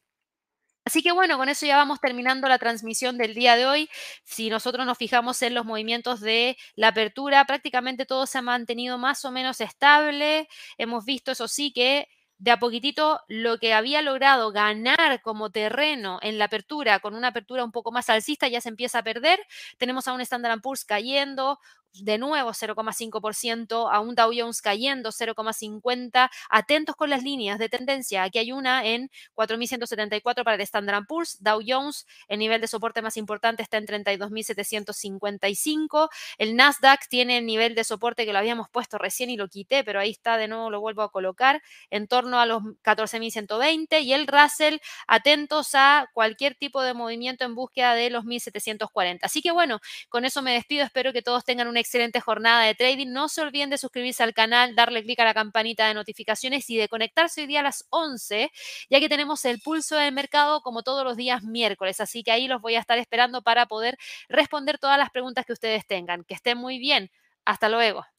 Así 0.86 1.02
que 1.02 1.12
bueno, 1.12 1.38
con 1.38 1.48
eso 1.48 1.64
ya 1.64 1.78
vamos 1.78 1.98
terminando 1.98 2.46
la 2.46 2.58
transmisión 2.58 3.16
del 3.16 3.34
día 3.34 3.56
de 3.56 3.64
hoy. 3.64 3.88
Si 4.24 4.50
nosotros 4.50 4.84
nos 4.84 4.98
fijamos 4.98 5.40
en 5.40 5.54
los 5.54 5.64
movimientos 5.64 6.20
de 6.20 6.58
la 6.74 6.88
apertura, 6.88 7.46
prácticamente 7.46 8.04
todo 8.04 8.26
se 8.26 8.36
ha 8.38 8.42
mantenido 8.42 8.98
más 8.98 9.24
o 9.24 9.30
menos 9.30 9.62
estable. 9.62 10.46
Hemos 10.76 11.06
visto, 11.06 11.32
eso 11.32 11.48
sí, 11.48 11.72
que 11.72 12.06
de 12.38 12.50
a 12.50 12.58
poquitito 12.58 13.20
lo 13.28 13.58
que 13.58 13.74
había 13.74 14.02
logrado 14.02 14.52
ganar 14.52 15.20
como 15.22 15.50
terreno 15.50 16.18
en 16.22 16.38
la 16.38 16.46
apertura, 16.46 17.00
con 17.00 17.14
una 17.14 17.28
apertura 17.28 17.64
un 17.64 17.72
poco 17.72 17.92
más 17.92 18.10
alcista, 18.10 18.48
ya 18.48 18.60
se 18.60 18.68
empieza 18.68 18.98
a 19.00 19.02
perder. 19.04 19.40
Tenemos 19.78 20.08
a 20.08 20.12
un 20.12 20.20
Standard 20.20 20.60
Poor's 20.60 20.84
cayendo, 20.84 21.58
de 22.00 22.18
nuevo 22.18 22.52
0,5%, 22.52 23.92
a 23.92 24.00
un 24.00 24.14
Dow 24.14 24.32
Jones 24.36 24.60
cayendo 24.62 25.10
0,50%. 25.10 26.28
Atentos 26.50 26.96
con 26.96 27.10
las 27.10 27.22
líneas 27.22 27.58
de 27.58 27.68
tendencia. 27.68 28.22
Aquí 28.24 28.38
hay 28.38 28.52
una 28.52 28.84
en 28.84 29.10
4.174 29.34 30.44
para 30.44 30.54
el 30.54 30.60
Standard 30.62 31.06
Poor's. 31.06 31.42
Dow 31.42 31.60
Jones, 31.66 32.06
el 32.28 32.38
nivel 32.38 32.60
de 32.60 32.66
soporte 32.66 33.02
más 33.02 33.16
importante 33.16 33.62
está 33.62 33.78
en 33.78 33.86
32.755. 33.86 36.08
El 36.38 36.56
Nasdaq 36.56 37.08
tiene 37.08 37.38
el 37.38 37.46
nivel 37.46 37.74
de 37.74 37.84
soporte 37.84 38.26
que 38.26 38.32
lo 38.32 38.38
habíamos 38.38 38.68
puesto 38.70 38.98
recién 38.98 39.30
y 39.30 39.36
lo 39.36 39.48
quité, 39.48 39.84
pero 39.84 40.00
ahí 40.00 40.10
está, 40.10 40.36
de 40.36 40.48
nuevo 40.48 40.70
lo 40.70 40.80
vuelvo 40.80 41.02
a 41.02 41.10
colocar, 41.10 41.62
en 41.90 42.08
torno 42.08 42.40
a 42.40 42.46
los 42.46 42.62
14.120. 42.82 44.02
Y 44.02 44.12
el 44.12 44.26
Russell, 44.26 44.78
atentos 45.06 45.74
a 45.74 46.08
cualquier 46.12 46.54
tipo 46.54 46.82
de 46.82 46.94
movimiento 46.94 47.44
en 47.44 47.54
búsqueda 47.54 47.94
de 47.94 48.10
los 48.10 48.24
1.740. 48.24 49.20
Así 49.22 49.42
que 49.42 49.52
bueno, 49.52 49.80
con 50.08 50.24
eso 50.24 50.42
me 50.42 50.52
despido. 50.52 50.84
Espero 50.84 51.12
que 51.12 51.22
todos 51.22 51.44
tengan 51.44 51.68
una 51.68 51.80
excelente 51.84 52.20
jornada 52.20 52.64
de 52.64 52.74
trading. 52.74 53.12
No 53.12 53.28
se 53.28 53.42
olviden 53.42 53.70
de 53.70 53.78
suscribirse 53.78 54.22
al 54.22 54.34
canal, 54.34 54.74
darle 54.74 55.02
clic 55.02 55.20
a 55.20 55.24
la 55.24 55.34
campanita 55.34 55.86
de 55.86 55.94
notificaciones 55.94 56.68
y 56.70 56.76
de 56.76 56.88
conectarse 56.88 57.42
hoy 57.42 57.46
día 57.46 57.60
a 57.60 57.62
las 57.62 57.86
11, 57.90 58.50
ya 58.90 59.00
que 59.00 59.08
tenemos 59.08 59.44
el 59.44 59.60
pulso 59.60 59.96
del 59.96 60.12
mercado 60.12 60.62
como 60.62 60.82
todos 60.82 61.04
los 61.04 61.16
días 61.16 61.42
miércoles. 61.42 62.00
Así 62.00 62.22
que 62.22 62.32
ahí 62.32 62.48
los 62.48 62.60
voy 62.60 62.74
a 62.76 62.80
estar 62.80 62.98
esperando 62.98 63.42
para 63.42 63.66
poder 63.66 63.96
responder 64.28 64.78
todas 64.78 64.98
las 64.98 65.10
preguntas 65.10 65.44
que 65.46 65.52
ustedes 65.52 65.86
tengan. 65.86 66.24
Que 66.24 66.34
estén 66.34 66.58
muy 66.58 66.78
bien. 66.78 67.10
Hasta 67.44 67.68
luego. 67.68 68.13